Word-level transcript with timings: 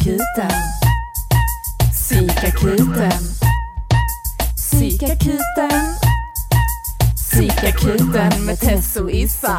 Psykakuten. 0.00 0.50
Psykakuten. 1.92 3.12
Psykakuten. 4.56 5.80
Psykakuten 7.16 8.44
med 8.46 8.60
Tess 8.60 8.96
och 8.96 9.10
Issa. 9.10 9.58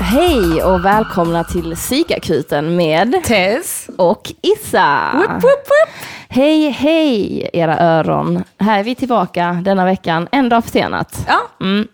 Hej 0.00 0.62
och 0.62 0.84
välkomna 0.84 1.44
till 1.44 1.74
Psykakuten 1.76 2.76
med 2.76 3.14
Tess. 3.24 3.88
och 3.98 4.32
Issa. 4.42 5.10
Woop, 5.14 5.30
woop, 5.30 5.42
woop. 5.42 5.88
Hej, 6.28 6.70
hej 6.70 7.50
era 7.52 7.78
öron. 7.80 8.44
Här 8.58 8.78
är 8.80 8.84
vi 8.84 8.94
tillbaka 8.94 9.52
denna 9.64 9.84
veckan, 9.84 10.28
en 10.32 10.48
dag 10.48 10.64
försenat. 10.64 11.24
Ja, 11.28 11.40
Mm. 11.60 11.86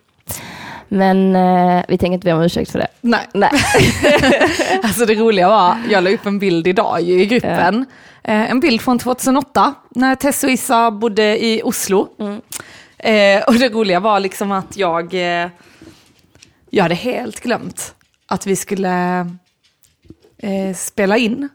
Men 0.88 1.36
eh, 1.36 1.84
vi 1.88 1.98
tänker 1.98 2.14
inte 2.14 2.24
be 2.24 2.32
om 2.32 2.42
ursäkt 2.42 2.70
för 2.70 2.78
det. 2.78 2.88
nej. 3.00 3.26
Nej. 3.34 3.50
Alltså 4.82 5.06
det 5.06 5.14
roliga 5.14 5.48
var, 5.48 5.76
jag 5.90 6.04
la 6.04 6.10
upp 6.10 6.26
en 6.26 6.38
bild 6.38 6.66
idag 6.66 7.02
i 7.02 7.26
gruppen. 7.26 7.86
Eh, 8.24 8.50
en 8.50 8.60
bild 8.60 8.80
från 8.80 8.98
2008 8.98 9.74
när 9.90 10.14
Tess 10.14 10.44
och 10.44 10.50
Issa 10.50 10.90
bodde 10.90 11.44
i 11.44 11.62
Oslo. 11.64 12.08
Eh, 12.98 13.42
och 13.46 13.54
det 13.54 13.68
roliga 13.68 14.00
var 14.00 14.20
liksom 14.20 14.52
att 14.52 14.76
jag, 14.76 15.14
eh, 15.14 15.50
jag 16.70 16.82
hade 16.82 16.94
helt 16.94 17.40
glömt 17.40 17.94
att 18.26 18.46
vi 18.46 18.56
skulle 18.56 19.18
eh, 20.38 20.74
spela 20.74 21.16
in. 21.16 21.48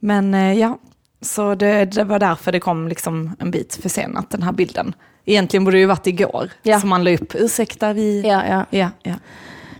Men 0.00 0.56
ja, 0.58 0.78
så 1.20 1.54
det, 1.54 1.84
det 1.84 2.04
var 2.04 2.18
därför 2.18 2.52
det 2.52 2.60
kom 2.60 2.88
liksom 2.88 3.36
en 3.38 3.50
bit 3.50 3.78
försenat 3.82 4.30
den 4.30 4.42
här 4.42 4.52
bilden. 4.52 4.94
Egentligen 5.24 5.64
borde 5.64 5.76
det 5.76 5.80
ju 5.80 5.86
varit 5.86 6.06
igår 6.06 6.50
Ja. 6.62 6.80
som 6.80 6.88
man 6.88 7.04
la 7.04 7.10
upp, 7.10 7.34
ursäkta 7.34 7.92
vi... 7.92 8.20
Ja, 8.28 8.42
ja. 8.48 8.64
Ja, 8.78 8.88
ja. 9.02 9.14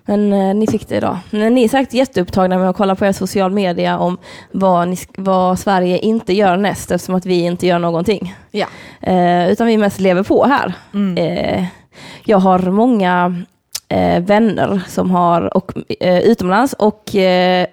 Men 0.05 0.33
eh, 0.33 0.55
ni 0.55 0.67
fick 0.67 0.89
det 0.89 0.97
idag. 0.97 1.19
Men 1.31 1.55
ni 1.55 1.65
är 1.65 1.69
säkert 1.69 1.93
jätteupptagna 1.95 2.59
med 2.59 2.71
att 2.71 2.77
kolla 2.77 2.95
på 2.97 3.06
er 3.06 3.12
social 3.12 3.51
media 3.51 3.98
om 3.98 4.19
vad, 4.53 4.89
ni, 4.89 4.97
vad 5.17 5.59
Sverige 5.59 5.98
inte 5.98 6.33
gör 6.33 6.56
näst 6.56 6.91
eftersom 6.91 7.14
att 7.14 7.27
vi 7.27 7.41
inte 7.41 7.67
gör 7.67 7.79
någonting. 7.79 8.34
ja. 8.51 8.67
Eh, 9.01 9.51
utan 9.51 9.67
vi 9.67 9.77
mest 9.77 10.01
lever 10.01 10.23
på 10.23 10.45
här. 10.45 10.73
Eh, 11.17 11.64
jag 12.25 12.39
har 12.39 12.59
många 12.59 13.42
eh, 13.89 14.23
vänner 14.23 14.81
som 14.89 15.11
har, 15.11 15.57
och, 15.57 15.73
eh, 16.01 16.19
utomlands 16.20 16.73
och 16.73 17.14
eh, 17.17 17.67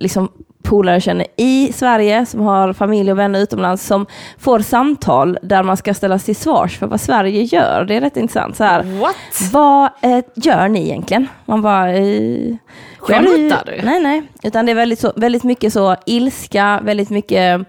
liksom 0.00 0.28
polare 0.68 0.94
jag 0.94 1.02
känner 1.02 1.26
i 1.36 1.72
Sverige 1.72 2.26
som 2.26 2.40
har 2.40 2.72
familj 2.72 3.12
och 3.12 3.18
vänner 3.18 3.40
utomlands 3.40 3.86
som 3.86 4.06
får 4.38 4.58
samtal 4.58 5.38
där 5.42 5.62
man 5.62 5.76
ska 5.76 5.94
ställas 5.94 6.24
till 6.24 6.36
svars 6.36 6.78
för 6.78 6.86
vad 6.86 7.00
Sverige 7.00 7.42
gör. 7.42 7.84
Det 7.84 7.94
är 7.96 8.00
rätt 8.00 8.16
intressant. 8.16 8.56
Så 8.56 8.64
här, 8.64 8.82
What? 8.82 9.16
vad 9.52 9.90
eh, 10.02 10.24
gör 10.34 10.68
ni 10.68 10.82
egentligen? 10.82 11.28
Man 11.44 11.62
bara... 11.62 11.92
Eh, 11.92 12.54
Skämtar 12.98 13.62
du? 13.66 13.82
Nej, 13.82 14.00
nej. 14.00 14.22
Utan 14.42 14.66
det 14.66 14.72
är 14.72 14.76
väldigt, 14.76 14.98
så, 15.00 15.12
väldigt 15.16 15.44
mycket 15.44 15.72
så 15.72 15.96
ilska, 16.06 16.80
väldigt 16.82 17.10
mycket 17.10 17.66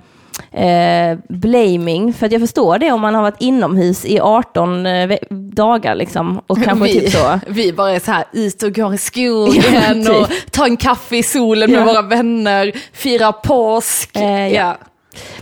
eh, 0.52 1.18
blaming. 1.30 2.14
För 2.14 2.26
att 2.26 2.32
jag 2.32 2.42
förstår 2.42 2.78
det 2.78 2.92
om 2.92 3.02
man 3.02 3.16
har 3.16 3.22
varit 3.22 3.36
inomhus 3.42 4.06
i 4.06 4.20
18 4.20 4.86
eh, 4.86 5.18
dagar 5.30 5.96
liksom. 5.96 6.42
Och 6.48 6.64
kanske 6.64 6.86
vi, 6.86 6.94
typ 7.00 7.10
så. 7.12 7.40
vi 7.48 7.74
bara 7.74 7.92
är 7.92 8.00
så 8.00 8.12
här 8.12 8.24
ut 8.34 8.64
och 8.64 8.76
går 8.76 8.94
i 8.94 8.98
Ja, 8.98 8.98
skogen 8.98 10.06
typ. 10.06 10.16
och 10.16 10.28
tar 10.52 10.66
en 10.66 10.78
kaffe 10.78 11.18
i 11.18 11.24
solen 11.24 11.72
Ja. 11.72 11.78
med 11.78 11.88
våra 11.88 12.02
vänner, 12.02 12.72
firar 12.94 13.32
påsk. 13.32 14.16
Eh, 14.16 14.48
ja. 14.54 14.78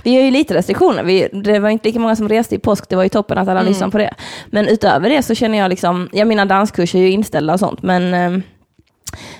Vi 0.03 0.15
har 0.15 0.21
ju 0.23 0.31
lite 0.31 0.53
restriktioner. 0.53 1.03
Vi, 1.03 1.27
det 1.33 1.59
var 1.59 1.69
inte 1.69 1.87
lika 1.87 1.99
många 1.99 2.15
som 2.15 2.29
reste 2.29 2.55
i 2.55 2.59
påsk. 2.59 2.89
Det 2.89 2.95
var 2.95 3.03
ju 3.03 3.09
toppen 3.09 3.37
att 3.37 3.47
alla 3.47 3.59
Mm. 3.59 3.69
lyssnade 3.71 3.91
på 3.91 3.97
det. 3.97 4.13
Men 4.47 4.67
utöver 4.67 5.09
det 5.09 5.23
så 5.23 5.35
känner 5.35 5.57
jag 5.57 5.69
liksom, 5.69 6.09
ja 6.11 6.25
mina 6.25 6.45
danskurser 6.45 6.99
är 6.99 7.03
ju 7.03 7.11
inställda 7.11 7.53
och 7.53 7.59
sånt. 7.59 7.83
Men 7.83 8.13
eh, 8.13 8.41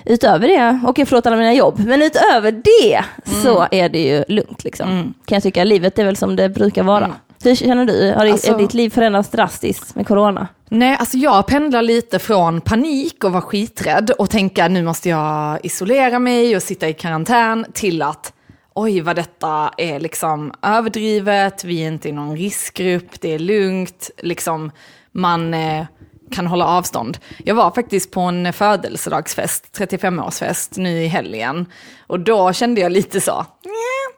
utöver 0.04 0.48
det, 0.48 0.80
okej 0.84 1.06
förlåt 1.06 1.26
alla 1.26 1.36
mina 1.36 1.54
jobb. 1.54 1.78
Men 1.86 2.02
utöver 2.02 2.52
det 2.52 3.04
så 3.42 3.56
Mm. 3.58 3.68
är 3.84 3.88
det 3.88 3.98
ju 4.02 4.24
lugnt 4.28 4.64
liksom. 4.64 5.14
Kan 5.24 5.36
jag 5.36 5.42
tycka. 5.42 5.64
Livet 5.64 5.98
är 5.98 6.04
väl 6.04 6.16
som 6.16 6.36
det 6.36 6.48
brukar 6.48 6.82
vara. 6.82 7.10
Hur 7.44 7.54
känner 7.54 7.84
du? 7.84 8.12
Har 8.16 8.26
Alltså- 8.26 8.54
är 8.54 8.58
ditt 8.58 8.74
liv 8.74 8.90
förändrats 8.90 9.28
drastiskt 9.30 9.94
med 9.94 10.06
corona? 10.06 10.48
Nej, 10.68 10.96
alltså 11.00 11.16
jag 11.16 11.46
pendlar 11.46 11.82
lite 11.82 12.18
från 12.18 12.60
panik 12.60 13.24
och 13.24 13.32
vara 13.32 13.42
skiträdd 13.42 14.10
och 14.10 14.30
tänka 14.30 14.68
nu 14.68 14.82
måste 14.82 15.08
jag 15.08 15.58
isolera 15.62 16.18
mig 16.18 16.56
och 16.56 16.62
sitta 16.62 16.88
i 16.88 16.92
karantän 16.92 17.66
till 17.72 18.02
att 18.02 18.32
oj 18.74 19.00
vad 19.00 19.16
detta 19.16 19.70
är 19.76 20.00
liksom 20.00 20.52
överdrivet, 20.62 21.64
vi 21.64 21.82
är 21.82 21.88
inte 21.88 22.08
i 22.08 22.12
någon 22.12 22.36
riskgrupp, 22.36 23.20
det 23.20 23.34
är 23.34 23.38
lugnt, 23.38 24.10
liksom 24.22 24.70
man 25.12 25.54
eh, 25.54 25.84
kan 26.30 26.46
hålla 26.46 26.66
avstånd. 26.66 27.18
Jag 27.44 27.54
var 27.54 27.70
faktiskt 27.70 28.10
på 28.10 28.20
en 28.20 28.52
födelsedagsfest, 28.52 29.78
35-årsfest 29.78 30.78
nu 30.78 31.02
i 31.02 31.06
helgen 31.06 31.66
och 32.06 32.20
då 32.20 32.52
kände 32.52 32.80
jag 32.80 32.92
lite 32.92 33.20
så, 33.20 33.46
"Nja, 33.64 34.16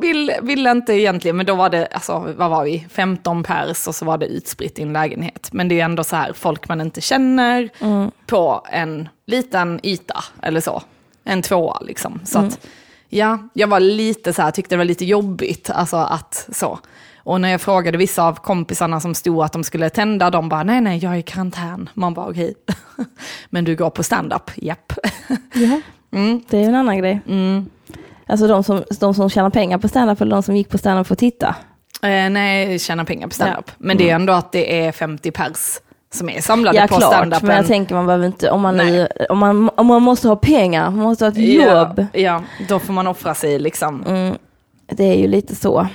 vill, 0.00 0.32
ville 0.42 0.70
inte 0.70 0.92
egentligen, 0.92 1.36
men 1.36 1.46
då 1.46 1.54
var 1.54 1.70
det, 1.70 1.86
alltså 1.86 2.34
vad 2.36 2.50
var 2.50 2.64
vi, 2.64 2.86
15 2.90 3.42
pers 3.42 3.86
och 3.88 3.94
så 3.94 4.04
var 4.04 4.18
det 4.18 4.26
utspritt 4.26 4.78
i 4.78 4.82
en 4.82 4.92
lägenhet. 4.92 5.48
Men 5.52 5.68
det 5.68 5.80
är 5.80 5.84
ändå 5.84 6.04
så 6.04 6.16
här, 6.16 6.32
folk 6.32 6.68
man 6.68 6.80
inte 6.80 7.00
känner 7.00 7.68
på 8.26 8.66
en 8.70 9.08
liten 9.26 9.80
yta 9.82 10.24
eller 10.42 10.60
så. 10.60 10.82
En 11.24 11.42
tvåa 11.42 11.78
liksom. 11.80 12.20
Så 12.24 12.38
att, 12.38 12.66
ja, 13.08 13.38
jag 13.52 13.68
var 13.68 13.80
lite 13.80 14.32
så 14.32 14.42
här, 14.42 14.50
tyckte 14.50 14.74
det 14.74 14.78
var 14.78 14.84
lite 14.84 15.04
jobbigt, 15.04 15.70
alltså 15.70 15.96
att 15.96 16.48
så. 16.52 16.78
Och 17.28 17.40
när 17.40 17.48
jag 17.48 17.60
frågade 17.60 17.98
vissa 17.98 18.24
av 18.24 18.34
kompisarna 18.34 19.00
som 19.00 19.14
stod 19.14 19.42
att 19.42 19.52
de 19.52 19.64
skulle 19.64 19.90
tända, 19.90 20.30
de 20.30 20.48
bara 20.48 20.62
nej, 20.62 20.80
nej, 20.80 20.98
jag 20.98 21.12
är 21.12 21.16
i 21.16 21.22
karantän. 21.22 21.90
Man 21.94 22.14
bara 22.14 22.26
okej. 22.26 22.54
Men 23.50 23.64
du 23.64 23.76
går 23.76 23.90
på 23.90 24.02
stand-up, 24.02 24.50
japp. 24.56 24.92
Ja. 25.54 25.80
Mm. 26.12 26.42
Det 26.48 26.58
är 26.58 26.68
en 26.68 26.74
annan 26.74 26.98
grej. 26.98 27.20
Alltså 28.26 28.46
de 28.46 28.64
som, 28.64 28.84
de 29.00 29.14
som 29.14 29.30
tjänar 29.30 29.50
pengar 29.50 29.78
på 29.78 29.88
standup 29.88 30.20
eller 30.20 30.30
de 30.30 30.42
som 30.42 30.56
gick 30.56 30.68
på 30.68 30.78
standup 30.78 31.06
för 31.06 31.14
att 31.14 31.18
titta. 31.18 31.56
Eh, 32.02 32.30
nej, 32.30 32.78
tjäna 32.78 33.04
pengar 33.04 33.28
på 33.28 33.34
standup. 33.34 33.64
Ja. 33.66 33.74
Men 33.78 33.96
det 33.96 34.10
är 34.10 34.14
ändå 34.14 34.32
att 34.32 34.52
det 34.52 34.86
är 34.86 34.92
50 34.92 35.30
pers 35.30 35.80
som 36.12 36.28
är 36.28 36.40
samlade 36.40 36.78
Ja 36.78 36.86
på 36.86 36.94
klart, 36.94 37.12
standupen. 37.12 37.46
men 37.46 37.56
jag 37.56 37.66
tänker 37.66 37.94
man 37.94 38.06
behöver 38.06 38.26
inte, 38.26 38.50
om 38.50 38.60
man, 38.60 38.76
nu, 38.76 39.08
om 39.28 39.38
man, 39.38 39.70
om 39.74 39.86
man 39.86 40.02
måste 40.02 40.28
ha 40.28 40.36
pengar, 40.36 40.90
man 40.90 41.00
måste 41.00 41.24
ha 41.24 41.32
ett 41.32 41.38
ja, 41.38 41.78
jobb. 41.78 42.06
Ja, 42.12 42.42
då 42.68 42.78
får 42.78 42.92
man 42.92 43.06
offra 43.06 43.34
sig 43.34 43.58
liksom. 43.58 44.04
Mm, 44.06 44.36
det 44.86 45.04
är 45.04 45.16
ju 45.16 45.28
lite 45.28 45.54
så. 45.54 45.88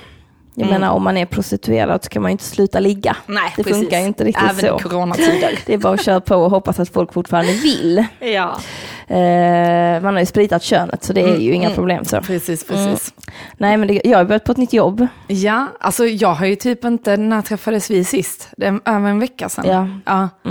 Jag 0.55 0.69
menar 0.69 0.91
om 0.91 1.03
man 1.03 1.17
är 1.17 1.25
prostituerad 1.25 2.03
så 2.03 2.09
kan 2.09 2.21
man 2.21 2.31
ju 2.31 2.31
inte 2.31 2.43
sluta 2.43 2.79
ligga. 2.79 3.17
Nej, 3.25 3.53
det 3.57 3.63
precis. 3.63 3.79
funkar 3.79 3.99
ju 3.99 4.05
inte 4.05 4.23
riktigt 4.23 4.43
Även 4.49 4.55
så. 4.55 4.79
i 4.79 4.89
coronatider. 4.89 5.59
Det 5.65 5.73
är 5.73 5.77
bara 5.77 5.93
att 5.93 6.05
köra 6.05 6.21
på 6.21 6.35
och 6.35 6.51
hoppas 6.51 6.79
att 6.79 6.89
folk 6.89 7.13
fortfarande 7.13 7.51
vill. 7.51 8.05
ja, 8.19 8.59
Eh, 9.07 10.01
man 10.01 10.13
har 10.13 10.19
ju 10.19 10.25
spritat 10.25 10.63
könet 10.63 11.03
så 11.03 11.13
det 11.13 11.21
är 11.21 11.37
ju 11.37 11.53
inga 11.53 11.65
mm. 11.65 11.75
problem. 11.75 12.05
Så. 12.05 12.21
precis, 12.21 12.67
precis. 12.67 13.13
Nej 13.57 13.77
men 13.77 13.87
det, 13.87 14.01
jag 14.03 14.17
har 14.17 14.25
börjat 14.25 14.43
på 14.43 14.51
ett 14.51 14.57
nytt 14.57 14.73
jobb. 14.73 15.07
Ja, 15.27 15.67
alltså 15.79 16.05
jag 16.05 16.33
har 16.33 16.45
ju 16.45 16.55
typ 16.55 16.85
inte, 16.85 17.17
när 17.17 17.41
träffades 17.41 17.91
vi 17.91 18.03
sist? 18.03 18.49
Det 18.57 18.65
är 18.65 18.79
över 18.85 19.09
en 19.09 19.19
vecka 19.19 19.49
sedan. 19.49 19.65
Ja. 20.05 20.29
ja. 20.43 20.49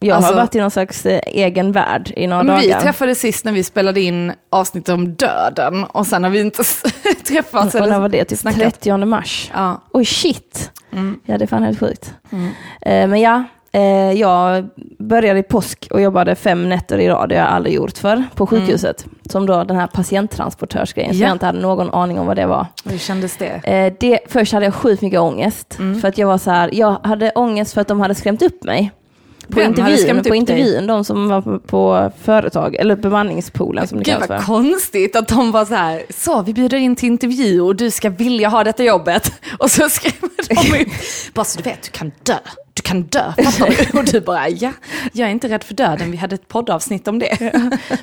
Mm. 0.00 0.08
Jag 0.08 0.16
Alltså- 0.16 0.32
har 0.32 0.40
varit 0.40 0.54
i 0.54 0.60
någon 0.60 0.70
slags 0.70 1.06
eh, 1.06 1.20
egen 1.26 1.72
värld 1.72 2.12
i 2.16 2.26
några 2.26 2.42
Men 2.42 2.60
vi 2.60 2.68
dagar. 2.68 2.80
träffades 2.80 3.20
sist 3.20 3.44
när 3.44 3.52
vi 3.52 3.64
spelade 3.64 4.00
in 4.00 4.32
avsnitt 4.50 4.88
om 4.88 5.14
döden 5.14 5.84
och 5.84 6.06
sen 6.06 6.24
har 6.24 6.30
vi 6.30 6.40
inte 6.40 6.62
träffats 7.28 7.74
och 7.74 7.88
när 7.88 8.00
var 8.00 8.08
det? 8.08 8.24
Typ 8.24 8.38
snackat. 8.38 8.60
30 8.82 8.96
mars. 9.06 9.50
Ja. 9.54 9.82
Oj 9.92 10.04
shit. 10.04 10.70
Mm. 10.92 11.20
Ja 11.24 11.38
det 11.38 11.44
är 11.44 11.46
fan 11.46 11.62
helt 11.62 11.80
sjukt. 11.80 12.14
Eh, 12.80 13.08
men 13.08 13.20
ja, 13.20 13.44
eh, 13.72 13.82
jag 14.12 14.68
började 14.98 15.38
i 15.38 15.42
påsk 15.42 15.88
och 15.90 16.00
jobbade 16.00 16.34
fem 16.34 16.68
nätter 16.68 16.98
i 16.98 17.08
rad. 17.08 17.28
Det 17.28 17.34
har 17.36 17.44
jag 17.44 17.52
aldrig 17.54 17.74
gjort 17.74 17.98
för 17.98 18.24
på 18.34 18.46
sjukhuset. 18.46 19.06
Som 19.30 19.46
då 19.46 19.64
den 19.64 19.76
här 19.76 19.86
patienttransportörsgrejen. 19.86 21.10
Så 21.10 21.14
Mm. 21.16 21.22
Ja. 21.22 21.28
jag 21.28 21.34
inte 21.34 21.46
hade 21.46 21.60
någon 21.60 21.90
aning 21.94 22.18
om 22.18 22.26
vad 22.26 22.36
det 22.36 22.46
var. 22.46 22.66
Hur 22.84 22.98
kändes 22.98 23.36
det? 23.36 23.46
Eh, 23.64 23.92
det, 24.00 24.18
först 24.28 24.52
hade 24.52 24.64
jag 24.66 24.74
sjukt 24.74 25.02
mycket 25.02 25.20
ångest. 25.20 25.76
Mm. 25.78 26.00
För 26.00 26.08
att 26.08 26.18
jag 26.18 26.26
var 26.28 26.38
så 26.38 26.50
här, 26.50 26.70
jag 26.72 26.96
hade 27.06 27.30
ångest 27.30 27.74
för 27.74 27.80
att 27.80 27.88
de 27.88 28.00
hade 28.00 28.14
skrämt 28.14 28.42
upp 28.42 28.64
mig. 28.64 28.92
På 29.50 29.60
intervjun, 29.60 30.22
på 30.22 30.34
intervjun 30.34 30.86
de 30.86 31.04
som 31.04 31.28
var 31.28 31.40
på, 31.42 31.58
på 31.58 32.10
företag, 32.22 32.74
eller 32.74 32.96
bemanningspoolen 32.96 33.88
som 33.88 33.98
det 33.98 34.04
Gud 34.04 34.14
kallas 34.14 34.26
för. 34.26 34.46
konstigt 34.46 35.16
att 35.16 35.28
de 35.28 35.52
var 35.52 35.64
så 35.64 35.74
här, 35.74 36.02
så 36.10 36.42
vi 36.42 36.54
bjuder 36.54 36.78
in 36.78 36.96
till 36.96 37.08
intervju 37.08 37.60
och 37.60 37.76
du 37.76 37.90
ska 37.90 38.10
vilja 38.10 38.48
ha 38.48 38.64
detta 38.64 38.84
jobbet. 38.84 39.32
Och 39.58 39.70
så 39.70 39.88
skrämmer 39.88 40.48
de 40.48 40.82
upp, 40.82 40.88
bara 41.34 41.44
så 41.44 41.58
du 41.58 41.70
vet, 41.70 41.82
du 41.82 41.90
kan 41.90 42.12
dö, 42.22 42.34
du 42.74 42.82
kan 42.82 43.02
dö, 43.02 43.32
fattar 43.44 43.92
du? 43.92 43.98
Och 43.98 44.04
du 44.04 44.20
bara, 44.20 44.48
ja, 44.48 44.72
jag 45.12 45.28
är 45.28 45.32
inte 45.32 45.48
rädd 45.48 45.64
för 45.64 45.74
döden, 45.74 46.10
vi 46.10 46.16
hade 46.16 46.34
ett 46.34 46.48
poddavsnitt 46.48 47.08
om 47.08 47.18
det. 47.18 47.52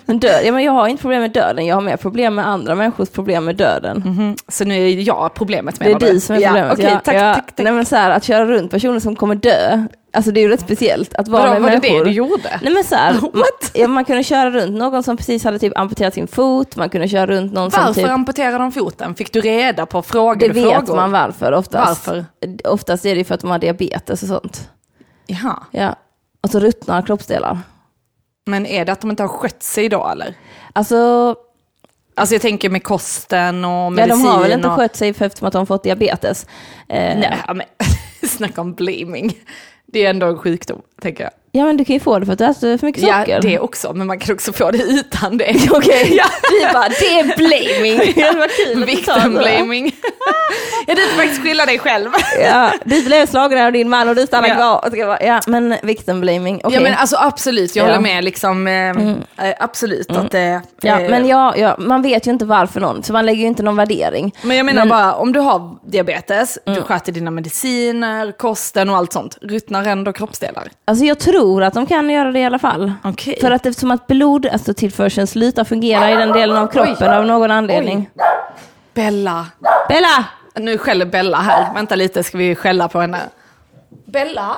Men 0.05 0.19
död, 0.19 0.41
ja, 0.45 0.51
men 0.51 0.63
jag 0.63 0.71
har 0.71 0.87
inte 0.87 1.01
problem 1.01 1.21
med 1.21 1.31
döden, 1.31 1.65
jag 1.65 1.75
har 1.75 1.81
mer 1.81 1.97
problem 1.97 2.35
med 2.35 2.47
andra 2.47 2.75
människors 2.75 3.09
problem 3.09 3.45
med 3.45 3.55
döden. 3.55 4.03
Mhm. 4.05 4.35
Så 4.47 4.65
nu 4.65 4.89
är 4.89 5.07
jag 5.07 5.33
problemet 5.33 5.79
Det 5.79 5.91
är 5.91 5.99
du? 5.99 6.19
som 6.19 6.35
är 6.35 6.39
problemet. 6.47 6.79
Ja, 6.79 6.89
ja, 6.89 6.99
tack, 7.05 7.15
ja. 7.15 7.33
tack, 7.33 7.45
tack. 7.55 7.63
Nej, 7.63 7.73
men 7.73 7.85
så 7.85 7.95
här, 7.95 8.09
att 8.09 8.23
köra 8.23 8.45
runt 8.45 8.71
personer 8.71 8.99
som 8.99 9.15
kommer 9.15 9.35
dö, 9.35 9.83
alltså 10.13 10.31
det 10.31 10.39
är 10.39 10.41
ju 10.41 10.49
rätt 10.49 10.59
speciellt 10.61 11.13
att 11.13 11.27
vara 11.27 11.41
Vadå, 11.41 11.53
med 11.53 11.61
var 11.61 11.69
det 11.69 11.75
människor. 11.79 11.99
det 12.05 12.09
du 12.09 12.15
gjorde? 12.15 12.59
Nej 12.61 12.73
men 12.73 12.83
så 12.83 12.95
här, 12.95 13.13
What? 13.21 13.33
man, 13.33 13.43
ja, 13.73 13.87
man 13.87 14.05
kunde 14.05 14.23
köra 14.23 14.51
runt 14.51 14.77
någon 14.77 15.03
som 15.03 15.17
precis 15.17 15.43
hade 15.43 15.59
typ 15.59 15.77
amputerat 15.77 16.13
sin 16.13 16.27
fot, 16.27 16.75
man 16.75 16.89
kunde 16.89 17.07
köra 17.07 17.25
runt 17.27 17.53
någon 17.53 17.71
som 17.71 17.83
Varför 17.83 18.01
typ... 18.01 18.09
amputerade 18.11 18.57
de 18.57 18.71
foten? 18.71 19.15
Fick 19.15 19.33
du 19.33 19.41
reda 19.41 19.85
på 19.85 20.01
frågor? 20.01 20.35
Det 20.35 20.49
vet 20.49 20.63
frågor? 20.75 20.95
man 20.95 21.11
varför 21.11 21.51
oftast. 21.51 22.07
Varför? 22.07 22.25
Oftast 22.63 23.05
är 23.05 23.15
det 23.15 23.23
för 23.23 23.35
att 23.35 23.41
de 23.41 23.49
har 23.51 23.59
diabetes 23.59 24.21
och 24.23 24.27
sånt. 24.29 24.69
Jaha. 25.27 25.63
Ja. 25.71 25.95
Och 26.41 26.49
så 26.49 26.59
ruttnar 26.59 27.01
kroppsdelar. 27.01 27.59
Men 28.45 28.65
är 28.65 28.85
det 28.85 28.91
att 28.91 29.01
de 29.01 29.09
inte 29.09 29.23
har 29.23 29.27
skött 29.27 29.63
sig 29.63 29.89
då 29.89 30.07
eller? 30.07 30.33
Alltså, 30.73 31.35
Alltså 32.15 32.35
jag 32.35 32.41
tänker 32.41 32.69
med 32.69 32.83
kosten 32.83 33.65
och 33.65 33.71
Ja, 33.71 33.89
medicin. 33.89 34.23
de 34.23 34.29
har 34.29 34.41
väl 34.41 34.51
inte 34.51 34.67
och... 34.67 34.75
skött 34.75 34.95
sig 34.95 35.13
för 35.13 35.25
eftersom 35.25 35.47
att 35.47 35.51
de 35.53 35.57
har 35.57 35.65
fått 35.65 35.83
diabetes. 35.83 36.45
Eh, 36.89 36.95
Nej, 37.17 37.37
ja, 37.47 37.53
men 37.53 37.65
snacka 38.29 38.61
om 38.61 38.73
blaming. 38.73 39.37
Det 39.93 40.05
är 40.05 40.09
ändå 40.09 40.27
en 40.27 40.37
sjukdom, 40.37 40.81
tänker 41.01 41.23
jag. 41.23 41.31
Ja 41.55 41.65
men 41.65 41.77
du 41.77 41.85
kan 41.85 41.93
ju 41.93 41.99
få 41.99 42.19
det 42.19 42.25
för 42.25 42.33
att 42.33 42.39
du 42.39 42.45
äter 42.45 42.77
för 42.77 42.85
mycket 42.87 43.01
socker. 43.01 43.25
Ja, 43.27 43.39
det 43.39 43.59
också, 43.59 43.93
men 43.93 44.07
man 44.07 44.19
kan 44.19 44.35
också 44.35 44.53
få 44.53 44.71
det 44.71 44.77
utan 44.83 45.37
det. 45.37 45.55
Okej, 45.71 46.15
Ja. 46.17 46.25
vi 46.51 46.73
bara 46.73 46.89
det 46.89 47.19
är 47.19 47.37
blaming. 47.37 48.13
det 48.15 48.39
var 48.39 48.65
kul 48.65 48.85
Vikten 48.85 49.21
så. 49.23 49.29
blaming. 49.29 49.95
ja, 50.87 50.95
du 50.95 51.01
får 51.07 51.17
faktiskt 51.17 51.41
skylla 51.43 51.65
dig 51.65 51.79
själv. 51.79 52.09
Ja, 52.43 52.71
du 52.85 53.03
blev 53.05 53.25
slagen 53.25 53.65
av 53.65 53.71
din 53.71 53.89
man 53.89 54.09
och 54.09 54.15
du 54.15 54.27
stannar 54.27 54.47
Ja. 54.49 54.55
kvar. 54.93 55.17
Ja, 55.21 55.39
men 55.47 55.75
victim 55.83 56.21
blaming. 56.21 56.61
okej. 56.63 56.75
Ja 56.77 56.81
men 56.83 56.93
alltså 56.93 57.15
absolut, 57.19 57.75
jag 57.75 57.83
Ja. 57.83 57.87
håller 57.91 58.01
med 58.01 58.23
liksom. 58.23 58.67
Eh, 58.67 58.89
eh, 58.89 59.55
absolut 59.59 60.11
att 60.11 60.31
det... 60.31 60.61
Ja, 60.81 60.99
eh, 60.99 61.09
men 61.09 61.27
ja, 61.27 61.53
ja, 61.57 61.75
man 61.79 62.01
vet 62.01 62.27
ju 62.27 62.31
inte 62.31 62.45
varför 62.45 62.79
någon, 62.79 63.03
så 63.03 63.13
man 63.13 63.25
lägger 63.25 63.41
ju 63.41 63.47
inte 63.47 63.63
någon 63.63 63.75
värdering. 63.75 64.35
Men 64.41 64.57
jag 64.57 64.65
menar 64.65 64.85
Men- 64.85 64.91
Mm. 64.91 64.97
bara, 65.07 65.13
om 65.15 65.33
du 65.33 65.39
har 65.39 65.77
diabetes, 65.91 66.57
du 66.65 66.81
sköter 66.81 67.11
dina 67.11 67.31
mediciner, 67.31 68.31
kosten 68.37 68.89
och 68.89 68.97
allt 68.97 69.13
sånt, 69.13 69.37
ruttnar 69.41 69.83
ändå 69.87 70.13
kroppsdelar? 70.13 70.67
Alltså 70.85 71.05
jag 71.05 71.19
tror 71.19 71.42
att 71.61 71.73
de 71.73 71.85
kan 71.85 72.09
göra 72.09 72.31
det 72.31 72.39
i 72.39 72.45
alla 72.45 72.59
fall. 72.59 72.93
Okej. 73.03 73.37
För 73.41 73.51
att 73.51 73.65
eftersom 73.65 73.91
att 73.91 74.07
blod, 74.07 74.45
alltså 74.45 74.73
tillförseln 74.73 75.27
slutar 75.27 75.63
fungera 75.63 76.11
i 76.11 76.15
den 76.15 76.31
delen 76.31 76.57
av 76.57 76.67
kroppen 76.67 77.11
av 77.11 77.25
någon 77.25 77.51
anledning. 77.51 78.09
Bella. 78.93 79.45
Bella! 79.89 80.25
Nu 80.55 80.77
skäller 80.77 81.05
Bella 81.05 81.37
här. 81.37 81.73
Vänta 81.73 81.95
lite, 81.95 82.23
ska 82.23 82.37
vi 82.37 82.55
skälla 82.55 82.87
på 82.87 83.01
henne? 83.01 83.19
Bella? 84.05 84.55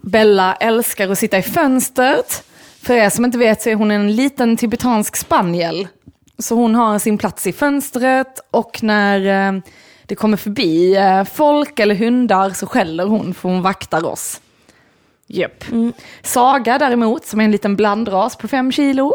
Bella 0.00 0.54
älskar 0.54 1.08
att 1.08 1.18
sitta 1.18 1.38
i 1.38 1.42
fönstret. 1.42 2.44
För 2.82 2.94
er 2.94 3.10
som 3.10 3.24
inte 3.24 3.38
vet 3.38 3.62
så 3.62 3.70
är 3.70 3.74
hon 3.74 3.90
en 3.90 4.16
liten 4.16 4.56
tibetansk 4.56 5.16
spaniel. 5.16 5.88
Så 6.38 6.54
hon 6.54 6.74
har 6.74 6.98
sin 6.98 7.18
plats 7.18 7.46
i 7.46 7.52
fönstret 7.52 8.40
och 8.50 8.82
när 8.82 9.48
eh, 9.48 9.60
det 10.06 10.14
kommer 10.14 10.36
förbi 10.36 10.96
eh, 10.96 11.24
folk 11.24 11.78
eller 11.78 11.94
hundar 11.94 12.50
så 12.50 12.66
skäller 12.66 13.06
hon 13.06 13.34
för 13.34 13.48
hon 13.48 13.62
vaktar 13.62 14.06
oss. 14.06 14.40
Japp. 15.34 15.64
Saga 16.22 16.78
däremot, 16.78 17.26
som 17.26 17.40
är 17.40 17.44
en 17.44 17.50
liten 17.50 17.76
blandras 17.76 18.36
på 18.36 18.48
fem 18.48 18.72
kilo, 18.72 19.14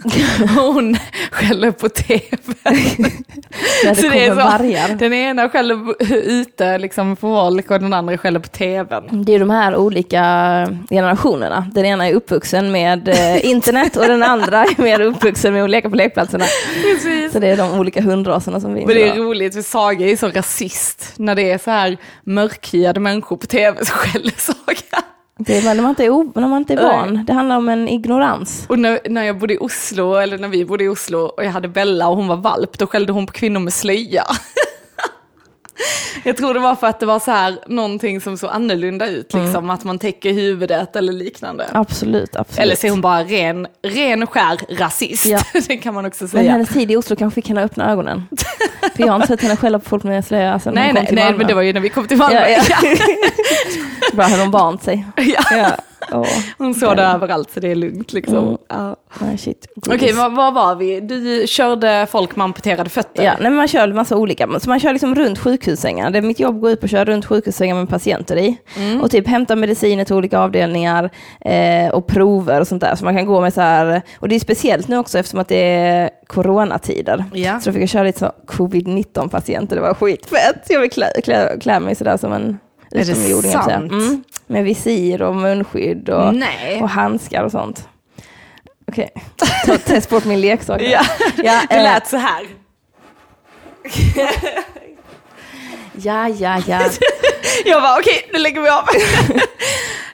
hon 0.56 0.96
skäller 1.30 1.70
på 1.70 1.88
tv. 1.88 2.20
När 3.84 3.88
det 3.88 3.94
Så 3.94 4.02
kommer 4.02 4.16
är 4.16 4.28
så. 4.28 4.34
vargar. 4.34 4.88
Den 4.96 5.12
ena 5.12 5.48
skäller 5.48 5.76
på- 5.76 6.14
ute 6.14 6.78
liksom 6.78 7.16
för 7.16 7.20
folk 7.28 7.70
och 7.70 7.80
den 7.80 7.92
andra 7.92 8.18
skäller 8.18 8.40
på 8.40 8.48
tvn. 8.48 9.24
Det 9.24 9.34
är 9.34 9.38
de 9.38 9.50
här 9.50 9.76
olika 9.76 10.22
generationerna. 10.90 11.66
Den 11.72 11.84
ena 11.84 12.08
är 12.08 12.12
uppvuxen 12.14 12.72
med 12.72 13.08
eh, 13.08 13.46
internet 13.46 13.96
och 13.96 14.06
den 14.06 14.22
andra 14.22 14.64
är 14.64 14.82
mer 14.82 15.00
uppvuxen 15.00 15.52
med 15.54 15.64
att 15.64 15.70
leka 15.70 15.90
på 15.90 15.96
lekplatserna. 15.96 16.44
Precis. 16.82 17.32
Så 17.32 17.38
det 17.38 17.48
är 17.48 17.56
de 17.56 17.78
olika 17.80 18.02
hundraserna 18.02 18.60
som 18.60 18.74
finns. 18.74 18.86
Men 18.86 18.96
det 18.96 19.08
är 19.08 19.14
roligt 19.16 19.54
för 19.54 19.62
Saga 19.62 20.06
är 20.10 20.16
så 20.16 20.28
rasist. 20.28 21.12
När 21.16 21.34
det 21.34 21.50
är 21.50 21.58
så 21.58 21.70
här 21.70 21.96
mörkhyade 22.24 23.00
människor 23.00 23.36
på 23.36 23.46
tv 23.46 23.84
så 23.84 23.92
skäller 23.92 24.32
Saga. 24.36 25.04
Det 25.38 25.56
är 25.56 25.74
när 25.74 25.82
man 25.82 25.90
inte 25.90 26.04
är, 26.04 26.40
när 26.40 26.48
man 26.48 26.58
inte 26.58 26.72
är 26.72 26.82
van. 26.82 27.24
Det 27.26 27.32
handlar 27.32 27.56
om 27.56 27.68
en 27.68 27.88
ignorans. 27.88 28.66
Och 28.68 28.78
när, 28.78 29.00
när 29.08 29.22
jag 29.22 29.38
bodde 29.38 29.54
i 29.54 29.58
Oslo, 29.58 30.14
eller 30.14 30.38
när 30.38 30.48
vi 30.48 30.64
bodde 30.64 30.84
i 30.84 30.88
Oslo 30.88 31.18
och 31.18 31.44
jag 31.44 31.50
hade 31.50 31.68
Bella 31.68 32.08
och 32.08 32.16
hon 32.16 32.28
var 32.28 32.36
valp, 32.36 32.78
då 32.78 32.86
skällde 32.86 33.12
hon 33.12 33.26
på 33.26 33.32
kvinnor 33.32 33.60
med 33.60 33.72
slöja. 33.72 34.24
Jag 36.24 36.36
tror 36.36 36.54
det 36.54 36.60
var 36.60 36.74
för 36.74 36.86
att 36.86 37.00
det 37.00 37.06
var 37.06 37.18
så 37.18 37.30
här 37.30 37.58
någonting 37.66 38.20
som 38.20 38.38
såg 38.38 38.50
annorlunda 38.50 39.06
ut, 39.06 39.34
liksom 39.34 39.70
att 39.70 39.84
man 39.84 39.98
täcker 39.98 40.32
huvudet 40.32 40.96
eller 40.96 41.12
liknande. 41.12 41.66
Absolut, 41.72 42.36
absolut. 42.36 42.58
Eller 42.58 42.76
så 42.76 42.86
är 42.86 42.90
hon 42.90 43.00
bara 43.00 43.24
ren, 43.24 43.66
ren 43.82 44.26
skär 44.26 44.58
rasist. 44.78 45.26
Ja. 45.26 45.40
det 45.68 45.76
kan 45.76 45.94
man 45.94 46.06
också 46.06 46.24
Men 46.24 46.28
säga. 46.28 46.52
hennes 46.52 46.68
tid 46.68 46.90
i 46.90 46.96
Oslo 46.96 47.16
kanske 47.16 47.34
fick 47.34 47.48
henne 47.48 47.64
att 47.64 47.70
öppna 47.70 47.92
ögonen. 47.92 48.28
För 48.96 49.02
jag 49.02 49.08
har 49.08 49.16
inte 49.16 49.26
sett 49.28 49.42
henne 49.42 49.56
skälla 49.56 49.78
på 49.78 49.84
folk 49.84 50.04
med 50.04 50.24
slöja 50.24 50.58
sen 50.58 50.74
Nej, 50.74 50.92
nej, 50.92 51.08
nej, 51.12 51.34
men 51.34 51.46
det 51.46 51.54
var 51.54 51.62
ju 51.62 51.72
när 51.72 51.80
vi 51.80 51.88
kom 51.88 52.06
till 52.06 52.16
Malmö. 52.16 52.48
Ja, 52.48 52.62
ja. 52.68 52.76
Bra, 54.12 54.24
hade 54.24 54.42
hon 54.42 54.50
vant 54.50 54.82
sig. 54.82 55.06
Ja. 55.50 55.76
Hon 56.58 56.74
såg 56.74 56.96
det 56.96 57.02
överallt 57.02 57.50
så 57.50 57.60
det 57.60 57.68
är 57.68 57.74
lugnt 57.74 58.12
liksom. 58.12 58.38
Mm. 58.38 58.56
Ja. 58.68 58.96
nej, 59.20 59.38
shit. 59.38 59.66
Okej, 59.88 60.12
vad, 60.12 60.34
vad 60.34 60.54
var 60.54 60.74
vi? 60.74 61.00
Du 61.00 61.46
körde 61.46 62.06
folk 62.10 62.36
med 62.36 62.44
amputerade 62.44 62.90
fötter? 62.90 63.24
Ja, 63.24 63.32
nej, 63.32 63.42
men 63.42 63.54
man 63.54 63.68
kör 63.68 63.92
massa 63.92 64.16
olika. 64.16 64.60
Så 64.60 64.68
man 64.68 64.80
kör 64.80 64.92
liksom 64.92 65.14
runt 65.14 65.38
sjukhussängar. 65.38 66.10
Det 66.10 66.18
är 66.18 66.22
mitt 66.22 66.40
jobb 66.40 66.60
går 66.60 66.70
ut 66.70 66.80
på 66.80 66.84
att 66.84 66.90
köra 66.90 67.04
runt 67.04 67.26
sjukhussängar 67.26 67.74
med 67.74 67.88
patienter 67.88 68.36
i. 68.36 68.56
Mm. 68.76 69.00
Och 69.00 69.10
typ 69.10 69.28
hämta 69.28 69.56
mediciner 69.56 70.04
till 70.04 70.14
olika 70.14 70.38
avdelningar 70.38 71.10
eh, 71.40 71.88
och 71.88 72.06
prover 72.06 72.60
och 72.60 72.68
sånt 72.68 72.82
där. 72.82 72.94
Så 72.94 73.04
man 73.04 73.16
kan 73.16 73.26
gå 73.26 73.40
med 73.40 73.54
så 73.54 73.60
här, 73.60 74.02
och 74.18 74.28
det 74.28 74.34
är 74.34 74.40
speciellt 74.40 74.88
nu 74.88 74.98
också 74.98 75.18
eftersom 75.18 75.40
att 75.40 75.48
det 75.48 75.74
är 75.74 76.10
coronatider. 76.26 77.24
Ja. 77.32 77.60
Så 77.60 77.70
då 77.70 77.72
fick 77.72 77.82
jag 77.82 77.88
köra 77.88 78.02
lite 78.02 78.18
så 78.18 78.32
covid-19 78.46 79.28
patienter, 79.28 79.76
det 79.76 79.82
var 79.82 79.94
skitfett. 79.94 80.66
Jag 80.68 80.80
vill 80.80 80.90
klä, 80.90 81.10
klä, 81.24 81.56
klä 81.60 81.80
mig 81.80 81.94
sådär 81.94 82.16
som 82.16 82.32
en 82.32 82.58
Är 82.90 83.04
det 83.42 83.50
sant? 83.52 83.92
Mm. 83.92 84.24
Med 84.46 84.64
visir 84.64 85.22
och 85.22 85.36
munskydd 85.36 86.08
och, 86.08 86.34
och 86.80 86.90
handskar 86.90 87.44
och 87.44 87.50
sånt. 87.50 87.88
Okej, 88.88 89.10
ta 89.66 89.78
test 89.78 90.10
bort 90.10 90.24
min 90.24 90.40
leksak. 90.40 90.82
Ja, 90.82 91.02
Ja, 91.36 91.62
det 91.68 91.76
eh, 91.76 91.82
lät 91.82 92.06
så 92.06 92.16
här. 92.16 92.46
Ja, 95.92 96.28
ja, 96.28 96.62
ja. 96.66 96.90
Jag 97.64 97.82
bara 97.82 97.98
okej, 97.98 98.30
nu 98.32 98.38
lägger 98.38 98.60
vi 98.60 98.68
av. 98.68 98.84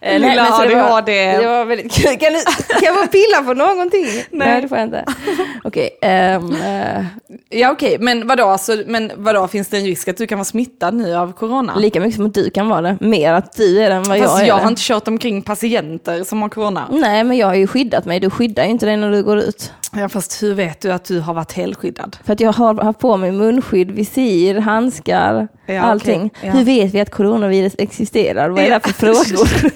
Eh, 0.05 0.21
Lilla 0.21 0.43
men 0.43 0.53
så 0.53 0.65
det 0.65 0.75
var-. 0.75 1.03
Det 1.03 1.47
var 1.47 1.65
väldigt 1.65 1.93
kul. 1.93 2.17
Kan, 2.21 2.33
du, 2.33 2.39
kan 2.75 2.83
jag 2.83 2.97
få 2.97 3.07
pilla 3.07 3.43
på 3.47 3.55
någonting? 3.55 4.07
Nej, 4.31 4.63
det 4.63 4.69
får 4.69 4.79
jag 4.79 4.87
inte. 4.87 5.05
Okej. 5.65 5.99
ehm, 6.03 6.53
eh, 6.53 7.05
Ja 7.51 7.71
okej, 7.71 7.97
men 8.01 8.27
vadå, 8.27 8.45
alltså, 8.47 8.77
men 8.87 9.13
vadå, 9.17 9.49
finns 9.49 9.69
det 9.69 9.77
en 9.79 9.85
risk 9.85 10.09
att 10.09 10.17
du 10.17 10.27
kan 10.27 10.39
vara 10.39 10.45
smittad 10.45 10.95
nu 10.95 11.15
av 11.17 11.33
corona? 11.33 11.75
lika 11.77 12.01
mycket 12.01 12.17
som 12.17 12.27
att 12.27 12.35
du 12.35 12.51
kan 12.51 12.69
vara 12.69 12.81
det. 12.81 12.97
Mer 13.01 13.33
att 13.33 13.57
du 13.57 13.83
är 13.83 13.89
det 13.91 13.95
än 13.97 14.03
vad 14.03 14.19
Fast 14.19 14.33
jag 14.33 14.43
är 14.43 14.47
jag 14.49 14.59
det. 14.59 14.63
har 14.63 14.69
inte 14.71 14.83
kört 14.83 15.09
omkring 15.09 15.43
patienter 15.43 16.25
som 16.25 16.43
har 16.43 16.49
corona. 16.49 16.89
Nej, 16.91 17.25
men 17.25 17.37
jag 17.37 17.47
har 17.47 17.55
ju 17.55 17.67
skyddat 17.67 18.05
mig. 18.05 18.21
Du 18.21 18.31
skyddar 18.31 18.65
ju 18.65 18.71
inte 18.71 18.87
dig 18.87 18.97
när 18.97 19.11
du 19.11 19.23
går 19.23 19.39
ut. 19.39 19.73
Ja, 19.97 20.09
fast 20.09 20.43
hur 20.43 20.55
vet 20.55 20.81
du 20.81 20.93
att 20.93 21.05
du 21.05 21.21
har 21.21 21.35
varit 21.35 21.53
helskyddad? 21.53 22.17
För 22.25 22.33
att 22.33 22.41
jag 22.41 22.53
har 22.53 22.75
haft 22.75 22.99
på 22.99 23.17
mig 23.17 23.33
munskydd, 23.33 23.91
visir, 23.91 24.55
handskar, 24.61 25.49
Ja, 25.67 25.81
allting. 25.81 26.31
okej, 26.37 26.49
ja. 26.49 26.53
Hur 26.53 26.65
vet 26.65 26.95
vi 26.95 27.01
att 27.01 27.11
coronavirus 27.11 27.75
existerar? 27.79 28.49
Vad 28.49 28.59
är 28.59 28.63
det 28.63 28.69
Ja. 28.69 28.73
här 28.73 28.81
för 28.81 28.93
frågor? 28.93 29.49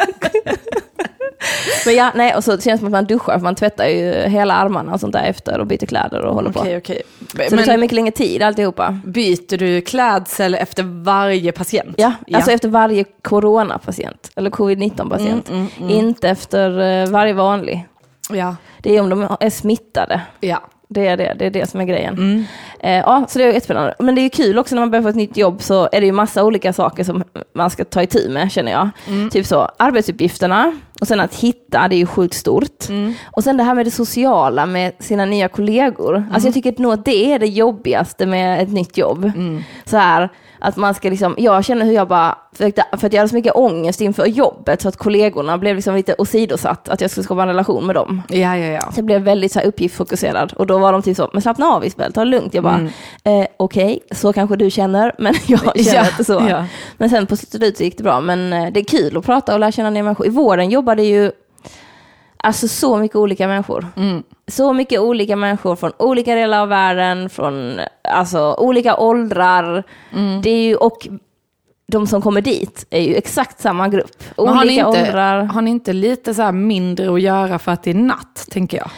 men 1.86 1.94
ja, 1.94 2.12
nej, 2.14 2.34
och 2.34 2.44
så 2.44 2.50
känns 2.50 2.64
det 2.64 2.78
som 2.78 2.86
att 2.86 2.92
man 2.92 3.04
duschar, 3.04 3.32
för 3.32 3.40
man 3.44 3.54
tvättar 3.54 3.86
ju 3.86 4.12
hela 4.28 4.54
armarna 4.54 4.92
och 4.94 5.00
sånt 5.00 5.12
där 5.12 5.25
efter 5.25 5.61
och 5.61 5.66
byter 5.66 5.87
kläder 5.87 6.20
och 6.22 6.34
håller 6.34 6.50
på. 6.50 6.61
Okej, 6.61 6.76
okej. 6.76 7.02
Så 7.30 7.37
det 7.37 7.49
tar 7.50 7.56
ju 7.58 7.66
Men 7.66 7.80
mycket 7.80 7.94
längre 7.94 8.11
tid 8.11 8.42
alltihopa. 8.42 9.00
byter 9.04 9.56
du 9.58 9.80
klädsel 9.80 10.54
efter 10.54 10.82
varje 11.04 11.52
patient? 11.52 11.94
Ja, 11.99 12.12
alltså 12.32 12.50
efter 12.52 12.68
varje 12.68 13.04
coronapatient, 13.22 14.30
eller 14.37 14.50
covid-19-patient. 14.50 15.49
Mm, 15.50 15.66
Inte 15.90 16.28
efter 16.28 16.80
eh, 17.02 17.08
varje 17.11 17.32
vanlig. 17.32 17.87
ja. 18.32 18.56
Det 18.82 18.96
är 18.96 19.00
om 19.00 19.08
de 19.11 19.37
är 19.40 19.50
smittade. 19.50 20.20
ja. 20.40 20.62
Det 20.88 21.07
är 21.07 21.16
det, 21.16 21.35
det 21.38 21.47
är 21.47 21.50
det 21.50 21.71
som 21.71 21.81
är 21.81 21.85
grejen. 21.85 22.14
Mm. 22.14 22.45
Eh, 22.81 22.99
ja, 22.99 23.25
så 23.28 23.38
det 23.38 23.45
är 23.45 23.49
jättespännande. 23.49 23.95
Men 23.99 24.14
det 24.14 24.21
är 24.21 24.28
kul 24.28 24.59
också 24.59 24.75
när 24.75 24.83
man 24.83 24.90
börjar 24.90 25.02
få 25.02 25.09
ett 25.09 25.16
nytt 25.16 25.37
jobb 25.37 25.62
så 25.62 25.88
är 25.93 26.00
det 26.00 26.07
ju 26.07 26.12
massa 26.12 26.45
olika 26.45 26.73
saker 26.73 27.05
som 27.05 27.25
man 27.55 27.71
ska 27.71 27.85
ta 27.85 28.02
itu 28.02 28.28
med 28.28 28.52
känner 28.52 28.73
jag. 28.73 28.88
Mm. 29.09 29.31
Typ 29.31 29.47
så, 29.47 29.71
arbetsuppgifterna 29.76 30.73
och 31.00 31.09
sen 31.09 31.21
att 31.21 31.35
hitta, 31.35 31.88
det 31.88 31.97
är 31.97 31.99
ju 31.99 32.07
sjukt 32.07 32.35
stort. 32.35 32.88
Mm. 32.88 33.14
Och 33.25 33.45
sen 33.45 33.57
det 33.57 33.62
här 33.62 33.75
med 33.75 33.87
det 33.87 33.90
sociala 33.90 34.66
med 34.66 34.93
sina 34.99 35.25
nya 35.25 35.49
kollegor. 35.49 36.16
Mm. 36.16 36.28
Alltså 36.33 36.47
jag 36.47 36.55
tycker 36.55 36.83
nog 36.83 36.93
att 36.93 37.05
det 37.05 37.33
är 37.33 37.38
det 37.38 37.47
jobbigaste 37.47 38.26
med 38.26 38.62
ett 38.62 38.73
nytt 38.73 38.97
jobb. 38.97 39.25
Mm. 39.25 39.62
Så 39.85 39.97
här, 39.97 40.28
att 40.66 40.76
man 40.76 40.94
ska 40.94 41.11
liksom, 41.11 41.35
jag 41.38 41.64
känner 41.64 41.85
hur 41.87 41.92
jag 41.92 42.08
bara, 42.08 42.38
för 42.52 42.64
att 42.66 43.12
jag 43.12 43.20
hade 43.20 43.28
så 43.28 43.35
mycket 43.35 43.56
ångest 43.56 44.00
inför 44.00 44.26
jobbet 44.26 44.82
så 44.82 44.88
att 44.88 44.96
kollegorna 44.96 45.58
blev 45.58 45.76
liksom 45.76 45.94
lite 45.94 46.14
åsidosatt, 46.18 46.88
att 46.88 47.00
jag 47.00 47.11
skulle 47.11 47.25
skapa 47.25 47.42
en 47.42 47.49
relation 47.49 47.87
med 47.87 47.94
dem. 47.96 48.23
Ja, 48.28 48.56
ja, 48.56 48.66
ja. 48.66 48.80
Så 48.80 48.99
jag 48.99 49.04
blev 49.04 49.23
väldigt 49.23 49.52
så 49.52 49.58
här 49.58 49.66
uppgiftsfokuserad 49.66 50.52
och 50.52 50.66
då 50.66 50.78
var 50.78 50.92
de 50.92 51.02
typ 51.02 51.16
så, 51.16 51.30
men 51.32 51.42
slappna 51.42 51.66
av 51.66 51.85
Isabel, 51.85 52.12
ta 52.12 52.20
det 52.25 52.30
lugnt. 52.30 52.54
Jag 52.54 52.64
bara, 52.64 52.75
Mm. 52.75 52.90
eh, 53.42 53.46
okej, 53.56 54.00
så 54.11 54.32
kanske 54.32 54.56
du 54.56 54.70
känner, 54.70 55.12
men 55.18 55.35
jag 55.46 55.61
känner 55.61 55.94
Ja, 55.94 56.06
inte 56.06 56.25
så. 56.25 56.46
ja. 56.50 56.64
Men 56.99 57.11
sen 57.11 57.26
på 57.26 57.37
slutet 57.37 57.80
gick 57.80 57.96
det 57.96 58.02
bra, 58.04 58.20
men 58.20 58.52
eh, 58.52 58.73
det 58.73 58.80
är 58.80 58.85
kul 58.85 59.16
att 59.16 59.26
prata 59.26 59.54
och 59.54 59.61
lära 59.61 59.73
känna 59.73 59.90
nya 59.90 60.02
människor. 60.02 60.26
I 60.26 60.30
vården 60.30 60.70
jobbade 60.70 61.02
ju 61.02 61.32
alltså 62.37 62.68
så 62.68 62.96
mycket 62.96 63.16
olika 63.16 63.49
människor. 63.49 63.87
Mm. 63.96 64.23
Så 64.50 64.72
mycket 64.72 65.00
olika 65.00 65.36
människor 65.36 65.76
från 65.76 65.92
olika 65.98 66.34
delar 66.34 66.60
av 66.62 66.68
världen, 66.68 67.30
från 67.30 67.80
alltså, 68.08 68.54
olika 68.58 68.96
åldrar. 68.96 69.82
Mm. 70.12 70.42
Det 70.42 70.50
är 70.50 70.62
ju, 70.62 70.76
och 70.76 71.08
de 71.88 72.06
som 72.06 72.22
kommer 72.22 72.40
dit 72.40 72.86
är 72.90 73.00
ju 73.00 73.14
exakt 73.14 73.60
samma 73.60 73.88
grupp. 73.88 74.22
Men 74.36 74.48
Olika 74.48 74.84
har, 74.84 74.90
inte, 74.96 75.02
åldrar. 75.08 75.42
har 75.44 75.62
ni 75.62 75.70
inte 75.70 75.92
lite 75.92 76.34
så 76.34 76.42
här 76.42 76.52
mindre 76.52 77.12
att 77.14 77.20
göra 77.22 77.58
för 77.58 77.72
att 77.72 77.82
det 77.82 77.90
är 77.90 77.94
natt, 77.94 78.46
tänker 78.50 78.76
jag? 78.78 78.90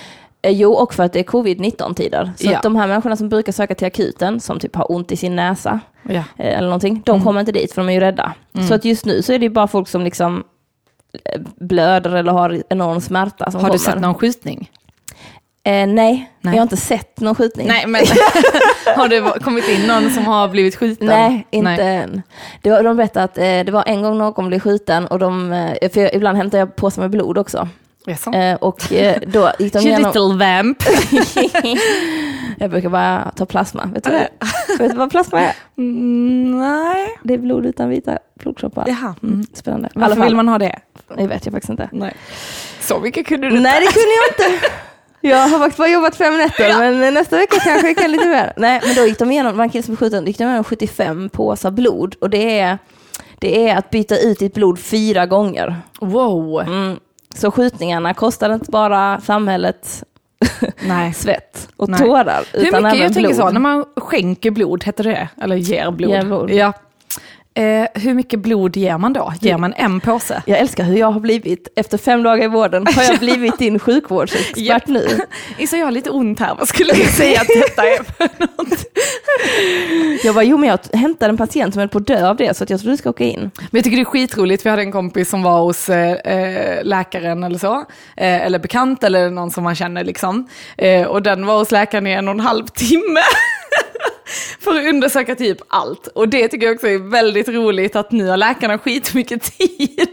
Eh, 0.42 0.50
Jo, 0.52 0.72
och 0.72 0.94
för 0.94 1.02
att 1.02 1.12
det 1.12 1.18
är 1.18 1.22
covid-19-tider. 1.24 2.32
Så 2.36 2.50
Ja. 2.50 2.60
de 2.62 2.76
här 2.76 2.86
människorna 2.86 3.16
som 3.16 3.28
brukar 3.28 3.52
söka 3.52 3.74
till 3.74 3.86
akuten, 3.86 4.40
som 4.40 4.58
typ 4.58 4.76
har 4.76 4.92
ont 4.92 5.12
i 5.12 5.16
sin 5.16 5.36
näsa 5.36 5.80
Ja. 6.02 6.12
eh, 6.14 6.24
eller 6.58 6.68
någonting, 6.68 7.02
de 7.04 7.10
Mm. 7.12 7.24
kommer 7.24 7.40
inte 7.40 7.52
dit 7.52 7.72
för 7.72 7.82
de 7.82 7.88
är 7.88 7.92
ju 7.92 8.00
rädda. 8.00 8.32
Så 8.68 8.74
att 8.74 8.84
just 8.84 9.04
nu 9.06 9.22
så 9.22 9.32
är 9.32 9.38
det 9.38 9.44
ju 9.44 9.50
bara 9.50 9.66
folk 9.66 9.88
som 9.88 10.02
liksom 10.04 10.44
eh, 11.24 11.40
blöder 11.60 12.10
eller 12.16 12.32
har 12.32 12.62
enorm 12.70 13.00
smärta 13.00 13.50
som 13.50 13.60
Har 13.60 13.68
kommer. 13.68 13.72
du 13.72 13.78
sett 13.78 14.00
någon 14.00 14.14
skjutning? 14.14 14.70
Eh, 15.68 15.86
nej, 15.86 15.94
Nej. 15.94 16.30
jag 16.42 16.52
har 16.52 16.62
inte 16.62 16.76
sett 16.76 17.20
någon 17.20 17.34
skjutning. 17.34 17.66
Nej, 17.66 17.86
men 17.86 18.02
har 18.96 19.08
det 19.08 19.40
kommit 19.44 19.68
in 19.68 19.86
någon 19.86 20.10
som 20.10 20.24
har 20.26 20.48
blivit 20.48 20.76
skjuten? 20.76 21.06
Nej, 21.06 21.46
inte 21.50 21.82
än. 21.82 22.22
Det 22.62 22.70
var, 22.70 22.82
de 22.82 22.96
berättade 22.96 23.24
att 23.24 23.38
eh, 23.38 23.42
det 23.42 23.70
var 23.70 23.84
en 23.86 24.02
gång 24.02 24.18
någon 24.18 24.48
blev 24.48 24.60
skjuten 24.60 25.06
och 25.06 25.18
de, 25.18 25.52
eh, 25.52 25.90
för 25.90 26.00
jag, 26.00 26.14
ibland 26.14 26.36
hämtar 26.38 26.58
jag 26.58 26.76
påsar 26.76 27.02
med 27.02 27.10
blod 27.10 27.38
också. 27.38 27.68
Jaså? 28.06 28.32
Eh, 28.32 28.54
och 28.54 28.92
eh, 28.92 29.16
då 29.26 29.52
gick 29.58 29.72
de 29.72 29.78
igenom... 29.86 30.12
little 30.12 30.46
vamp. 30.46 30.82
jag 32.58 32.70
brukar 32.70 32.88
bara 32.88 33.32
ta 33.36 33.46
plasma. 33.46 33.90
Vet 33.94 34.04
du? 34.04 34.10
Vet 34.78 34.90
du 34.90 34.96
vad 34.96 35.10
plasma 35.10 35.40
är? 35.40 35.54
Mm, 35.78 36.58
nej. 36.60 37.18
Det 37.22 37.34
är 37.34 37.38
blod 37.38 37.66
utan 37.66 37.88
vita 37.88 38.18
blodkroppar. 38.34 38.84
Jaha. 38.86 39.14
Mm. 39.22 39.46
Spännande. 39.52 39.88
Varför 39.94 40.22
vill 40.22 40.36
man 40.36 40.48
ha 40.48 40.58
det? 40.58 40.78
Det 41.16 41.26
vet 41.26 41.46
jag 41.46 41.52
faktiskt 41.52 41.70
inte. 41.70 41.88
Nej. 41.92 42.14
Så 42.80 43.00
mycket 43.00 43.26
kunde 43.26 43.50
du 43.50 43.60
Nej, 43.60 43.80
det 43.80 43.92
kunde 43.92 44.08
jag 44.08 44.56
inte. 44.56 44.68
Jag 45.20 45.48
har 45.48 45.58
faktiskt 45.58 45.78
bara 45.78 45.88
jobbat 45.88 46.16
fem 46.16 46.38
nätter, 46.38 46.78
men 46.78 47.14
nästa 47.14 47.36
vecka 47.36 47.56
kanske 47.60 47.86
jag 47.88 47.96
kan 47.96 48.10
lite 48.12 48.28
mer. 48.28 48.52
Nej, 48.56 48.80
men 48.86 48.94
då 48.94 49.06
gick 49.06 49.18
de 49.18 49.30
igenom, 49.30 49.56
man 49.56 49.70
kille 49.70 49.82
som 49.82 49.96
skjuten, 49.96 50.26
gick 50.26 50.38
de 50.38 50.44
igenom 50.44 50.64
75 50.64 51.28
påsar 51.28 51.70
blod 51.70 52.14
och 52.20 52.30
det 52.30 52.58
är, 52.58 52.78
det 53.38 53.68
är 53.68 53.76
att 53.76 53.90
byta 53.90 54.18
ut 54.18 54.38
ditt 54.38 54.54
blod 54.54 54.78
fyra 54.78 55.26
gånger. 55.26 55.76
Wow. 56.00 56.60
Mm. 56.60 56.96
Så 57.34 57.50
skjutningarna 57.50 58.14
kostar 58.14 58.54
inte 58.54 58.70
bara 58.70 59.20
samhället 59.20 60.04
Nej. 60.86 61.14
svett 61.14 61.68
och 61.76 61.88
Nej. 61.88 61.98
tårar, 62.00 62.44
Hur 62.52 62.66
utan 62.66 62.82
mycket, 62.82 62.94
även 62.94 63.02
jag 63.02 63.14
tänker 63.14 63.34
blod. 63.34 63.36
så, 63.36 63.50
när 63.50 63.60
man 63.60 63.84
skänker 63.96 64.50
blod, 64.50 64.84
heter 64.84 65.04
det 65.04 65.28
Eller 65.42 65.56
ger 65.56 65.90
blod? 65.90 66.10
Ger 66.10 66.22
blod. 66.22 66.50
Ja. 66.50 66.72
Eh, 67.58 67.86
hur 67.94 68.14
mycket 68.14 68.40
blod 68.40 68.76
ger 68.76 68.98
man 68.98 69.12
då? 69.12 69.32
Ger 69.40 69.58
man 69.58 69.74
en 69.76 70.00
påse? 70.00 70.42
Jag 70.46 70.58
älskar 70.58 70.84
hur 70.84 70.96
jag 70.96 71.10
har 71.10 71.20
blivit, 71.20 71.68
efter 71.76 71.98
fem 71.98 72.22
dagar 72.22 72.44
i 72.44 72.48
vården, 72.48 72.86
har 72.96 73.02
jag 73.02 73.18
blivit 73.18 73.58
din 73.58 73.78
sjukvårdsexpert 73.78 74.86
nu. 74.86 75.06
Isa, 75.58 75.76
jag 75.76 75.86
har 75.86 75.90
lite 75.90 76.10
ont 76.10 76.40
här, 76.40 76.54
vad 76.54 76.68
skulle 76.68 76.92
du 76.92 77.04
säga 77.16 77.40
att 77.40 77.46
detta 77.46 77.82
är 77.82 78.02
för 78.02 78.28
något? 78.38 78.84
Jag 80.24 80.32
var 80.32 80.42
jo 80.42 80.56
men 80.56 80.68
jag 80.68 80.78
hämtade 80.98 81.30
en 81.30 81.36
patient 81.36 81.74
som 81.74 81.80
höll 81.80 81.88
på 81.88 81.98
att 81.98 82.06
dö 82.06 82.28
av 82.28 82.36
det, 82.36 82.56
så 82.56 82.64
att 82.64 82.70
jag 82.70 82.80
tror 82.80 82.90
du 82.90 82.96
ska 82.96 83.10
åka 83.10 83.24
in. 83.24 83.40
Men 83.40 83.68
jag 83.70 83.84
tycker 83.84 83.96
det 83.96 84.02
är 84.02 84.04
skitroligt, 84.04 84.66
vi 84.66 84.70
hade 84.70 84.82
en 84.82 84.92
kompis 84.92 85.30
som 85.30 85.42
var 85.42 85.60
hos 85.60 85.88
eh, 85.88 86.12
eh, 86.12 86.84
läkaren 86.84 87.44
eller 87.44 87.58
så, 87.58 87.74
eh, 88.16 88.46
eller 88.46 88.58
bekant 88.58 89.04
eller 89.04 89.30
någon 89.30 89.50
som 89.50 89.64
man 89.64 89.74
känner 89.74 90.04
liksom. 90.04 90.48
Eh, 90.76 91.06
och 91.06 91.22
den 91.22 91.46
var 91.46 91.58
hos 91.58 91.70
läkaren 91.70 92.06
i 92.06 92.12
en 92.12 92.28
och 92.28 92.34
en 92.34 92.40
halv 92.40 92.66
timme. 92.66 93.20
För 94.60 94.70
att 94.78 94.86
undersöka 94.86 95.34
typ 95.34 95.58
allt. 95.68 96.06
Och 96.06 96.28
det 96.28 96.48
tycker 96.48 96.66
jag 96.66 96.74
också 96.74 96.88
är 96.88 97.10
väldigt 97.10 97.48
roligt 97.48 97.96
att 97.96 98.12
nu 98.12 98.28
har 98.28 98.36
läkarna 98.36 98.78
skitmycket 98.78 99.42
tid. 99.58 100.08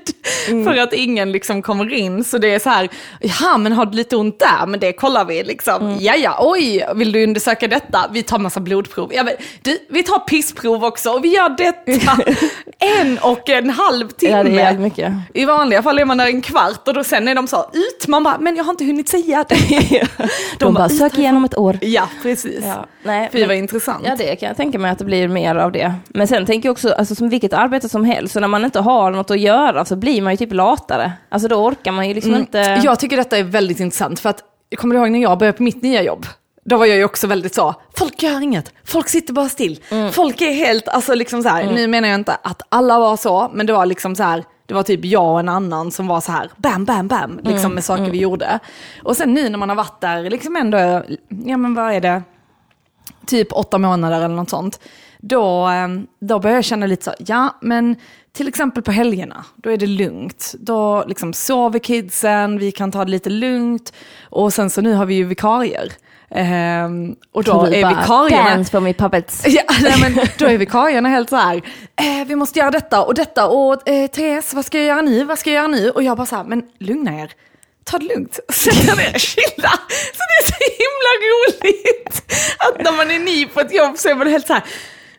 För 0.45 0.77
att 0.77 0.93
ingen 0.93 1.31
liksom 1.31 1.61
kommer 1.61 1.93
in. 1.93 2.23
Så 2.23 2.37
det 2.37 2.53
är 2.53 2.59
så 2.59 2.69
här, 2.69 2.89
ja 3.21 3.57
men 3.57 3.71
har 3.73 3.85
du 3.85 3.97
lite 3.97 4.15
ont 4.15 4.39
där? 4.39 4.65
Men 4.67 4.79
det 4.79 4.93
kollar 4.93 5.25
vi 5.25 5.43
liksom. 5.43 5.97
Ja 5.99 6.15
ja, 6.15 6.37
oj, 6.41 6.85
vill 6.95 7.11
du 7.11 7.23
undersöka 7.23 7.67
detta? 7.67 8.09
Vi 8.13 8.23
tar 8.23 8.39
massa 8.39 8.59
blodprov. 8.59 9.11
Ja, 9.13 9.23
men, 9.23 9.33
du, 9.61 9.77
vi 9.89 10.03
tar 10.03 10.19
pissprov 10.19 10.85
också 10.85 11.09
och 11.09 11.25
vi 11.25 11.29
gör 11.35 11.49
detta. 11.49 12.17
en 13.01 13.17
och 13.17 13.49
en 13.49 13.69
halv 13.69 14.09
timme. 14.09 14.91
Ja. 14.95 15.11
I 15.33 15.45
vanliga 15.45 15.83
fall 15.83 15.99
är 15.99 16.05
man 16.05 16.17
där 16.17 16.25
en 16.25 16.41
kvart 16.41 16.87
och 16.87 16.93
då 16.93 17.03
sen 17.03 17.27
är 17.27 17.35
de 17.35 17.47
så 17.47 17.69
ut. 17.73 18.07
Man 18.07 18.23
bara, 18.23 18.37
men 18.39 18.55
jag 18.55 18.63
har 18.63 18.71
inte 18.71 18.85
hunnit 18.85 19.09
säga 19.09 19.45
det. 19.49 20.07
De, 20.59 20.73
bara, 20.73 20.85
"Ut 20.85 20.97
sök 20.97 21.17
igenom 21.17 21.45
ett 21.45 21.57
år. 21.57 21.77
Ja, 21.81 22.09
precis. 22.21 22.59
Ja, 22.65 22.85
nej, 23.03 23.29
Fy 23.31 23.39
men- 23.39 23.47
vad 23.47 23.57
intressant. 23.57 24.04
Ja, 24.05 24.15
det 24.17 24.35
kan 24.35 24.47
jag 24.47 24.57
tänka 24.57 24.79
mig 24.79 24.91
att 24.91 24.99
det 24.99 25.05
blir 25.05 25.27
mer 25.27 25.55
av 25.55 25.71
det. 25.71 25.93
Men 26.07 26.27
sen 26.27 26.45
tänker 26.45 26.69
jag 26.69 26.71
också, 26.71 26.93
alltså 26.93 27.15
som 27.15 27.29
vilket 27.29 27.53
arbete 27.53 27.89
som 27.89 28.05
helst, 28.05 28.33
så 28.33 28.39
när 28.39 28.47
man 28.47 28.65
inte 28.65 28.79
har 28.79 29.11
något 29.11 29.31
att 29.31 29.39
göra 29.39 29.85
så 29.85 29.95
blir 29.95 30.21
man 30.21 30.33
ju 30.33 30.37
typ 30.37 30.53
latare. 30.53 31.11
Alltså 31.29 31.47
då 31.47 31.55
orkar 31.55 31.91
man 31.91 32.07
ju 32.07 32.13
liksom 32.13 32.31
Mm. 32.31 32.41
inte... 32.41 32.81
Jag 32.83 32.99
tycker 32.99 33.17
detta 33.17 33.37
är 33.37 33.43
väldigt 33.43 33.79
intressant 33.79 34.19
för 34.19 34.29
att, 34.29 34.43
kommer 34.77 34.95
ihåg 34.95 35.11
när 35.11 35.19
jag 35.19 35.37
började 35.39 35.57
på 35.57 35.63
mitt 35.63 35.81
nya 35.83 36.01
jobb? 36.03 36.25
Då 36.65 36.77
var 36.77 36.85
jag 36.85 36.97
ju 36.97 37.03
också 37.05 37.27
väldigt 37.27 37.55
så, 37.55 37.75
folk 37.97 38.23
gör 38.23 38.41
inget, 38.41 38.73
folk 38.85 39.09
sitter 39.09 39.33
bara 39.33 39.49
still. 39.49 39.79
Mm. 39.91 40.11
Folk 40.11 40.41
är 40.41 40.51
helt, 40.51 40.87
alltså 40.87 41.13
liksom 41.15 41.43
så 41.43 41.49
här, 41.49 41.63
nu 41.63 41.87
menar 41.87 42.07
jag 42.07 42.15
inte 42.15 42.37
att 42.43 42.61
alla 42.69 42.99
var 42.99 43.17
så, 43.17 43.51
men 43.53 43.65
det 43.65 43.73
var 43.73 43.85
liksom 43.85 44.15
så 44.15 44.23
här, 44.23 44.43
det 44.67 44.73
var 44.73 44.83
typ 44.83 45.05
jag 45.05 45.33
och 45.33 45.39
en 45.39 45.49
annan 45.49 45.91
som 45.91 46.07
var 46.07 46.21
så 46.21 46.31
här, 46.31 46.49
bam, 46.57 46.85
bam, 46.85 47.07
bam, 47.07 47.37
liksom 47.43 47.57
Mm. 47.57 47.73
med 47.73 47.83
saker 47.83 48.03
vi 48.11 48.17
gjorde. 48.17 48.59
Och 49.03 49.17
sen 49.17 49.33
nu 49.33 49.49
när 49.49 49.57
man 49.57 49.69
har 49.69 49.75
varit 49.75 50.01
där, 50.01 50.29
liksom 50.29 50.55
ändå, 50.55 50.77
ja 51.45 51.57
men 51.57 51.73
vad 51.75 51.93
är 51.93 52.01
det, 52.01 52.21
typ 53.25 53.53
åtta 53.53 53.77
månader 53.77 54.17
eller 54.17 54.35
något 54.35 54.49
sånt, 54.49 54.79
då, 55.19 55.69
eh, 55.69 55.87
då 56.19 56.39
börjar 56.39 56.55
jag 56.55 56.65
känna 56.65 56.85
lite 56.85 57.03
så, 57.03 57.13
ja 57.17 57.55
men 57.61 57.95
till 58.33 58.47
exempel 58.47 58.83
på 58.83 58.91
helgerna, 58.91 59.45
då 59.55 59.69
är 59.69 59.77
det 59.77 59.87
lugnt. 59.87 60.55
Då 60.59 61.03
liksom 61.07 61.33
sover 61.33 61.79
kidsen, 61.79 62.57
vi 62.57 62.71
kan 62.71 62.91
ta 62.91 63.05
det 63.05 63.11
lite 63.11 63.29
lugnt 63.29 63.93
och 64.23 64.53
sen 64.53 64.69
så 64.69 64.81
nu 64.81 64.93
har 64.93 65.05
vi 65.05 65.15
ju 65.15 65.23
vikarier. 65.23 65.91
Ehm, 66.29 67.15
och 67.31 67.43
då 67.43 67.65
är 67.65 67.69
vikarierna... 67.69 68.49
Dance 68.49 68.71
for 68.71 68.79
me 68.79 68.93
puppets. 68.93 69.43
Ja, 69.47 69.63
nej, 69.81 69.93
men 70.01 70.27
då 70.39 70.45
är 70.45 70.57
vikarierna 70.57 71.09
helt 71.09 71.29
så 71.29 71.35
här, 71.35 71.55
eh, 71.95 72.27
vi 72.27 72.35
måste 72.35 72.59
göra 72.59 72.71
detta 72.71 73.03
och 73.03 73.13
detta 73.13 73.47
och 73.47 73.89
eh, 73.89 74.07
Therese, 74.07 74.53
vad 74.53 74.65
ska 74.65 74.77
jag 74.77 74.87
göra 74.87 75.01
nu, 75.01 75.23
vad 75.23 75.39
ska 75.39 75.49
jag 75.49 75.55
göra 75.55 75.67
nu? 75.67 75.89
Och 75.89 76.03
jag 76.03 76.17
bara 76.17 76.25
så 76.25 76.35
här, 76.35 76.43
men 76.43 76.63
lugna 76.79 77.21
er, 77.21 77.31
ta 77.85 77.97
det 77.97 78.05
lugnt, 78.05 78.39
sätt 78.49 78.89
er 78.89 78.95
ner, 78.95 79.19
chilla. 79.19 79.73
Så 80.17 80.21
det 80.29 80.35
är 80.41 80.45
så 80.51 80.57
himla 80.81 81.11
roligt 81.31 82.23
att 82.57 82.81
när 82.83 82.91
man 82.91 83.11
är 83.11 83.19
ny 83.19 83.45
på 83.45 83.59
ett 83.59 83.73
jobb 83.73 83.97
så 83.97 84.09
är 84.09 84.15
man 84.15 84.27
helt 84.27 84.47
så 84.47 84.53
här, 84.53 84.63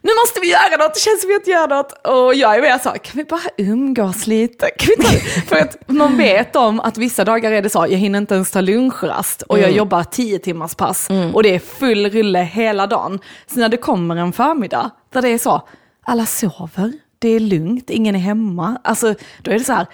nu 0.02 0.12
måste 0.22 0.40
vi 0.40 0.50
göra 0.50 0.76
något, 0.76 0.94
det 0.94 1.00
känns 1.00 1.20
som 1.20 1.28
vi 1.28 1.34
inte 1.34 1.50
gör 1.50 1.68
något. 1.68 1.92
Och 2.06 2.34
jag 2.34 2.56
är 2.56 2.62
mer 2.62 2.78
så, 2.78 2.90
kan 2.90 3.18
vi 3.18 3.24
bara 3.24 3.40
umgås 3.56 4.26
lite? 4.26 4.70
Kan 4.78 4.94
vi 4.98 5.04
ta? 5.04 5.10
För 5.48 5.56
att 5.56 5.76
man 5.88 6.16
vet 6.16 6.56
om 6.56 6.80
att 6.80 6.98
vissa 6.98 7.24
dagar 7.24 7.52
är 7.52 7.62
det 7.62 7.70
så, 7.70 7.78
jag 7.78 7.98
hinner 7.98 8.18
inte 8.18 8.34
ens 8.34 8.50
ta 8.50 8.60
lunchrast 8.60 9.42
och 9.42 9.58
jag 9.58 9.70
jobbar 9.72 10.04
tio 10.04 10.38
timmars 10.38 10.74
pass 10.74 11.08
och 11.34 11.42
det 11.42 11.54
är 11.54 11.58
full 11.58 12.10
rulle 12.10 12.38
hela 12.38 12.86
dagen. 12.86 13.18
Så 13.46 13.60
när 13.60 13.68
det 13.68 13.76
kommer 13.76 14.16
en 14.16 14.32
förmiddag 14.32 14.90
där 15.12 15.22
det 15.22 15.28
är 15.28 15.38
så, 15.38 15.68
alla 16.04 16.26
sover, 16.26 16.92
det 17.18 17.28
är 17.28 17.40
lugnt, 17.40 17.90
ingen 17.90 18.14
är 18.14 18.20
hemma. 18.20 18.80
Alltså 18.84 19.14
då 19.42 19.50
är 19.50 19.58
det 19.58 19.64
så 19.64 19.72
här, 19.72 19.86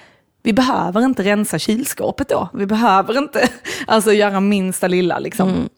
vi 0.43 0.53
behöver 0.53 1.05
inte 1.05 1.23
rensa 1.23 1.59
kylskåpet 1.59 2.29
då. 2.29 2.49
Vi 2.55 2.67
behöver 2.67 3.19
inte 3.19 3.49
alltså, 3.87 4.13
göra 4.13 4.41
minsta 4.41 4.89
lilla 4.89 5.19
liksom. 5.19 5.69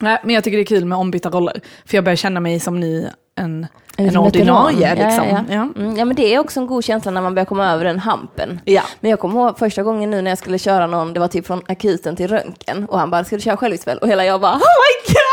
Nej, 0.00 0.20
men 0.24 0.34
jag 0.34 0.44
tycker 0.44 0.56
det 0.56 0.62
är 0.62 0.66
kul 0.66 0.84
med 0.84 0.98
ombytta 0.98 1.30
roller. 1.30 1.60
För 1.86 1.96
jag 1.96 2.04
börjar 2.04 2.16
känna 2.16 2.40
mig 2.40 2.60
som 2.60 2.80
ny 2.80 3.06
en, 3.38 3.66
en 3.96 4.16
ordinarie. 4.16 4.94
Liksom. 4.94 5.28
Ja, 5.28 5.44
ja. 5.48 5.54
Ja. 5.54 5.82
Mm, 5.82 5.96
ja, 5.96 6.04
men 6.04 6.16
det 6.16 6.34
är 6.34 6.38
också 6.38 6.60
en 6.60 6.66
god 6.66 6.84
känsla 6.84 7.10
när 7.10 7.20
man 7.20 7.34
börjar 7.34 7.46
komma 7.46 7.72
över 7.72 7.84
den 7.84 7.98
hampen. 7.98 8.60
Ja. 8.64 8.82
Men 9.00 9.10
jag 9.10 9.20
kommer 9.20 9.40
ihåg 9.40 9.58
första 9.58 9.82
gången 9.82 10.10
nu 10.10 10.22
när 10.22 10.30
jag 10.30 10.38
skulle 10.38 10.58
köra 10.58 10.86
någon, 10.86 11.12
det 11.12 11.20
var 11.20 11.28
typ 11.28 11.46
från 11.46 11.62
akuten 11.68 12.16
till 12.16 12.28
röntgen 12.28 12.84
och 12.84 12.98
han 12.98 13.10
bara, 13.10 13.24
ska 13.24 13.36
du 13.36 13.42
köra 13.42 13.56
själv 13.56 13.74
ikväll? 13.74 13.98
Och 13.98 14.08
hela 14.08 14.24
jag 14.24 14.40
bara, 14.40 14.52
oh 14.52 14.58
my 14.58 15.12
god, 15.12 15.27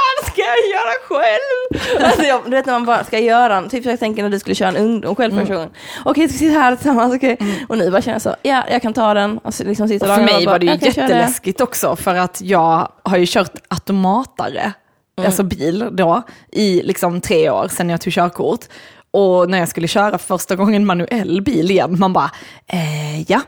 jag 0.45 0.57
göra 0.71 0.93
själv? 1.07 2.05
alltså 2.05 2.23
jag, 2.23 2.41
du 2.45 2.49
vet 2.49 2.65
när 2.65 2.73
man 2.73 2.85
bara 2.85 3.03
ska 3.03 3.19
göra, 3.19 3.69
typ 3.69 3.85
jag 3.85 3.99
tänker 3.99 4.23
när 4.23 4.29
du 4.29 4.39
skulle 4.39 4.55
köra 4.55 4.69
en 4.69 4.77
ungdom 4.77 5.15
själv 5.15 5.47
gången. 5.47 5.69
Okej, 6.05 6.29
ska 6.29 6.33
vi 6.33 6.39
sitta 6.39 6.59
här 6.59 6.75
tillsammans? 6.75 7.15
Okej. 7.15 7.37
Och 7.69 7.77
nu 7.77 7.91
bara 7.91 8.01
känner 8.01 8.15
jag 8.15 8.21
så, 8.21 8.35
ja, 8.41 8.63
jag 8.71 8.81
kan 8.81 8.93
ta 8.93 9.13
den. 9.13 9.37
Och 9.37 9.53
liksom 9.59 9.87
sitter 9.87 10.09
Och 10.09 10.15
för 10.15 10.21
dagarna 10.21 10.31
och 10.31 10.37
mig 10.37 10.45
bara, 10.45 10.51
var 10.51 10.59
det 10.59 10.65
ju 10.65 10.79
kan 10.79 10.87
jätteläskigt 10.87 11.61
också 11.61 11.95
för 11.95 12.15
att 12.15 12.41
jag 12.41 12.91
har 13.03 13.17
ju 13.17 13.25
kört 13.27 13.51
automatare, 13.67 14.73
alltså 15.25 15.43
bil 15.43 15.89
då, 15.91 16.21
i 16.51 16.81
liksom 16.83 17.21
tre 17.21 17.49
år 17.49 17.67
sedan 17.67 17.89
jag 17.89 18.01
tog 18.01 18.13
körkort. 18.13 18.65
Och 19.11 19.49
när 19.49 19.57
jag 19.57 19.69
skulle 19.69 19.87
köra 19.87 20.17
första 20.17 20.55
gången 20.55 20.85
manuell 20.85 21.41
bil 21.41 21.71
igen, 21.71 21.99
man 21.99 22.13
bara, 22.13 22.31
eh, 22.67 23.21
ja, 23.31 23.41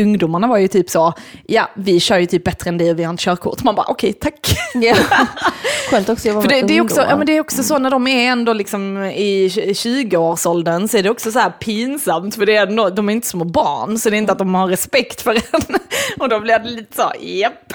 ungdomarna 0.00 0.46
var 0.46 0.58
ju 0.58 0.68
typ 0.68 0.90
så, 0.90 1.12
ja, 1.46 1.70
vi 1.74 2.00
kör 2.00 2.18
ju 2.18 2.26
typ 2.26 2.44
bättre 2.44 2.68
än 2.68 2.78
dig 2.78 2.90
och 2.90 2.98
vi 2.98 3.04
har 3.04 3.10
inte 3.10 3.22
körkort. 3.22 3.62
Man 3.62 3.74
bara, 3.74 3.86
okej, 3.86 4.12
tack. 4.12 4.56
Ja. 4.74 4.96
Skönt 5.90 6.08
också 6.08 6.38
att 6.38 6.42
För 6.42 6.50
det, 6.50 6.62
det, 6.62 6.76
är 6.76 6.80
också, 6.80 7.00
ja, 7.00 7.16
men 7.16 7.26
det 7.26 7.36
är 7.36 7.40
också 7.40 7.62
så 7.62 7.78
när 7.78 7.90
de 7.90 8.06
är 8.06 8.32
ändå 8.32 8.52
liksom 8.52 8.96
i 9.02 9.48
20-årsåldern 9.48 10.88
så 10.88 10.96
är 10.96 11.02
det 11.02 11.10
också 11.10 11.32
så 11.32 11.38
här 11.38 11.50
pinsamt 11.50 12.34
för 12.34 12.46
det 12.46 12.56
är 12.56 12.66
ändå, 12.66 12.90
de 12.90 13.08
är 13.08 13.12
inte 13.12 13.26
små 13.26 13.44
barn 13.44 13.98
så 13.98 14.10
det 14.10 14.16
är 14.16 14.18
inte 14.18 14.32
att 14.32 14.38
de 14.38 14.54
har 14.54 14.68
respekt 14.68 15.20
för 15.20 15.34
en. 15.34 15.78
Och 16.18 16.28
då 16.28 16.40
blir 16.40 16.58
det 16.58 16.70
lite 16.70 16.96
så, 16.96 17.12
japp. 17.20 17.72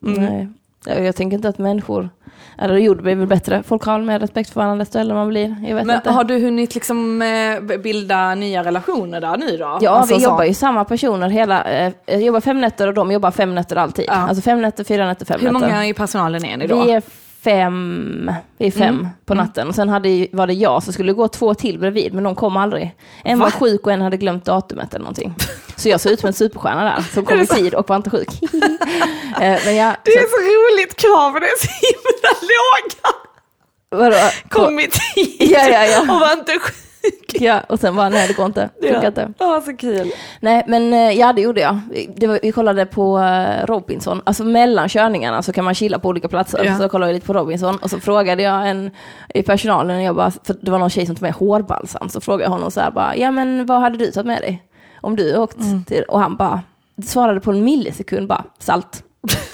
Nej. 0.00 0.48
Jag, 0.86 1.16
tänker 1.16 1.36
inte 1.36 1.48
att 1.48 1.58
människor, 1.58 2.10
eller 2.58 2.76
jord 2.76 3.02
blir 3.02 3.14
väl 3.14 3.26
bättre, 3.26 3.62
folk 3.62 3.84
har 3.84 3.98
mer 3.98 4.18
respekt 4.18 4.50
för 4.50 4.60
varandra 4.60 4.84
desto 4.84 4.98
äldre 4.98 5.14
man 5.16 5.28
blir. 5.28 5.74
Men 5.74 5.90
inte. 5.90 6.10
har 6.10 6.24
du 6.24 6.38
hunnit 6.38 6.74
liksom 6.74 7.22
eh, 7.22 7.78
bilda 7.78 8.34
nya 8.34 8.64
relationer 8.64 9.20
där 9.20 9.36
nu 9.36 9.56
då? 9.56 9.78
Ja, 9.80 9.90
Alltså 9.90 10.14
vi 10.14 10.20
så. 10.20 10.30
jobbar 10.30 10.44
ju 10.44 10.54
samma 10.54 10.84
personer 10.84 11.28
hela, 11.28 11.64
eh, 11.64 11.92
jag 12.06 12.22
jobbar 12.22 12.40
fem 12.40 12.60
nätter 12.60 12.86
och 12.88 12.94
de 12.94 13.12
jobbar 13.12 13.30
fem 13.30 13.54
nätter 13.54 13.76
alltid. 13.76 14.04
Ja. 14.08 14.12
Alltså 14.12 14.42
fem 14.42 14.62
nätter, 14.62 14.84
fyra 14.84 15.06
nätter, 15.06 15.26
fem 15.26 15.40
Hur 15.40 15.52
nätter. 15.52 15.66
många 15.66 15.86
i 15.86 15.94
personalen 15.94 16.44
är 16.44 16.56
ni 16.56 16.66
då? 16.66 16.84
Vi 16.84 16.90
är 16.92 17.02
fem, 17.44 18.32
vi 18.58 18.66
är 18.66 18.70
fem 18.70 18.94
Mm. 18.98 19.08
på 19.26 19.34
natten. 19.34 19.68
Och 19.68 19.74
sen 19.74 19.88
hade, 19.88 20.26
var 20.32 20.46
det 20.46 20.52
jag, 20.52 20.82
så 20.82 20.92
skulle 20.92 21.12
gå 21.12 21.28
två 21.28 21.54
till 21.54 21.78
bredvid, 21.78 22.14
men 22.14 22.24
de 22.24 22.34
kom 22.34 22.56
aldrig. 22.56 22.94
En 23.24 23.38
Va? 23.38 23.44
var 23.44 23.50
sjuk 23.50 23.86
och 23.86 23.92
en 23.92 24.00
hade 24.02 24.16
glömt 24.16 24.44
datumet 24.44 24.94
eller 24.94 25.02
någonting. 25.02 25.34
Så 25.76 25.88
jag 25.88 26.00
såg 26.00 26.12
ut 26.12 26.20
som 26.20 26.26
en 26.26 26.32
superstjärna 26.32 26.84
där, 26.84 27.02
som 27.14 27.24
kom 27.24 27.40
i 27.40 27.46
tid 27.56 27.74
och 27.74 27.88
var 27.88 27.96
inte 27.96 28.10
sjuk. 28.10 28.28
Eh, 29.40 29.58
men 29.64 29.76
jag, 29.76 29.94
Det 30.04 30.10
är 30.10 30.20
så, 30.22 30.28
så 30.28 30.36
roligt, 30.36 30.96
kraven 30.96 31.42
är 31.42 31.58
så 31.60 31.68
himla 31.80 32.30
låga. 32.42 33.16
vadå? 33.90 34.30
Kom 34.48 34.80
i 34.80 34.88
tid 34.88 35.36
Ja, 35.52 35.66
ja, 35.68 35.84
ja. 35.84 36.00
och 36.00 36.20
var 36.20 36.32
inte 36.32 36.52
sjuk. 36.58 36.74
Ja, 37.32 37.60
och 37.68 37.80
sen 37.80 37.96
bara, 37.96 38.08
nej 38.08 38.28
det 38.28 38.34
går 38.36 38.46
inte. 38.46 38.68
Funkar 38.82 39.06
inte. 39.06 39.32
Ja, 39.38 39.62
så 39.64 39.76
kul. 39.76 40.12
Nej, 40.40 40.64
men 40.66 40.92
eh, 40.92 41.10
ja, 41.10 41.32
det 41.32 41.40
gjorde 41.42 41.60
jag. 41.60 41.80
Det 42.16 42.26
var, 42.26 42.38
vi 42.42 42.52
kollade 42.52 42.86
på 42.86 43.18
eh, 43.18 43.66
Robinson. 43.66 44.22
Alltså 44.24 44.44
mellan 44.44 44.88
körningarna 44.88 45.42
så 45.42 45.52
kan 45.52 45.64
man 45.64 45.74
chilla 45.74 45.98
på 45.98 46.08
olika 46.08 46.28
platser. 46.28 46.64
Ja. 46.64 46.78
Så 46.78 46.88
kollade 46.88 47.12
vi 47.12 47.14
lite 47.14 47.26
på 47.26 47.32
Robinson 47.32 47.76
och 47.76 47.90
så 47.90 48.00
frågade 48.00 48.42
jag 48.42 48.68
en 48.70 48.90
i 49.34 49.42
personalen, 49.42 50.02
jag 50.02 50.16
bara, 50.16 50.30
för 50.30 50.56
det 50.60 50.70
var 50.70 50.78
någon 50.78 50.90
tjej 50.90 51.06
som 51.06 51.14
tog 51.14 51.22
med 51.22 51.32
hårbalsam, 51.32 52.08
så 52.08 52.20
frågade 52.20 52.44
jag 52.44 52.50
honom 52.50 52.70
så 52.70 52.80
här 52.80 52.90
bara, 52.90 53.16
ja 53.16 53.30
men 53.30 53.66
vad 53.66 53.80
hade 53.80 53.98
du 53.98 54.10
tagit 54.10 54.26
med 54.26 54.40
dig? 54.42 54.62
Om 55.00 55.16
du 55.16 55.36
åkt 55.36 55.58
till, 55.86 56.02
och 56.02 56.20
han 56.20 56.36
bara, 56.36 56.62
svarade 57.04 57.40
på 57.40 57.50
en 57.50 57.64
millisekund 57.64 58.28
bara, 58.28 58.44
salt. 58.58 59.04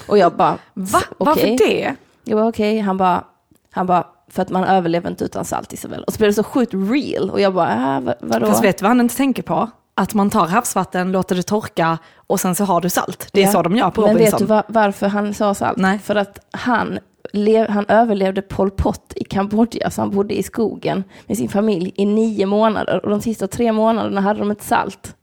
Och 0.07 0.17
jag 0.17 0.33
bara, 0.33 0.57
Va? 0.73 0.99
okej. 1.17 1.17
Varför 1.17 1.47
det? 1.67 1.95
Jag 2.23 2.37
bara 2.39 2.47
okej, 2.47 2.79
han 2.79 2.97
bara, 2.97 3.23
han 3.71 3.87
bara, 3.87 4.07
för 4.31 4.41
att 4.41 4.49
man 4.49 4.63
överlever 4.63 5.09
inte 5.09 5.23
utan 5.25 5.45
salt 5.45 5.73
Isabel. 5.73 6.03
Och 6.03 6.13
så 6.13 6.17
blev 6.17 6.29
det 6.29 6.33
så 6.33 6.43
sjukt 6.43 6.73
real 6.73 7.29
och 7.29 7.41
jag 7.41 7.53
bara, 7.53 7.95
äh, 7.95 8.01
vad, 8.01 8.15
vadå? 8.21 8.45
Fast 8.45 8.63
vet 8.63 8.77
du 8.77 8.83
vad 8.83 8.89
han 8.89 8.99
inte 8.99 9.15
tänker 9.17 9.43
på? 9.43 9.69
Att 9.99 10.13
man 10.13 10.29
tar 10.29 10.47
havsvatten, 10.47 11.11
låter 11.11 11.35
det 11.35 11.43
torka 11.43 11.97
och 12.27 12.39
sen 12.39 12.55
så 12.55 12.63
har 12.63 12.81
du 12.81 12.89
salt. 12.89 13.27
Det 13.33 13.41
är 13.41 13.45
Ja. 13.45 13.51
så 13.51 13.61
de 13.61 13.75
gör 13.75 13.89
på 13.89 14.01
Men 14.01 14.09
Robinson. 14.11 14.39
vet 14.39 14.47
du 14.47 14.53
va- 14.53 14.63
varför 14.67 15.07
han 15.07 15.33
sa 15.33 15.53
salt? 15.53 15.77
Nej. 15.77 15.99
För 15.99 16.15
att 16.15 16.39
han, 16.51 16.99
lev, 17.33 17.69
han 17.69 17.85
överlevde 17.87 18.41
Pol 18.41 18.71
Pot 18.71 19.13
i 19.15 19.23
Kambodja, 19.23 19.89
så 19.91 20.01
han 20.01 20.09
bodde 20.11 20.33
i 20.39 20.43
skogen 20.43 21.03
med 21.27 21.37
sin 21.37 21.49
familj 21.49 21.91
i 21.95 22.05
nio 22.05 22.45
månader. 22.45 23.01
Och 23.05 23.09
de 23.09 23.21
sista 23.21 23.47
tre 23.47 23.71
månaderna 23.71 24.21
hade 24.21 24.39
de 24.39 24.51
ett 24.51 24.61
salt. 24.63 25.15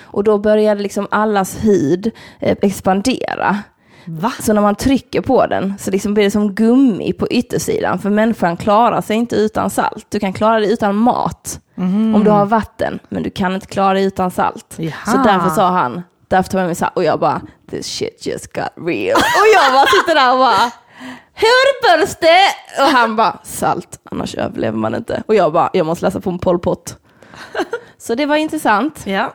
Och 0.00 0.24
då 0.24 0.38
började 0.38 0.82
liksom 0.82 1.06
allas 1.10 1.64
hud 1.64 2.10
eh, 2.40 2.56
expandera. 2.62 3.56
Va? 4.08 4.32
Så 4.40 4.52
när 4.52 4.60
man 4.60 4.74
trycker 4.74 5.20
på 5.20 5.46
den 5.46 5.74
så 5.78 5.90
liksom 5.90 6.14
blir 6.14 6.24
det 6.24 6.30
som 6.30 6.54
gummi 6.54 7.12
på 7.12 7.28
yttersidan. 7.28 7.98
För 7.98 8.10
människan 8.10 8.56
klarar 8.56 9.00
sig 9.00 9.16
inte 9.16 9.36
utan 9.36 9.70
salt. 9.70 10.06
Du 10.08 10.20
kan 10.20 10.32
klara 10.32 10.60
dig 10.60 10.72
utan 10.72 10.94
mat 10.96 11.60
om 12.14 12.22
du 12.24 12.30
har 12.30 12.46
vatten, 12.46 12.98
men 13.08 13.22
du 13.22 13.30
kan 13.30 13.54
inte 13.54 13.66
klara 13.66 13.94
dig 13.94 14.04
utan 14.04 14.30
salt. 14.30 14.74
Jaha. 14.76 14.92
Så 15.06 15.16
därför 15.16 15.48
sa 15.50 15.68
han, 15.70 16.02
därför 16.28 16.50
tar 16.50 16.58
jag 16.58 16.66
mig 16.66 16.74
salt. 16.74 16.92
Och 16.96 17.04
jag 17.04 17.20
bara, 17.20 17.40
this 17.70 17.86
shit 17.86 18.26
just 18.26 18.52
got 18.52 18.68
real. 18.86 19.16
Och 19.40 19.48
jag 19.54 19.72
bara 19.72 19.86
sitter 19.86 20.14
där 20.14 20.32
och 20.32 20.38
bara, 20.38 20.70
hårborste! 21.34 22.36
Och 22.80 22.86
han 22.98 23.16
bara, 23.16 23.38
salt, 23.44 24.00
annars 24.10 24.34
överlever 24.34 24.78
man 24.78 24.94
inte. 24.94 25.22
Och 25.26 25.34
jag 25.34 25.52
bara, 25.52 25.70
jag 25.72 25.86
måste 25.86 26.04
läsa 26.04 26.20
på 26.20 26.30
en 26.30 26.38
Pol 26.38 26.58
Pot. 26.58 26.96
Så 27.98 28.14
det 28.14 28.26
var 28.26 28.36
intressant. 28.36 29.02
Ja. 29.06 29.34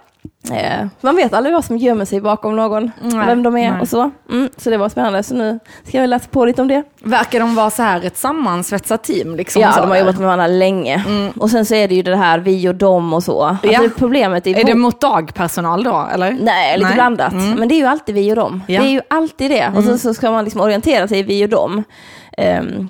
Eh, 0.52 0.88
man 1.02 1.16
vet 1.16 1.34
aldrig 1.34 1.56
vad 1.56 1.66
som 1.66 1.78
gömmer 1.78 2.06
sig 2.06 2.22
bakom 2.22 2.56
någon, 2.56 2.92
Nej, 3.02 3.28
vem 3.28 3.44
de 3.44 3.58
är 3.58 3.72
nej. 3.72 3.82
och 3.82 3.88
så. 3.88 4.12
Mm, 4.32 4.50
så 4.58 4.70
det 4.70 4.78
var 4.78 4.90
spännande. 4.90 5.24
Så 5.24 5.36
nu 5.36 5.60
ska 5.88 5.98
jag 5.98 6.10
läsa 6.10 6.28
på 6.32 6.46
lite 6.46 6.62
om 6.62 6.68
det. 6.68 6.84
Verkar 7.04 7.40
de 7.40 7.56
vara 7.56 7.70
så 7.70 7.84
här 7.84 8.06
ett 8.06 8.18
sammansvetsat 8.18 9.04
team? 9.04 9.36
Liksom, 9.36 9.62
ja, 9.62 9.74
de 9.82 9.90
har 9.90 9.98
jobbat 9.98 10.16
med 10.18 10.26
varandra 10.26 10.48
länge. 10.48 11.04
Och 11.40 11.50
sen 11.50 11.66
så 11.66 11.76
är 11.76 11.88
det 11.88 11.96
ju 11.96 12.02
det 12.02 12.16
här 12.16 12.40
vi 12.40 12.70
och 12.70 12.76
dem 12.76 13.14
och 13.14 13.24
så. 13.24 13.44
Alltså 13.44 13.68
Ja. 13.72 13.82
problemet 13.98 14.48
i 14.48 14.54
Är 14.54 14.64
det 14.64 14.76
mot 14.76 15.02
dagpersonal 15.02 15.84
då, 15.84 16.08
eller? 16.14 16.32
Nej, 16.42 16.78
lite 16.78 16.88
Nej. 16.88 16.96
blandat. 16.96 17.34
Mm. 17.34 17.52
Men 17.52 17.68
det 17.68 17.76
är 17.76 17.80
ju 17.80 17.86
alltid 17.86 18.16
vi 18.16 18.32
och 18.32 18.36
dem. 18.36 18.62
Ja. 18.68 18.74
Mm. 18.76 18.84
Det 18.86 18.90
är 18.90 18.94
ju 18.94 19.02
alltid 19.10 19.52
det. 19.52 19.72
Och 19.76 19.84
så, 19.84 19.98
så 19.98 20.14
ska 20.14 20.32
man 20.32 20.44
liksom 20.44 20.62
orientera 20.62 21.08
sig 21.08 21.20
i 21.20 21.24
vi 21.24 21.46
och 21.46 21.50
dem. 21.50 21.84
Ehm, 22.38 22.90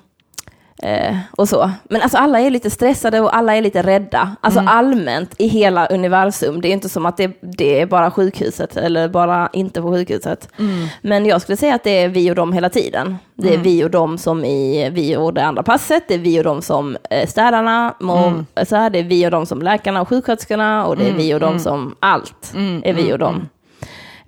eh, 0.84 1.18
och 1.32 1.50
så. 1.50 1.72
Men 1.90 2.02
alltså 2.02 2.18
alla 2.18 2.40
är 2.40 2.50
lite 2.50 2.70
stressade 2.70 3.20
och 3.20 3.36
alla 3.36 3.56
är 3.56 3.62
lite 3.62 3.82
rädda. 3.84 4.36
Alltså 4.42 4.60
Mm. 4.60 4.74
allmänt 4.78 5.36
i 5.38 5.48
hela 5.48 5.86
universum. 5.88 6.62
Det 6.62 6.68
är 6.68 6.72
inte 6.74 6.90
som 6.90 7.06
att 7.06 7.18
det, 7.18 7.32
det 7.42 7.82
är 7.82 7.86
bara 7.86 8.12
sjukhuset 8.12 8.78
eller 8.78 9.08
bara 9.10 9.50
inte 9.54 9.82
på 9.82 9.92
sjukhuset. 9.92 10.50
Mm. 10.60 10.88
Men 11.02 11.26
jag 11.26 11.42
skulle 11.42 11.58
säga 11.58 11.76
att 11.76 11.84
det 11.84 11.90
är 12.04 12.10
vi 12.10 12.32
och 12.32 12.36
dem 12.36 12.54
hela 12.54 12.70
tiden. 12.70 13.16
Det 13.36 13.48
är 13.48 13.52
Mm. 13.52 13.64
vi 13.64 13.84
och 13.84 13.92
dem 13.92 14.18
som 14.18 14.46
i 14.46 14.90
vi 14.90 15.16
och 15.18 15.34
det 15.34 15.44
andra 15.46 15.64
passet. 15.64 16.04
Det 16.08 16.14
är 16.14 16.20
vi 16.20 16.40
och 16.40 16.44
dem 16.44 16.62
som 16.62 16.98
eh, 17.10 17.28
städarna. 17.28 17.96
må- 18.00 18.18
Mm. 18.28 18.46
Så 18.66 18.76
här, 18.76 18.90
det 18.90 19.00
är 19.00 19.04
vi 19.04 19.28
och 19.28 19.32
dem 19.32 19.46
som 19.46 19.62
läkarna 19.62 20.02
och 20.02 20.08
sjuksköterskorna. 20.10 20.86
Och 20.86 20.98
det 20.98 21.10
är 21.10 21.14
vi 21.14 21.34
och 21.34 21.40
dem 21.40 21.60
som 21.60 21.96
allt 22.00 22.54
Mm, 22.56 22.82
är 22.86 22.94
vi 22.94 23.14
och 23.14 23.20
dem. 23.20 23.50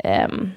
Ehm, 0.03 0.51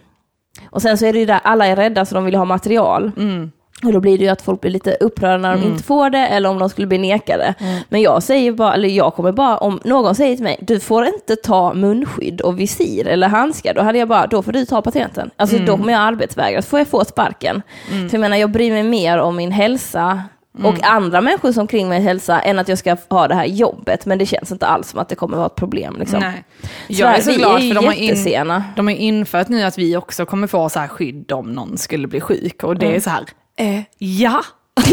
och 0.71 0.83
sen 0.83 0.99
så 0.99 1.07
är 1.07 1.13
det 1.13 1.19
ju 1.19 1.27
där, 1.27 1.41
alla 1.45 1.67
är 1.67 1.77
rädda 1.77 2.05
så 2.05 2.15
de 2.15 2.25
vill 2.25 2.35
ha 2.35 2.45
material. 2.45 3.11
Mm. 3.17 3.51
Och 3.85 3.93
då 3.93 4.01
blir 4.01 4.19
det 4.19 4.25
ju 4.25 4.31
att 4.31 4.43
folk 4.43 4.61
blir 4.61 4.71
lite 4.71 4.97
upprörda 5.01 5.37
när 5.37 5.57
de 5.57 5.63
inte 5.63 5.85
får 5.85 6.11
det 6.11 6.19
eller 6.27 6.49
om 6.49 6.59
de 6.59 6.69
skulle 6.71 6.87
bli 6.87 6.99
nekade. 6.99 7.55
Men 7.89 8.03
jag 8.03 8.23
säger 8.23 8.53
bara, 8.53 8.75
eller 8.75 8.89
jag 8.89 9.15
kommer 9.15 9.33
bara, 9.33 9.59
om 9.59 9.81
någon 9.85 10.15
säger 10.15 10.35
till 10.37 10.45
mig, 10.45 10.57
du 10.61 10.81
får 10.81 11.07
inte 11.07 11.37
ta 11.37 11.75
munskydd 11.75 12.41
och 12.41 12.61
visir 12.61 13.07
eller 13.07 13.29
handskar, 13.29 13.75
då 13.75 13.83
hade 13.83 13.99
jag 13.99 14.09
bara, 14.09 14.27
då 14.27 14.43
får 14.43 14.53
du 14.53 14.65
ta 14.65 14.83
patenten. 14.83 15.31
Alltså 15.37 15.59
då 15.59 15.77
kommer 15.77 15.93
jag 15.93 16.03
arbetsvägra, 16.03 16.63
så 16.63 16.69
får 16.69 16.79
jag 16.79 16.89
få 16.89 17.05
sparken. 17.05 17.63
För 17.89 18.09
jag 18.13 18.21
menar, 18.21 18.37
jag 18.37 18.51
bryr 18.51 18.71
mig 18.73 18.83
mer 18.83 19.19
om 19.19 19.37
min 19.37 19.53
hälsa 19.53 20.23
och 20.65 20.75
andra 20.83 21.21
människor 21.21 21.53
som 21.53 21.67
kring 21.67 21.89
mig 21.89 22.01
hälsa 22.01 22.41
än 22.41 22.59
att 22.59 22.69
jag 22.69 22.79
ska 22.79 22.97
ha 23.11 23.29
det 23.29 23.35
här 23.35 23.45
jobbet. 23.45 24.07
Men 24.07 24.19
det 24.19 24.27
känns 24.27 24.53
inte 24.53 24.67
alls 24.67 24.89
som 24.91 25.01
att 25.01 25.09
det 25.09 25.15
kommer 25.15 25.37
vara 25.37 25.47
ett 25.47 25.55
problem. 25.55 25.97
Liksom. 25.99 26.21
Nej. 26.21 26.45
Så 26.63 26.69
Jag 26.87 27.17
är 27.19 27.21
så 27.23 27.31
vi 27.31 27.37
glad 27.37 27.55
är 27.63 27.69
för 27.69 27.75
de 27.75 27.87
har, 27.87 27.93
in, 27.93 28.63
de 28.77 28.87
har 28.87 28.95
infört 28.95 29.49
nu 29.49 29.63
att 29.63 29.79
vi 29.79 29.97
också 29.97 30.27
kommer 30.27 30.47
få 30.47 30.69
så 30.69 30.81
här 30.81 30.89
skydd 30.89 31.33
om 31.33 31.53
någon 31.53 31.79
skulle 31.79 32.09
bli 32.09 32.21
sjuk. 32.21 32.65
Och 32.65 32.77
det 32.77 32.87
Mm. 32.87 32.97
är 32.97 33.01
så 33.01 33.11
här, 33.11 33.25
eh, 33.59 33.81
ja. 33.99 34.45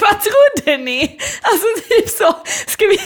Vad 0.00 0.20
trodde 0.20 0.76
ni? 0.76 1.18
Alltså 1.42 1.66
typ 1.88 2.08
så, 2.08 2.36
ska 2.66 2.86
vi, 2.86 2.98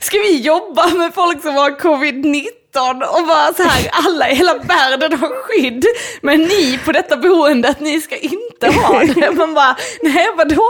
ska 0.00 0.18
vi 0.18 0.40
jobba 0.40 0.86
med 0.86 1.14
folk 1.14 1.42
som 1.42 1.54
har 1.54 1.70
covid-19 1.70 3.02
och 3.02 3.26
bara 3.26 3.54
så 3.54 3.62
här, 3.62 3.90
alla 3.92 4.30
i 4.30 4.34
hela 4.34 4.54
världen 4.54 5.18
har 5.18 5.42
skydd, 5.42 5.84
men 6.22 6.40
ni 6.40 6.78
på 6.84 6.92
detta 6.92 7.16
boendet, 7.16 7.80
ni 7.80 8.00
ska 8.00 8.16
inte 8.16 8.68
ha 8.68 9.04
det. 9.04 9.30
Man 9.30 9.54
bara, 9.54 9.76
nej 10.02 10.28
vadå? 10.36 10.62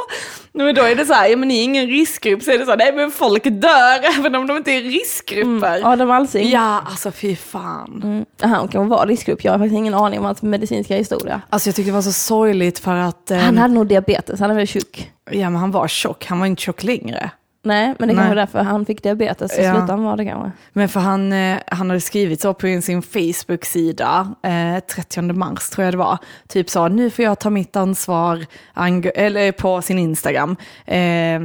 Men 0.53 0.75
då 0.75 0.83
är 0.83 0.95
det 0.95 1.07
så 1.07 1.13
här, 1.13 1.29
ja 1.29 1.37
men 1.37 1.49
ni 1.49 1.59
är 1.61 1.65
ingen 1.65 1.87
riskgrupp, 1.87 2.43
så 2.43 2.51
är 2.51 2.59
det 2.59 2.65
så 2.65 2.71
här, 2.71 2.79
nej 2.79 2.93
men 2.93 3.11
folk 3.11 3.45
dör 3.45 4.19
även 4.19 4.35
om 4.35 4.47
de 4.47 4.57
inte 4.57 4.71
är 4.73 4.83
riskgrupper. 4.83 5.93
Adam 5.93 6.11
Alsing. 6.11 6.51
Ja, 6.51 6.83
alltså 6.87 7.11
fy 7.13 7.37
fan. 7.37 8.01
Mm. 8.05 8.25
Han 8.41 8.69
kan 8.69 8.89
vara 8.89 9.07
riskgrupp, 9.07 9.45
jag 9.45 9.53
har 9.53 9.59
faktiskt 9.59 9.77
ingen 9.79 9.95
aning 9.95 10.19
om 10.19 10.25
hans 10.25 10.43
medicinska 10.43 10.97
historia. 10.97 11.43
Alltså 11.51 11.69
jag 11.69 11.77
tyckte 11.77 11.91
det 11.91 11.95
var 11.95 12.03
så 12.03 12.13
sorgligt 12.13 12.79
för 12.79 12.95
att, 12.95 13.31
eh, 13.31 13.39
Han 13.39 13.59
hade 13.59 13.75
nog 13.75 13.87
diabetes, 13.87 14.41
han 14.41 14.51
är 14.51 14.55
väl 14.55 14.67
tjock. 14.67 15.11
ja 15.31 15.51
men 15.51 15.57
han 15.61 15.71
var 15.71 15.89
tjock, 15.89 16.27
han 16.27 16.39
var 16.39 16.47
inte 16.47 16.63
tjock 16.63 16.83
längre. 16.83 17.31
Nej, 17.63 17.95
men 17.99 18.09
det 18.09 18.15
kanske 18.15 18.33
är 18.33 18.37
därför 18.37 18.63
han 18.63 18.87
fick 18.87 19.03
diabetes, 19.03 19.55
så 19.55 19.61
Ja. 19.63 19.73
slutade 19.73 19.93
han 19.93 20.03
vara 20.05 20.17
det 20.17 20.25
kanske. 20.25 20.51
Men 20.73 20.89
för 20.89 21.01
han, 21.01 21.33
eh, 21.33 21.59
han 21.67 21.91
hade 21.91 22.01
skrivit 22.01 22.41
så 22.41 22.55
på 22.55 22.81
sin 22.83 23.03
Facebook-sida, 23.03 24.35
eh, 24.43 24.79
30 24.95 25.23
mars 25.33 25.71
tror 25.71 25.85
jag 25.85 25.95
det 25.95 25.99
var, 25.99 26.19
typ 26.49 26.71
sa 26.71 26.89
nu 26.89 27.11
får 27.11 27.25
jag 27.25 27.39
ta 27.39 27.51
mitt 27.51 27.77
ansvar, 27.77 28.47
eller 29.15 29.53
på 29.53 29.83
sin 29.83 29.99
Instagram, 29.99 30.57
eh, 30.87 31.35
eh, 31.35 31.41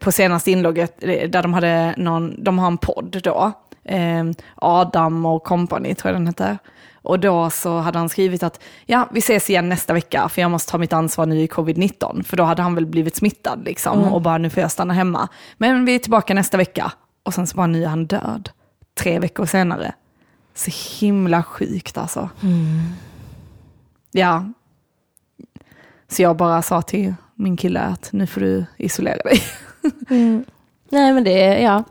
på 0.00 0.12
senaste 0.12 0.50
inlogget 0.50 1.04
eh, 1.04 1.28
där 1.30 1.42
de 1.42 1.54
hade 1.54 1.94
någon, 1.96 2.44
de 2.44 2.58
har 2.58 2.66
en 2.66 2.78
podd 2.78 3.20
då, 3.24 3.52
eh, 3.84 4.24
Adam 4.56 5.26
och 5.26 5.44
company 5.44 5.94
tror 5.94 6.12
jag 6.12 6.20
den 6.20 6.26
heter. 6.26 6.58
Och 7.04 7.20
då 7.20 7.50
så 7.50 7.78
hade 7.78 7.98
han 7.98 8.08
skrivit 8.08 8.42
att 8.42 8.60
ja, 8.86 9.08
vi 9.12 9.18
ses 9.18 9.50
igen 9.50 9.68
nästa 9.68 9.92
vecka 9.92 10.28
för 10.28 10.42
jag 10.42 10.50
måste 10.50 10.70
ta 10.70 10.78
mitt 10.78 10.92
ansvar 10.92 11.26
nu 11.26 11.40
i 11.40 11.46
covid-19. 11.46 12.22
För 12.22 12.36
då 12.36 12.44
hade 12.44 12.62
han 12.62 12.74
väl 12.74 12.86
blivit 12.86 13.16
smittad 13.16 13.64
liksom 13.64 14.04
och 14.04 14.22
bara 14.22 14.38
nu 14.38 14.50
får 14.50 14.60
jag 14.60 14.70
stanna 14.70 14.94
hemma. 14.94 15.28
Men 15.58 15.84
vi 15.84 15.94
är 15.94 15.98
tillbaka 15.98 16.34
nästa 16.34 16.56
vecka. 16.56 16.92
Och 17.22 17.34
sen 17.34 17.46
så 17.46 17.56
bara 17.56 17.66
nu 17.66 17.84
är 17.84 17.88
han 17.88 18.06
död. 18.06 18.50
Tre 18.94 19.18
veckor 19.18 19.46
senare. 19.46 19.94
Så 20.54 20.70
himla 21.00 21.42
sjukt 21.42 21.98
alltså. 21.98 22.28
Ja. 24.12 24.44
Så 26.08 26.22
jag 26.22 26.36
bara 26.36 26.62
sa 26.62 26.82
till 26.82 27.14
min 27.34 27.56
kille 27.56 27.80
att 27.80 28.12
nu 28.12 28.26
får 28.26 28.40
du 28.40 28.64
isolera 28.76 29.22
dig. 29.24 29.42
Nej, 30.88 31.12
men 31.12 31.24
det 31.24 31.60
ja. 31.60 31.84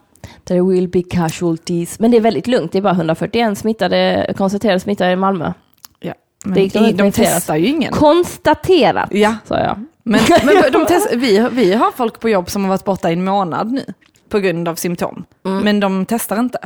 There 0.45 0.62
will 0.62 0.88
be 0.88 1.03
casualties. 1.03 1.99
Men 1.99 2.12
det 2.12 2.17
är 2.17 2.21
väldigt 2.21 2.47
lugnt, 2.47 2.71
det 2.71 2.77
är 2.77 2.82
bara 2.82 2.93
141 2.93 3.58
smittade, 3.58 4.34
konstaterade 4.38 4.79
smittade 4.79 5.12
i 5.12 5.15
Malmö. 5.15 5.53
Ja. 5.99 6.13
Det 6.43 6.49
Men 6.49 6.63
gick 6.63 6.73
de 6.73 6.91
de 6.91 7.12
testar 7.12 7.56
ju 7.56 7.67
ingen. 7.67 7.93
Konstaterat, 7.93 9.10
Ja. 9.12 9.36
sa 9.45 9.60
jag. 9.60 9.86
Men, 10.03 10.19
men 10.45 10.71
de 10.71 10.86
test, 10.88 11.13
vi, 11.15 11.47
vi 11.51 11.73
har 11.73 11.91
folk 11.91 12.19
på 12.19 12.29
jobb 12.29 12.49
som 12.49 12.63
har 12.63 12.69
varit 12.69 12.84
borta 12.84 13.10
i 13.10 13.13
en 13.13 13.23
månad 13.23 13.71
nu 13.71 13.86
på 14.29 14.39
grund 14.39 14.67
av 14.67 14.75
symptom. 14.75 15.23
Men 15.43 15.79
de 15.79 16.06
testar 16.06 16.39
inte. 16.39 16.60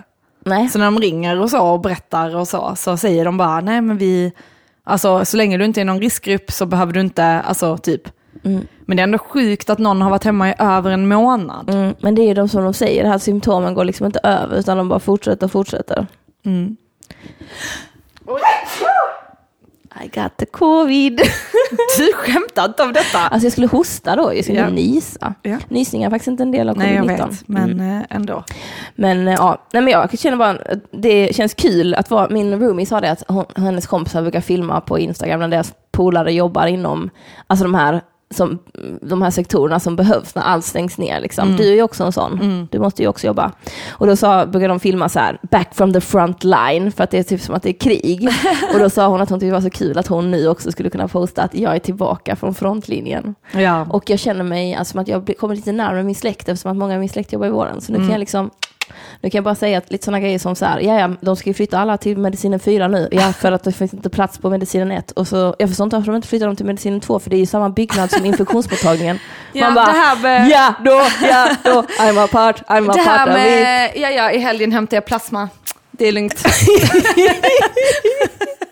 Nej. 0.46 0.70
Så 0.70 0.80
när 0.80 0.86
de 0.86 1.00
ringer 1.00 1.40
och 1.40 1.50
så 1.50 1.68
och 1.68 1.80
berättar 1.82 2.36
och 2.36 2.48
så, 2.48 2.74
så 2.76 2.98
säger 2.98 3.26
de 3.26 3.38
bara 3.38 3.62
nej 3.62 3.82
men 3.82 3.98
vi, 3.98 4.32
alltså 4.84 5.26
så 5.26 5.38
länge 5.38 5.58
du 5.58 5.66
inte 5.66 5.82
är 5.82 5.86
någon 5.86 6.02
riskgrupp 6.02 6.52
så 6.52 6.66
behöver 6.66 6.94
du 6.94 7.00
inte, 7.00 7.24
alltså 7.26 7.78
typ. 7.78 8.02
Men 8.86 8.98
det 8.98 9.02
är 9.02 9.04
ändå 9.04 9.18
sjukt 9.18 9.70
att 9.70 9.80
någon 9.80 10.02
har 10.02 10.10
varit 10.10 10.24
hemma 10.24 10.50
i 10.50 10.54
över 10.60 10.92
en 10.92 11.08
månad. 11.08 11.70
Mm, 11.70 11.96
men 12.00 12.16
det 12.16 12.22
är 12.22 12.28
ju 12.28 12.34
de 12.34 12.50
som 12.50 12.64
de 12.64 12.74
säger, 12.74 13.04
det 13.04 13.10
här 13.10 13.18
symptomen 13.18 13.74
går 13.74 13.84
liksom 13.84 14.06
inte 14.06 14.20
över 14.24 14.58
utan 14.58 14.78
de 14.78 14.90
bara 14.90 15.00
fortsätter 15.00 15.46
och 15.46 15.52
fortsätter. 15.52 16.08
I 20.04 20.08
got 20.08 20.38
the 20.38 20.46
covid. 20.46 21.22
Du 21.98 22.14
skämtar 22.14 22.66
inte 22.66 22.84
om 22.84 22.94
detta? 22.94 23.20
Alltså 23.20 23.46
jag 23.46 23.52
skulle 23.52 23.68
hosta 23.68 24.16
då, 24.16 24.34
jag 24.36 24.44
skulle 24.44 24.60
Ja. 24.60 24.70
nysa. 24.70 25.34
Ja. 25.42 25.58
Nysning 25.70 26.04
är 26.04 26.10
faktiskt 26.10 26.28
inte 26.28 26.44
en 26.44 26.52
del 26.52 26.70
av 26.70 26.78
Nej 26.78 26.96
jag 26.96 27.06
covid-19. 27.06 27.30
vet, 27.30 27.48
men 27.48 27.72
Mm. 27.72 27.98
eh, 27.98 28.04
ändå. 28.10 28.44
Men 28.96 29.28
eh, 29.28 29.34
ja, 29.34 29.62
nej 29.74 29.82
men 29.84 29.92
jag 29.94 30.20
känner 30.20 30.38
bara, 30.38 30.58
det 30.92 31.36
känns 31.36 31.54
kul 31.54 31.94
att 31.94 32.10
vara, 32.12 32.30
min 32.30 32.60
roomie 32.60 32.86
sa 32.86 33.02
det 33.02 33.12
att 33.12 33.24
hon, 33.28 33.46
hennes 33.56 33.88
kompisar 33.88 34.22
brukar 34.22 34.42
filma 34.42 34.82
på 34.82 35.00
Instagram 35.00 35.40
när 35.40 35.48
deras 35.48 35.74
polare 35.92 36.34
jobbar 36.34 36.68
inom, 36.68 37.10
alltså 37.48 37.64
de 37.66 37.74
här 37.76 38.02
som, 38.30 38.60
de 39.02 39.22
här 39.22 39.32
sektorerna 39.32 39.80
som 39.80 39.96
behövs 39.96 40.36
när 40.36 40.44
allt 40.44 40.66
stängs 40.66 40.98
ner. 40.98 41.20
Liksom. 41.20 41.56
Du 41.56 41.68
är 41.70 41.74
ju 41.74 41.82
också 41.82 42.04
en 42.04 42.12
sån. 42.12 42.68
Du 42.72 42.80
måste 42.80 43.02
ju 43.02 43.08
också 43.08 43.28
jobba. 43.28 43.52
Och 43.90 44.08
då 44.08 44.16
sa, 44.16 44.46
brukade 44.46 44.68
de 44.68 44.80
filma 44.80 45.10
så 45.10 45.20
här, 45.20 45.40
back 45.52 45.76
from 45.76 45.94
the 45.94 46.02
front 46.02 46.44
line, 46.44 46.92
för 46.92 47.04
att 47.04 47.12
det 47.12 47.18
är 47.18 47.24
typ 47.24 47.42
som 47.42 47.56
att 47.56 47.64
det 47.64 47.70
är 47.70 47.80
krig. 47.80 48.30
och 48.74 48.80
då 48.80 48.90
sa 48.90 49.08
hon 49.08 49.22
att 49.22 49.30
hon 49.30 49.40
tyckte 49.40 49.48
det 49.48 49.54
var 49.54 49.62
så 49.62 49.70
kul 49.70 49.98
att 49.98 50.08
hon 50.08 50.32
nu 50.32 50.48
också 50.48 50.72
skulle 50.72 50.90
kunna 50.90 51.08
posta 51.08 51.44
att 51.44 51.56
jag 51.56 51.76
är 51.76 51.80
tillbaka 51.80 52.36
från 52.36 52.54
frontlinjen. 52.54 53.36
Ja. 53.52 53.86
Och 53.90 54.10
jag 54.10 54.20
känner 54.20 54.44
mig 54.44 54.76
alltså, 54.76 55.00
att 55.00 55.08
jag 55.08 55.34
kommer 55.40 55.56
lite 55.56 55.72
närmare 55.72 56.04
min 56.04 56.16
släkt 56.16 56.50
eftersom 56.50 56.72
att 56.72 56.78
många 56.78 56.94
av 56.94 57.00
min 57.00 57.10
släkt 57.10 57.34
jobbar 57.34 57.48
i 57.48 57.50
vården. 57.50 57.82
Så 57.82 57.92
nu 57.92 57.98
kan 57.98 58.10
jag 58.10 58.20
liksom 58.20 58.50
nu 59.22 59.30
kan 59.30 59.38
jag 59.38 59.44
bara 59.44 59.56
säga 59.56 59.78
att 59.78 59.92
lite 59.92 60.06
sådana 60.06 60.20
grejer 60.20 60.40
som 60.40 60.56
så 60.56 60.66
här, 60.66 60.80
ja, 60.80 61.00
ja, 61.00 61.10
de 61.22 61.36
ska 61.36 61.50
ju 61.50 61.54
flytta 61.54 61.80
alla 61.80 61.98
till 61.98 62.18
medicinen 62.18 62.60
4 62.60 62.88
nu, 62.88 63.08
ja, 63.12 63.34
för 63.40 63.52
att 63.52 63.64
det 63.64 63.72
finns 63.72 63.94
inte 63.94 64.10
plats 64.10 64.38
på 64.38 64.50
medicinen 64.50 64.92
1. 64.92 65.12
Och 65.12 65.28
så, 65.28 65.56
jag 65.60 65.70
förstår 65.70 65.84
inte 65.86 65.96
varför 65.96 66.12
de 66.12 66.16
inte 66.16 66.28
flyttar 66.28 66.46
dem 66.46 66.56
till 66.56 66.66
medicinen 66.66 67.00
2, 67.02 67.20
för 67.20 67.30
det 67.30 67.36
är 67.36 67.40
ju 67.40 67.46
samma 67.46 67.70
byggnad 67.70 68.12
som 68.12 68.26
infektionsmottagningen. 68.32 69.20
Ja, 69.54 69.70
det 69.70 69.82
här 69.82 70.16
med- 70.22 70.50
ja, 70.50 70.74
då, 70.86 71.02
ja, 71.28 71.50
då, 71.64 71.82
I'm 72.00 72.24
a 72.24 72.28
part, 72.32 72.62
I'm 72.68 72.90
a 72.92 72.94
Det 72.94 73.02
här 73.02 73.18
part 73.18 73.28
it. 73.28 73.34
med, 73.34 73.92
ja 73.96 74.10
ja, 74.10 74.32
i 74.32 74.38
helgen 74.40 74.72
hämtade 74.72 74.96
jag 74.96 75.06
plasma. 75.06 75.50
Det 75.92 76.08
är 76.08 76.12
lugnt. 76.12 76.44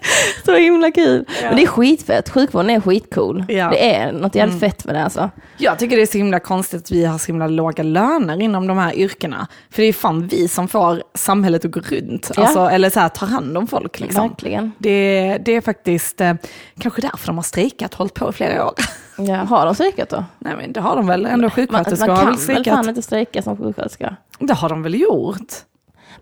Så 0.46 0.56
himla 0.56 0.91
kul. 0.91 1.26
Men 1.44 1.56
det 1.56 1.63
är 1.63 1.68
skitfett, 1.68 2.30
sjukvården 2.30 2.70
är 2.70 2.80
skitcool. 2.82 3.46
Ja. 3.48 3.70
Det 3.70 3.96
är 3.96 4.12
något 4.12 4.36
jävligt 4.36 4.60
fett 4.60 4.86
med 4.86 4.96
det 4.96 5.04
alltså. 5.04 5.30
Jag 5.58 5.80
tycker 5.80 5.96
det 5.96 6.02
är 6.02 6.06
så 6.08 6.18
himla 6.18 6.39
konstigt 6.39 6.82
att 6.82 6.91
vi 6.91 7.06
har 7.06 7.18
så 7.18 7.28
himla 7.28 7.48
låga 7.48 7.84
löner 7.84 8.41
inom 8.41 8.68
de 8.68 8.78
här 8.78 8.96
yrkena. 8.96 9.48
För 9.70 9.82
det 9.82 9.88
är 9.88 9.94
fan 9.94 10.28
vi 10.28 10.48
som 10.48 10.68
får 10.68 11.04
samhället 11.13 11.65
att 11.65 11.72
gå 11.72 11.80
runt. 11.80 12.32
Ja. 12.36 12.44
Alltså, 12.44 12.60
eller 12.60 12.89
så 12.89 13.00
här, 13.00 13.10
tar 13.10 13.28
hand 13.28 13.58
om 13.58 13.68
folk. 13.68 14.00
Liksom. 14.00 14.30
Verkligen. 14.30 14.72
Det, 14.78 15.38
det 15.46 15.52
är 15.56 15.62
faktiskt 15.62 16.22
eh, 16.22 16.34
kanske 16.80 17.02
därför 17.02 17.28
de 17.28 17.36
har 17.36 17.44
strejkat, 17.44 17.94
hållit 17.94 18.13
på 18.13 18.30
i 18.30 18.34
flera 18.34 18.65
år. 18.65 18.74
Ja, 19.18 19.36
har 19.36 19.65
de 19.65 19.76
strejkat 19.76 20.10
då? 20.10 20.24
Nej 20.39 20.54
men 20.58 20.74
det 20.74 20.80
har 20.82 20.96
de 20.96 21.08
väl, 21.08 21.26
ändå 21.26 21.41
Man, 21.41 21.50
sjuksköterskor 21.52 22.08
man 22.08 22.15
har 22.15 22.24
kan 22.24 22.26
väl 22.26 22.36
väl 22.36 22.44
strejkat. 22.44 22.74
fan 22.76 22.89
inte 22.89 23.02
strejka 23.02 23.41
som 23.41 23.58
sjuksköterska? 23.58 24.15
Det 24.39 24.54
har 24.54 24.70
de 24.70 24.84
väl 24.84 25.02
gjort? 25.02 25.54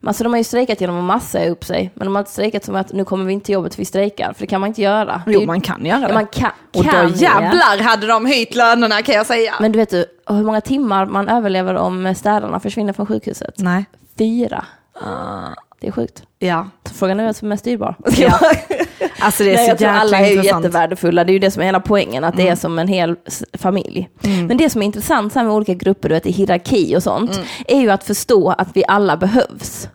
Alltså 0.03 0.23
de 0.23 0.34
har 0.34 0.38
ju 0.38 0.43
strejkat 0.43 0.82
genom 0.82 0.97
att 0.97 1.03
massa 1.03 1.45
upp 1.45 1.63
sig, 1.65 1.91
men 1.95 2.06
de 2.08 2.15
har 2.15 2.19
inte 2.21 2.32
strejkat 2.32 2.63
som 2.65 2.75
att 2.75 2.93
nu 2.93 3.06
kommer 3.06 3.25
vi 3.25 3.34
inte 3.34 3.45
till 3.45 3.53
jobbet 3.53 3.79
vi 3.79 3.86
strejkar, 3.86 4.34
för 4.34 4.41
det 4.41 4.47
kan 4.47 4.62
man 4.62 4.67
inte 4.67 4.82
göra. 4.82 5.21
Det 5.25 5.32
Jo 5.34 5.39
ju- 5.39 5.47
man 5.47 5.62
kan 5.62 5.86
göra 5.86 5.99
det. 5.99 6.08
ja, 6.08 6.13
man 6.13 6.27
kan, 6.27 6.51
Och 6.75 6.84
kan 6.84 7.06
då 7.08 7.10
det. 7.13 7.17
jävlar 7.19 7.84
hade 7.84 8.08
de 8.08 8.25
höjt 8.25 8.56
lönerna 8.56 9.01
kan 9.01 9.15
jag 9.15 9.25
säga. 9.25 9.53
Men 9.60 9.71
du 9.71 9.79
vet 9.79 9.89
du, 9.89 10.06
hur 10.27 10.43
många 10.43 10.62
timmar 10.62 11.06
man 11.06 11.29
överlever 11.29 11.75
om 11.75 12.15
städarna 12.15 12.60
försvinner 12.60 12.93
från 12.93 13.06
sjukhuset? 13.06 13.53
Nej. 13.58 13.86
Fyra. 14.17 14.65
Det 15.84 15.88
är 15.88 15.91
sjukt. 15.91 16.24
Ja. 16.39 16.67
Så 16.89 16.93
frågan 16.93 17.19
är 17.19 17.24
vem 17.24 17.34
som 17.34 17.52
är 17.52 17.56
styrbar. 17.56 17.96
ja. 18.17 18.39
Alltså 19.19 19.43
det 19.43 19.52
är 19.52 19.56
Nej, 19.56 19.65
så 19.65 19.72
jag 19.72 19.78
tror 19.78 19.89
alla 19.89 20.19
är 20.19 20.32
ju 20.32 20.43
jättevärdefulla, 20.43 21.24
det 21.24 21.32
är 21.32 21.34
ju 21.34 21.39
det 21.39 21.52
som 21.52 21.62
är 21.62 21.65
hela 21.65 21.80
poängen, 21.80 22.24
att 22.24 22.36
det 22.36 22.41
Mm. 22.41 22.52
är 22.52 22.56
som 22.56 22.80
en 22.80 22.88
hel 22.88 23.15
familj. 23.58 24.10
Men 24.48 24.58
det 24.58 24.69
som 24.69 24.82
är 24.82 24.86
intressant 24.86 25.36
med 25.36 25.50
olika 25.50 25.74
grupper, 25.74 26.10
du 26.10 26.15
vet, 26.15 26.26
i 26.26 26.32
hierarki 26.32 26.96
och 26.98 27.04
sånt, 27.04 27.32
Mm. 27.32 27.46
är 27.67 27.82
ju 27.82 27.89
att 27.91 28.04
förstå 28.04 28.50
att 28.50 28.67
vi 28.74 28.84
alla 28.88 29.17
behövs. 29.17 29.88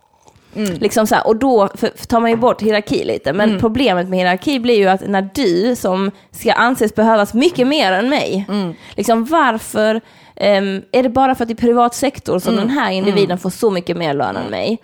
Mm. 0.56 0.74
Liksom 0.78 1.06
så 1.06 1.14
här, 1.14 1.26
och 1.26 1.36
då 1.36 1.68
för, 1.74 1.90
för 1.96 2.06
tar 2.06 2.20
man 2.20 2.30
ju 2.30 2.36
bort 2.36 2.62
hierarki 2.62 3.04
lite, 3.04 3.32
men 3.32 3.48
Mm. 3.48 3.60
problemet 3.60 4.08
med 4.08 4.18
hierarki 4.18 4.60
blir 4.60 4.76
ju 4.76 4.88
att 4.88 5.08
när 5.08 5.28
du 5.34 5.76
som 5.76 6.10
ska 6.30 6.52
anses 6.52 6.94
behövas 6.94 7.34
mycket 7.34 7.66
mer 7.66 7.92
än 7.92 8.08
mig, 8.08 8.46
Mm. 8.48 8.74
liksom 8.96 9.24
varför 9.24 10.00
ehm, 10.36 10.82
är 10.92 11.02
det 11.02 11.08
bara 11.08 11.34
för 11.34 11.44
att 11.44 11.50
i 11.50 11.54
privat 11.54 11.94
sektor 11.94 12.38
som 12.38 12.52
Mm. 12.54 12.66
den 12.68 12.78
här 12.78 12.90
individen 12.90 13.38
får 13.38 13.50
så 13.50 13.70
mycket 13.70 13.96
mer 13.96 14.14
lön 14.14 14.36
än 14.36 14.50
mig? 14.50 14.78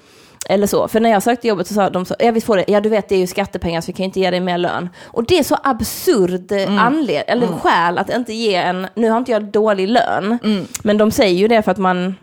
Eller 0.48 0.66
så. 0.66 0.88
För 0.88 1.00
när 1.00 1.10
jag 1.10 1.22
sökte 1.22 1.48
jobbet 1.48 1.66
så 1.66 1.74
sa 1.74 1.90
de 1.90 2.04
så, 2.04 2.14
ja 2.18 2.30
visst 2.30 2.46
får 2.46 2.56
det, 2.56 2.64
ja 2.68 2.80
du 2.80 2.88
vet 2.88 3.08
det 3.08 3.14
är 3.14 3.18
ju 3.18 3.26
skattepengar 3.26 3.80
så 3.80 3.86
vi 3.86 3.92
kan 3.92 4.04
inte 4.04 4.20
ge 4.20 4.30
dig 4.30 4.40
mer 4.40 4.58
lön. 4.58 4.88
Och 5.04 5.24
det 5.24 5.38
är 5.38 5.42
så 5.42 5.56
absurd 5.62 6.52
mm. 6.52 6.78
anled- 6.78 7.24
eller 7.26 7.46
skäl 7.46 7.98
att 7.98 8.10
inte 8.10 8.32
ge 8.32 8.54
en, 8.54 8.86
nu 8.94 9.10
har 9.10 9.18
inte 9.18 9.32
jag 9.32 9.44
dålig 9.44 9.88
lön, 9.88 10.38
men 10.82 10.98
de 10.98 11.10
säger 11.10 11.38
ju 11.38 11.48
det 11.48 11.62
för 11.62 11.70
att 11.70 11.78
man 11.78 12.14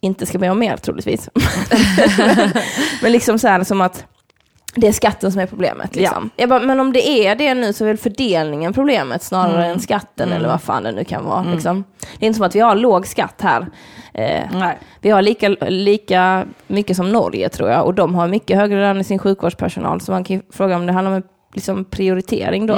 inte 0.00 0.26
ska 0.26 0.38
be 0.38 0.50
om 0.50 0.58
mer 0.58 0.76
troligtvis. 0.76 1.28
men 3.02 3.12
liksom 3.12 3.38
så 3.38 3.48
här 3.48 3.64
som 3.64 3.80
att 3.80 4.06
det 4.74 4.88
är 4.88 4.92
skatten 4.92 5.32
som 5.32 5.40
är 5.40 5.46
problemet. 5.46 5.96
Liksom. 5.96 6.30
Jag 6.36 6.48
bara, 6.48 6.60
men 6.60 6.80
om 6.80 6.92
det 6.92 7.08
är 7.08 7.34
det 7.34 7.54
nu 7.54 7.72
så 7.72 7.84
är 7.84 7.88
väl 7.88 7.96
fördelningen 7.96 8.72
problemet 8.72 9.22
snarare 9.22 9.66
än 9.66 9.80
skatten 9.80 10.32
eller 10.32 10.48
vad 10.48 10.62
fan 10.62 10.82
det 10.82 10.92
nu 10.92 11.04
kan 11.04 11.24
vara. 11.24 11.42
Liksom. 11.42 11.84
Det 12.18 12.24
är 12.24 12.26
inte 12.26 12.36
som 12.36 12.46
att 12.46 12.54
vi 12.54 12.60
har 12.60 12.74
låg 12.74 13.06
skatt 13.06 13.40
här. 13.42 13.66
Eh, 14.14 14.42
Nej. 14.52 14.78
vi 15.00 15.10
har 15.10 15.22
lika, 15.22 15.48
lika 15.68 16.44
mycket 16.66 16.96
som 16.96 17.12
Norge 17.12 17.48
tror 17.48 17.70
jag 17.70 17.84
och 17.84 17.94
de 17.94 18.14
har 18.14 18.28
mycket 18.28 18.56
högre 18.56 18.80
lön 18.80 19.00
i 19.00 19.04
sin 19.04 19.18
sjukvårdspersonal 19.18 20.00
så 20.00 20.12
man 20.12 20.24
kan 20.24 20.36
ju 20.36 20.42
fråga 20.50 20.76
om 20.76 20.86
det 20.86 20.92
handlar 20.92 21.16
om 21.16 21.22
liksom, 21.54 21.84
prioritering 21.84 22.66
då. 22.66 22.76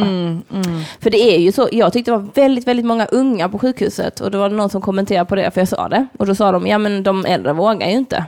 För 1.00 1.10
det 1.10 1.34
är 1.34 1.38
ju 1.38 1.52
så, 1.52 1.68
jag 1.72 1.92
tyckte 1.92 2.10
det 2.10 2.16
var 2.16 2.28
väldigt, 2.34 2.66
väldigt 2.66 2.86
många 2.86 3.06
unga 3.06 3.48
på 3.48 3.58
sjukhuset 3.58 4.20
och 4.20 4.30
då 4.30 4.38
var 4.38 4.48
det 4.48 4.56
någon 4.56 4.70
som 4.70 4.82
kommenterade 4.82 5.26
på 5.26 5.34
det 5.34 5.50
för 5.50 5.60
jag 5.60 5.68
sa 5.68 5.88
det 5.88 6.06
och 6.18 6.26
då 6.26 6.34
sa 6.34 6.52
de, 6.52 6.66
ja 6.66 6.78
men 6.78 7.02
de 7.02 7.24
äldre 7.24 7.52
vågar 7.52 7.88
ju 7.88 7.94
inte. 7.94 8.24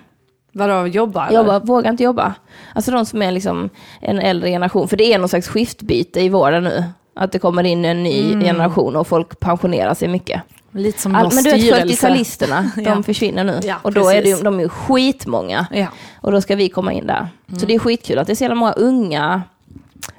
Vadå, 0.58 0.86
jobba 0.86 1.26
eller? 1.26 1.36
Jag 1.36 1.46
bara, 1.46 1.58
vågar 1.58 1.90
inte 1.90 2.02
jobba. 2.02 2.34
Alltså 2.74 2.90
de 2.90 3.06
som 3.06 3.22
är 3.22 3.32
liksom 3.32 3.70
en 4.00 4.18
äldre 4.18 4.50
generation, 4.50 4.88
för 4.88 4.96
det 4.96 5.12
är 5.12 5.18
någon 5.18 5.28
slags 5.28 5.48
skiftbyte 5.48 6.20
i 6.20 6.28
vården 6.28 6.64
nu. 6.64 6.84
Att 7.14 7.32
det 7.32 7.38
kommer 7.38 7.64
in 7.64 7.84
en 7.84 8.02
ny 8.02 8.40
generation 8.44 8.96
och 8.96 9.06
folk 9.06 9.40
pensionerar 9.40 9.94
sig 9.94 10.08
mycket. 10.08 10.42
Lite 10.72 11.00
som 11.00 11.14
All, 11.14 11.34
men 11.34 11.44
du 11.44 11.50
vet 11.50 11.60
styrelse. 11.60 12.06
40-talisterna, 12.08 12.70
de 12.76 12.82
Ja. 12.82 13.02
försvinner 13.02 13.44
nu. 13.44 13.60
Ja, 13.62 13.76
och 13.82 13.92
då 13.92 14.00
är 14.08 14.14
det, 14.14 14.16
ju- 14.16 14.22
precis. 14.22 14.40
de 14.44 14.58
är 14.58 14.62
ju 14.62 14.68
skitmånga. 14.68 15.66
Ja. 15.72 15.86
Och 16.20 16.32
då 16.32 16.40
ska 16.40 16.56
vi 16.56 16.68
komma 16.68 16.92
in 16.92 17.06
där. 17.06 17.28
Så 17.60 17.66
det 17.66 17.74
är 17.74 17.78
skitkul 17.78 18.18
att 18.18 18.26
det 18.26 18.32
är 18.32 18.34
så 18.34 18.44
jävla 18.44 18.54
många 18.54 18.72
unga, 18.72 19.42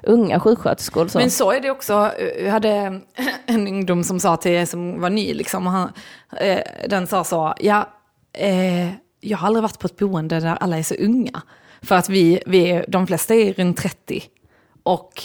unga 0.02 0.40
sjuksköterskor. 0.40 1.08
Så. 1.08 1.18
Men 1.18 1.30
så 1.30 1.52
är 1.52 1.60
det 1.60 1.70
också, 1.70 2.10
jag 2.44 2.50
hade 2.50 2.68
en 3.46 3.68
ungdom 3.68 4.04
som 4.04 4.20
sa 4.20 4.36
till 4.36 4.66
som 4.66 5.00
var 5.00 5.10
ny, 5.10 5.34
liksom, 5.34 5.66
och 5.66 5.72
han, 5.72 5.92
eh, 6.36 6.58
den 6.88 7.06
sa 7.06 7.24
så, 7.24 7.54
ja, 7.60 7.88
eh, 8.32 8.88
jag 9.20 9.38
har 9.38 9.46
aldrig 9.46 9.62
varit 9.62 9.78
på 9.78 9.86
ett 9.86 9.96
boende 9.96 10.40
där 10.40 10.56
alla 10.60 10.78
är 10.78 10.82
så 10.82 10.94
unga. 10.94 11.42
För 11.82 11.94
att 11.94 12.08
vi, 12.08 12.42
vi 12.46 12.70
är, 12.70 12.84
de 12.88 13.06
flesta 13.06 13.34
är 13.34 13.52
runt 13.52 13.76
30. 13.76 14.22
Och 14.82 15.22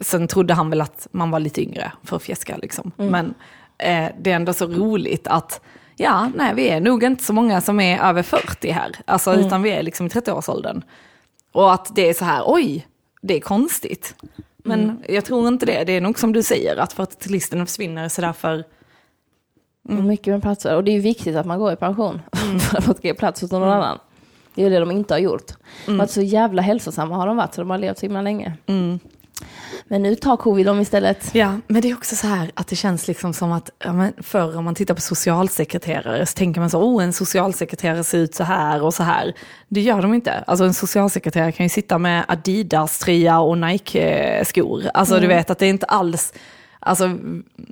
sen 0.00 0.28
trodde 0.28 0.54
han 0.54 0.70
väl 0.70 0.80
att 0.80 1.08
man 1.10 1.30
var 1.30 1.40
lite 1.40 1.62
yngre 1.62 1.92
för 2.04 2.16
att 2.16 2.22
fjäska 2.22 2.56
liksom. 2.56 2.92
Men 2.96 3.34
eh, 3.78 4.08
det 4.20 4.30
är 4.30 4.36
ändå 4.36 4.52
så 4.52 4.66
roligt 4.66 5.26
att, 5.26 5.60
ja, 5.96 6.30
nej, 6.34 6.54
vi 6.54 6.68
är 6.68 6.80
nog 6.80 7.04
inte 7.04 7.24
så 7.24 7.32
många 7.32 7.60
som 7.60 7.80
är 7.80 7.98
över 7.98 8.22
40 8.22 8.70
här. 8.70 8.92
Alltså, 9.04 9.34
utan 9.34 9.62
vi 9.62 9.70
är 9.70 9.82
liksom 9.82 10.06
i 10.06 10.08
30-årsåldern. 10.08 10.82
Och 11.52 11.72
att 11.72 11.94
det 11.94 12.08
är 12.08 12.14
så 12.14 12.24
här, 12.24 12.42
oj, 12.46 12.86
det 13.22 13.36
är 13.36 13.40
konstigt. 13.40 14.14
Men 14.64 15.04
jag 15.08 15.24
tror 15.24 15.48
inte 15.48 15.66
det. 15.66 15.84
Det 15.84 15.92
är 15.92 16.00
nog 16.00 16.18
som 16.18 16.32
du 16.32 16.42
säger, 16.42 16.76
att 16.76 16.96
40-talisterna 16.96 17.66
försvinner 17.66 18.08
så 18.08 18.20
därför... 18.20 18.64
Mm. 19.88 20.06
Mycket 20.06 20.32
med 20.32 20.42
platser. 20.42 20.76
Och 20.76 20.84
det 20.84 20.90
är 20.90 20.94
ju 20.94 21.00
viktigt 21.00 21.36
att 21.36 21.46
man 21.46 21.58
går 21.58 21.72
i 21.72 21.76
pension 21.76 22.22
för 22.60 22.90
att 22.90 23.04
ge 23.04 23.14
plats 23.14 23.40
hos 23.40 23.50
någon 23.50 23.68
annan. 23.68 23.98
Det 24.54 24.64
är 24.64 24.70
det 24.70 24.78
de 24.78 24.90
inte 24.90 25.14
har 25.14 25.18
gjort. 25.18 25.52
Mm. 25.88 26.00
Att 26.00 26.10
så 26.10 26.22
jävla 26.22 26.62
hälsosamma 26.62 27.16
har 27.16 27.26
de 27.26 27.36
varit 27.36 27.54
så 27.54 27.60
de 27.60 27.70
har 27.70 27.78
levt 27.78 27.98
så 27.98 28.06
himla 28.06 28.22
länge. 28.22 28.56
Men 29.84 30.02
nu 30.02 30.14
tar 30.14 30.36
covid 30.36 30.66
dem 30.66 30.80
istället. 30.80 31.34
Ja, 31.34 31.58
men 31.66 31.82
det 31.82 31.90
är 31.90 31.94
också 31.94 32.16
så 32.16 32.26
här 32.26 32.50
att 32.54 32.68
det 32.68 32.76
känns 32.76 33.08
liksom 33.08 33.34
som 33.34 33.52
att 33.52 33.70
ja, 33.84 34.08
förr 34.18 34.56
om 34.56 34.64
man 34.64 34.74
tittar 34.74 34.94
på 34.94 35.00
socialsekreterare 35.00 36.26
så 36.26 36.36
tänker 36.36 36.60
man 36.60 36.70
så, 36.70 36.82
oh 36.82 37.04
en 37.04 37.12
socialsekreterare 37.12 38.04
ser 38.04 38.18
ut 38.18 38.34
så 38.34 38.44
här 38.44 38.82
och 38.82 38.94
så 38.94 39.02
här. 39.02 39.34
Det 39.68 39.80
gör 39.80 40.02
de 40.02 40.14
inte. 40.14 40.32
Alltså 40.46 40.64
en 40.64 40.74
socialsekreterare 40.74 41.52
kan 41.52 41.66
ju 41.66 41.70
sitta 41.70 41.98
med 41.98 42.24
Adidas-tröja 42.28 43.40
och 43.40 43.58
Nike-skor. 43.58 44.82
Alltså 44.94 45.20
du 45.20 45.26
vet 45.26 45.50
att 45.50 45.58
det 45.58 45.66
är 45.66 45.70
inte 45.70 45.86
alls, 45.86 46.32
alltså 46.82 47.18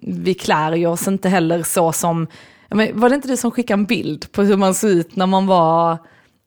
vi 0.02 0.34
klär 0.34 0.72
ju 0.72 0.86
oss 0.86 1.08
inte 1.08 1.28
heller 1.28 1.62
så 1.62 1.92
som, 1.92 2.26
men 2.68 3.00
var 3.00 3.08
det 3.08 3.14
inte 3.14 3.28
du 3.28 3.36
som 3.36 3.50
skickade 3.50 3.80
en 3.80 3.84
bild 3.84 4.32
på 4.32 4.42
hur 4.42 4.56
man 4.56 4.74
såg 4.74 4.90
ut 4.90 5.16
när 5.16 5.26
man 5.26 5.46
var, 5.46 5.98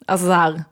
alltså 0.07 0.25
så 0.27 0.31
här, 0.33 0.63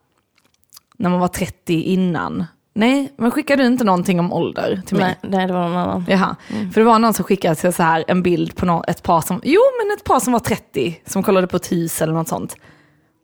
när 0.98 1.10
man 1.10 1.20
var 1.20 1.28
30 1.28 1.74
innan? 1.82 2.46
Nej, 2.74 3.14
men 3.18 3.32
skickade 3.32 3.64
du 3.64 3.68
inte 3.68 3.84
någonting 3.84 4.20
om 4.20 4.34
ålder 4.34 4.82
till 4.86 4.98
mig? 4.98 5.18
Nej, 5.22 5.32
nej, 5.32 5.48
det 5.48 5.54
var 5.54 5.62
någon 5.68 5.78
annan. 5.78 6.06
Jaha, 6.10 6.36
för 6.74 6.82
det 6.82 6.84
var 6.84 7.00
någon 7.00 7.14
som 7.14 7.26
skickade 7.26 7.56
till 7.56 7.74
så 7.74 7.84
här 7.84 8.04
en 8.08 8.24
bild 8.24 8.56
på 8.56 8.66
nå- 8.66 8.84
ett 8.88 9.04
par 9.04 9.22
som, 9.22 9.42
jo 9.44 9.62
men 9.82 9.98
ett 9.98 10.04
par 10.04 10.20
som 10.20 10.34
var 10.34 10.40
30, 10.40 11.00
som 11.06 11.24
kollade 11.24 11.48
på 11.48 11.58
ett 11.58 11.72
hus 11.72 12.02
eller 12.02 12.14
något 12.14 12.28
sånt. 12.28 12.56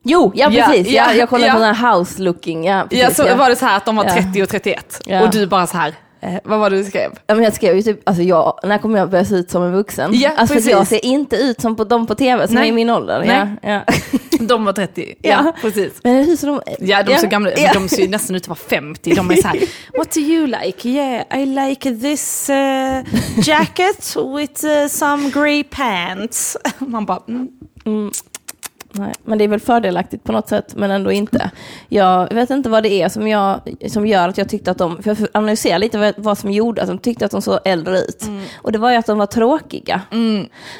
Jo, 0.03 0.31
ja 0.35 0.47
precis. 0.49 0.87
ja, 0.87 1.05
Ja, 1.07 1.13
jag 1.13 1.29
kollade 1.29 1.47
ja. 1.47 1.53
på 1.53 1.59
den 1.59 1.75
här 1.75 1.93
house 1.97 2.21
looking. 2.21 2.65
Ja, 2.65 2.85
precis, 2.89 3.17
ja, 3.19 3.25
så 3.29 3.35
var 3.35 3.49
det 3.49 3.55
så 3.55 3.65
här 3.65 3.77
att 3.77 3.85
de 3.85 3.95
var 3.95 4.05
Ja. 4.05 4.13
30 4.13 4.43
och 4.43 4.49
31. 4.49 5.01
Ja. 5.05 5.23
Och 5.23 5.31
du 5.31 5.47
bara 5.47 5.67
så 5.67 5.77
här, 5.77 5.93
eh, 6.21 6.33
vad 6.43 6.59
var 6.59 6.69
det 6.69 6.77
du 6.77 6.83
skrev? 6.83 7.11
Ja, 7.27 7.35
men 7.35 7.43
jag 7.43 7.53
skrev 7.53 7.75
ju 7.75 7.81
typ, 7.81 8.09
alltså 8.09 8.23
jag, 8.23 8.59
när 8.63 8.77
kommer 8.77 8.99
jag 8.99 9.09
börja 9.09 9.25
se 9.25 9.35
ut 9.35 9.51
som 9.51 9.63
en 9.63 9.71
vuxen? 9.71 10.11
Ja, 10.13 10.29
alltså 10.29 10.47
för 10.47 10.53
precis. 10.53 10.71
jag 10.71 10.87
ser 10.87 11.05
inte 11.05 11.35
ut 11.35 11.61
som 11.61 11.75
på 11.75 11.83
de 11.83 12.07
på 12.07 12.15
tv 12.15 12.47
som 12.47 12.55
Nej. 12.55 12.63
är 12.63 12.67
i 12.71 12.71
min 12.75 12.89
ålder. 12.89 13.23
Nej. 13.27 13.47
Ja, 13.61 13.69
ja. 13.69 13.93
De 14.39 14.65
var 14.65 14.73
30, 14.73 15.15
ja, 15.21 15.29
Ja. 15.29 15.53
precis. 15.61 15.93
Men 16.03 16.15
hur 16.25 16.35
ser 16.35 16.47
de 16.47 16.61
Ja, 16.79 17.03
de 17.03 17.13
är 17.13 17.17
så 17.17 17.27
gamla, 17.27 17.51
Ja. 17.57 17.73
de 17.73 17.89
ser 17.89 18.01
ju 18.01 18.07
nästan 18.07 18.35
ut 18.35 18.41
att 18.43 18.47
vara 18.47 18.59
50. 18.69 19.15
De 19.15 19.31
är 19.31 19.35
så 19.35 19.47
här, 19.47 19.59
what 19.97 20.11
do 20.11 20.19
you 20.19 20.47
like? 20.47 20.89
Yeah, 20.89 21.41
I 21.41 21.45
like 21.45 21.95
this 21.95 22.49
uh, 22.49 23.19
jacket 23.43 24.15
with 24.37 24.65
uh, 24.65 24.87
some 24.87 25.29
grey 25.29 25.63
pants. 25.63 26.57
Man 26.77 27.05
bara, 27.05 27.21
mm. 27.27 28.11
Nej, 28.97 29.13
men 29.23 29.37
det 29.37 29.43
är 29.43 29.47
väl 29.47 29.59
fördelaktigt 29.59 30.23
på 30.23 30.31
något 30.31 30.49
sätt, 30.49 30.73
men 30.75 30.91
ändå 30.91 31.11
inte. 31.11 31.51
Jag 31.89 32.33
vet 32.33 32.49
inte 32.49 32.69
vad 32.69 32.83
det 32.83 32.93
är 32.93 33.09
som, 33.09 33.27
jag, 33.27 33.59
som 33.87 34.07
gör 34.07 34.29
att 34.29 34.37
jag 34.37 34.49
tyckte 34.49 34.71
att 34.71 34.77
de, 34.77 35.03
för 35.03 35.09
jag 35.19 35.27
analyserar 35.33 35.79
lite 35.79 35.97
vad, 35.97 36.13
vad 36.17 36.37
som 36.37 36.51
gjorde 36.51 36.81
att 36.81 36.87
de 36.87 36.97
tyckte 36.97 37.25
att 37.25 37.31
de 37.31 37.41
såg 37.41 37.59
äldre 37.65 37.99
ut. 37.99 38.23
Mm. 38.27 38.43
Och 38.61 38.71
det 38.71 38.77
var 38.77 38.91
ju 38.91 38.97
att 38.97 39.05
de 39.05 39.17
var 39.17 39.25
tråkiga. 39.25 40.01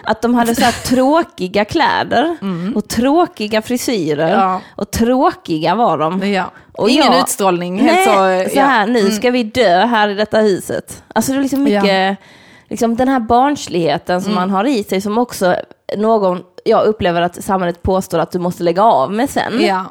Att 0.03 0.21
de 0.21 0.35
hade 0.35 0.55
så 0.55 0.71
tråkiga 0.85 1.65
kläder 1.65 2.37
och 2.75 2.87
tråkiga 2.87 3.61
frisyrer. 3.61 4.27
Mm. 4.33 4.39
Ja. 4.39 4.61
Och 4.75 4.91
tråkiga 4.91 5.75
var 5.75 5.97
de. 5.97 6.31
Ja. 6.33 6.51
Och 6.73 6.89
Ingen 6.89 7.05
jag- 7.05 7.19
utstrålning. 7.21 7.85
Nej, 7.85 8.05
så, 8.05 8.11
så, 8.11 8.57
ja. 8.57 8.61
Mm. 8.63 8.69
här, 8.71 8.87
nu 8.87 9.11
ska 9.11 9.31
vi 9.31 9.43
dö 9.43 9.85
här 9.85 10.09
i 10.09 10.13
detta 10.13 10.39
huset. 10.39 11.03
Alltså 11.15 11.31
det 11.31 11.37
är 11.37 11.41
liksom 11.41 11.63
mycket, 11.63 12.17
liksom 12.69 12.95
den 12.95 13.07
här 13.07 13.19
barnsligheten 13.19 14.13
Mm. 14.13 14.23
som 14.23 14.35
man 14.35 14.49
har 14.49 14.65
i 14.65 14.83
sig 14.83 15.01
som 15.01 15.17
också 15.17 15.55
någon, 15.97 16.43
jag 16.67 16.85
upplever 16.85 17.21
att 17.21 17.43
samhället 17.43 17.81
påstår 17.81 18.19
att 18.19 18.31
du 18.31 18.39
måste 18.39 18.63
lägga 18.63 18.83
av 18.83 19.11
med 19.13 19.29
sen. 19.29 19.61
Ja. 19.65 19.85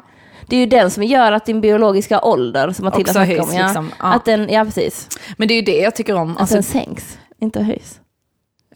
Det 0.49 0.55
är 0.55 0.59
ju 0.59 0.65
den 0.65 0.91
som 0.91 1.03
gör 1.03 1.31
att 1.31 1.45
din 1.45 1.61
biologiska 1.61 2.21
ålder, 2.21 2.71
som 2.71 2.85
Matilda 2.85 3.11
snackade 3.13 3.39
om, 3.41 3.49
ja, 3.53 3.65
liksom. 3.65 3.91
Ja. 3.99 4.05
att 4.05 4.25
den, 4.25 4.49
ja 4.49 4.65
precis, 4.65 5.09
Men 5.37 5.47
det 5.47 5.53
är 5.53 5.55
ju 5.55 5.61
det 5.61 5.77
jag 5.81 5.95
tycker 5.95 6.15
om. 6.15 6.31
att 6.31 6.39
Alltså, 6.39 6.55
den 6.55 6.63
sänks, 6.63 7.17
inte 7.41 7.63
höjs. 7.63 7.99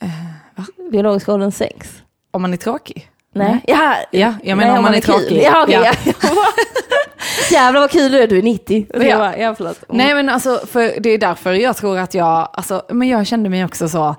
Eh, 0.01 0.89
Biologiska 0.91 1.33
åldern 1.33 1.51
sänks. 1.51 2.01
om 2.31 2.41
man 2.41 2.53
är 2.53 2.57
tråkig. 2.57 3.07
Nej, 3.35 3.63
ja, 3.67 3.95
Ja, 4.11 4.33
jag 4.43 4.57
menar 4.57 4.69
nej, 4.71 4.77
om 4.77 4.83
man 4.83 4.93
är 4.93 4.99
kul. 5.01 5.15
tråkig. 5.15 5.41
Ja, 5.43 5.63
okej, 5.63 5.79
Ja. 5.83 6.11
ja. 6.21 6.29
Jävlar 7.51 7.81
vad 7.81 7.91
kul 7.91 8.11
du 8.11 8.19
är, 8.19 8.27
du 8.27 8.37
är 8.37 8.41
90. 8.43 8.85
Och 8.93 9.03
Ja. 9.03 9.17
bara, 9.17 9.37
ja, 9.37 9.55
förlåt. 9.55 9.83
Mm. 9.89 9.97
Nej 10.05 10.15
men 10.15 10.29
alltså, 10.29 10.59
för 10.67 10.93
det 10.99 11.09
är 11.09 11.17
därför 11.17 11.53
jag 11.53 11.77
tror 11.77 11.97
att 11.99 12.13
jag, 12.13 12.49
alltså, 12.53 12.81
men 12.89 13.07
jag 13.07 13.27
kände 13.27 13.49
mig 13.49 13.65
också 13.65 13.89
så 13.89 14.15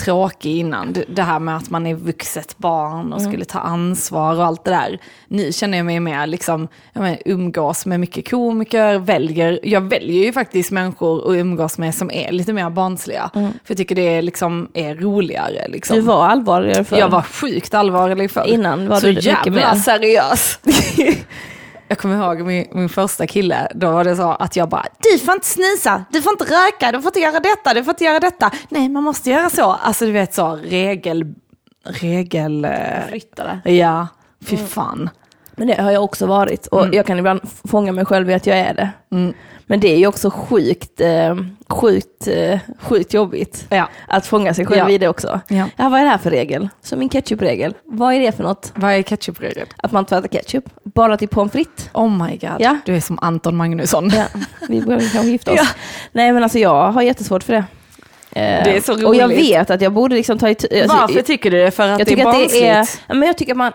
tråkig 0.00 0.56
innan. 0.56 0.92
Det- 1.08 1.22
här 1.22 1.38
med 1.38 1.56
att 1.56 1.70
man 1.70 1.86
är 1.86 1.94
vuxet 1.94 2.58
barn 2.58 3.12
och 3.12 3.22
skulle 3.22 3.44
ta 3.44 3.58
ansvar 3.58 4.34
och 4.36 4.44
allt 4.44 4.64
det 4.64 4.70
där. 4.70 4.98
Nu 5.28 5.52
känner 5.52 5.78
jag 5.78 5.86
mig 5.86 6.00
mer 6.00 6.26
liksom, 6.26 6.68
jag 6.92 7.02
menar, 7.02 7.18
umgås 7.24 7.86
med 7.86 8.00
mycket 8.00 8.30
komiker, 8.30 8.98
väljer, 8.98 9.60
jag 9.62 9.80
väljer 9.80 10.24
ju 10.26 10.32
faktiskt 10.32 10.70
människor 10.70 11.30
att 11.30 11.36
umgås 11.36 11.78
med 11.78 11.94
som 11.94 12.10
är 12.10 12.32
lite 12.32 12.52
mer 12.52 12.70
barnsliga. 12.70 13.30
För 13.32 13.50
jag 13.66 13.76
tycker 13.76 13.94
det 13.94 14.02
är, 14.16 14.22
liksom, 14.22 14.68
är 14.74 14.94
roligare. 14.94 15.68
Liksom. 15.68 15.96
Du 15.96 16.02
var 16.02 16.26
allvarligare 16.26 16.84
för 16.84 16.98
Jag 16.98 17.08
var 17.08 17.22
sjukt 17.22 17.74
allvarlig 17.74 18.30
för. 18.30 18.46
Innan 18.46 18.88
var 18.88 18.96
så 19.00 19.06
du 19.06 19.12
mycket 19.12 19.24
jävla 19.24 19.50
mer. 19.72 19.74
seriös. 19.80 20.58
jag 21.88 21.98
kommer 21.98 22.16
ihåg 22.16 22.46
min, 22.46 22.66
min 22.72 22.88
första 22.88 23.26
kille, 23.26 23.68
då 23.74 23.90
var 23.90 24.04
det 24.04 24.16
så 24.16 24.30
att 24.30 24.56
jag 24.56 24.68
bara, 24.68 24.84
du 25.12 25.18
får 25.18 25.34
inte 25.34 25.46
snisa, 25.46 26.04
du 26.10 26.22
får 26.22 26.32
inte 26.32 26.44
röka, 26.44 26.92
du 26.92 27.02
får 27.02 27.08
inte 27.08 27.20
göra 27.20 27.40
detta, 27.40 27.74
du 27.74 27.84
får 27.84 27.92
inte 27.92 28.04
göra 28.04 28.20
detta. 28.20 28.50
Nej, 28.68 28.88
man 28.88 29.02
måste 29.04 29.30
göra 29.30 29.50
så. 29.50 29.72
Alltså 29.72 30.04
du 30.06 30.12
vet 30.12 30.34
så, 30.34 30.56
regel, 30.56 31.34
regel... 31.84 32.64
eh, 32.64 32.70
Ryttare. 33.10 33.60
Ja, 33.64 34.06
fy 34.46 34.56
Mm. 34.56 34.68
fan. 34.68 35.10
Men 35.58 35.68
det 35.68 35.82
har 35.82 35.90
jag 35.90 36.04
också 36.04 36.26
varit 36.26 36.66
och 36.66 36.94
jag 36.94 37.06
kan 37.06 37.18
ibland 37.18 37.40
fånga 37.64 37.92
mig 37.92 38.04
själv 38.04 38.30
i 38.30 38.34
att 38.34 38.46
jag 38.46 38.58
är 38.58 38.74
det. 38.74 38.90
Men 39.68 39.80
det 39.80 39.88
är 39.94 39.98
ju 39.98 40.06
också 40.06 40.30
sjukt, 40.30 41.00
eh, 41.00 41.34
sjukt, 41.68 42.28
eh, 42.28 42.58
sjukt 42.80 43.14
jobbigt 43.14 43.66
Ja. 43.68 43.88
att 44.08 44.26
fånga 44.26 44.54
sig 44.54 44.66
själv 44.66 44.78
Ja. 44.78 44.90
i 44.90 44.98
det 44.98 45.08
också. 45.08 45.40
Ja. 45.48 45.64
Ja, 45.76 45.88
vad 45.88 46.00
är 46.00 46.04
det 46.04 46.10
här 46.10 46.18
för 46.18 46.30
regel? 46.30 46.68
Som 46.82 46.98
min 46.98 47.08
ketchupregel. 47.08 47.74
Vad 47.84 48.14
är 48.14 48.20
det 48.20 48.32
för 48.32 48.42
något? 48.42 48.72
Vad 48.74 48.92
är 48.92 49.02
ketchupregel? 49.02 49.66
Att 49.76 49.92
man 49.92 50.00
inte 50.02 50.08
får 50.08 50.18
äta 50.18 50.28
ketchup? 50.28 50.64
Bara 50.84 51.16
till 51.16 51.28
pommes 51.28 51.52
frites? 51.52 51.90
Oh 51.92 52.10
my 52.26 52.30
god, 52.36 52.56
Ja. 52.58 52.78
du 52.84 52.96
är 52.96 53.00
som 53.00 53.18
Anton 53.22 53.56
Magnusson. 53.56 54.10
Ja, 54.14 54.24
vi 54.68 54.80
börjar 54.82 55.00
kanske 55.12 55.30
gifta 55.30 55.52
oss. 55.52 55.60
Nej 56.12 56.32
men 56.32 56.42
alltså 56.42 56.58
jag 56.58 56.92
har 56.92 57.02
jättesvårt 57.02 57.42
för 57.42 57.52
det. 57.52 57.64
Eh, 58.30 58.64
Det 58.64 58.76
är 58.76 58.80
så 58.80 59.06
Och 59.08 59.14
jag 59.16 59.24
roligt. 59.30 59.38
vet 59.50 59.70
att 59.70 59.80
jag 59.80 59.92
borde 59.92 60.14
liksom 60.14 60.38
ta 60.38 60.48
itu... 60.50 60.80
alltså, 60.82 60.96
Varför 60.96 61.22
tycker 61.22 61.50
du 61.50 61.58
det? 61.58 61.70
För 61.70 61.88
att 61.88 61.98
det 61.98 62.02
är 62.02 62.06
tycker 62.06 62.26
att 62.26 62.32
barnsligt? 62.32 62.52
det 62.62 62.68
är, 62.68 63.14
men 63.14 63.22
jag 63.26 63.38
tycker 63.38 63.52
att 63.52 63.58
man, 63.58 63.72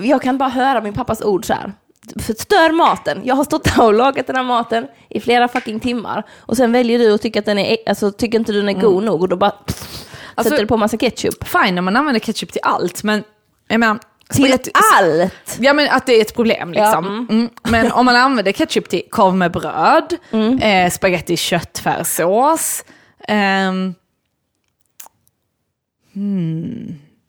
jag 0.00 0.22
kan 0.22 0.38
bara 0.38 0.48
höra 0.48 0.80
min 0.80 0.92
pappas 0.94 1.22
ord 1.22 1.44
så 1.44 1.52
här. 1.52 1.72
Förstör 2.20 2.72
maten. 2.72 3.20
Jag 3.24 3.34
har 3.34 3.44
stått 3.44 3.64
där 3.64 3.84
och 3.84 3.94
lagat 3.94 4.26
den 4.26 4.36
här 4.36 4.42
maten 4.44 4.86
i 5.10 5.20
flera 5.20 5.48
fucking 5.48 5.80
timmar. 5.80 6.22
Och 6.38 6.56
sen 6.56 6.72
väljer 6.72 6.98
du 6.98 7.12
och 7.12 7.20
tycker 7.20 7.40
att 7.40 7.46
den 7.46 7.58
är, 7.58 7.76
alltså 7.86 8.12
tycker 8.12 8.38
inte 8.38 8.52
den 8.52 8.68
är 8.68 8.72
god 8.72 9.04
nog 9.04 9.22
och 9.22 9.28
då 9.28 9.36
bara 9.36 9.50
pff, 9.50 10.06
Alltså- 10.34 10.50
sätter 10.50 10.62
du 10.62 10.68
på 10.68 10.76
massa 10.76 10.96
ketchup. 10.96 11.48
Fine 11.48 11.74
när 11.74 11.82
man 11.82 11.96
använder 11.96 12.20
ketchup 12.20 12.52
till 12.52 12.60
allt, 12.64 13.02
men 13.02 13.24
jag 13.68 13.80
menar, 13.80 13.98
Till 14.30 14.44
spagetti- 14.44 14.70
allt! 14.98 15.56
Ja 15.60 15.72
men 15.72 15.88
att 15.90 16.06
det 16.06 16.12
är 16.12 16.20
ett 16.20 16.34
problem 16.34 16.74
Ja, 16.74 16.84
liksom. 16.84 17.06
mm. 17.06 17.26
Mm. 17.30 17.50
Men 17.62 17.92
om 17.92 18.06
man 18.06 18.16
använder 18.16 18.52
ketchup 18.52 18.88
till 18.88 19.02
korv 19.10 19.34
med 19.34 19.52
bröd, 19.52 20.16
Mm. 20.30 20.58
eh, 20.58 20.90
spaghetti 20.90 21.36
köttfärssås, 21.36 22.84
ehm, 23.28 23.94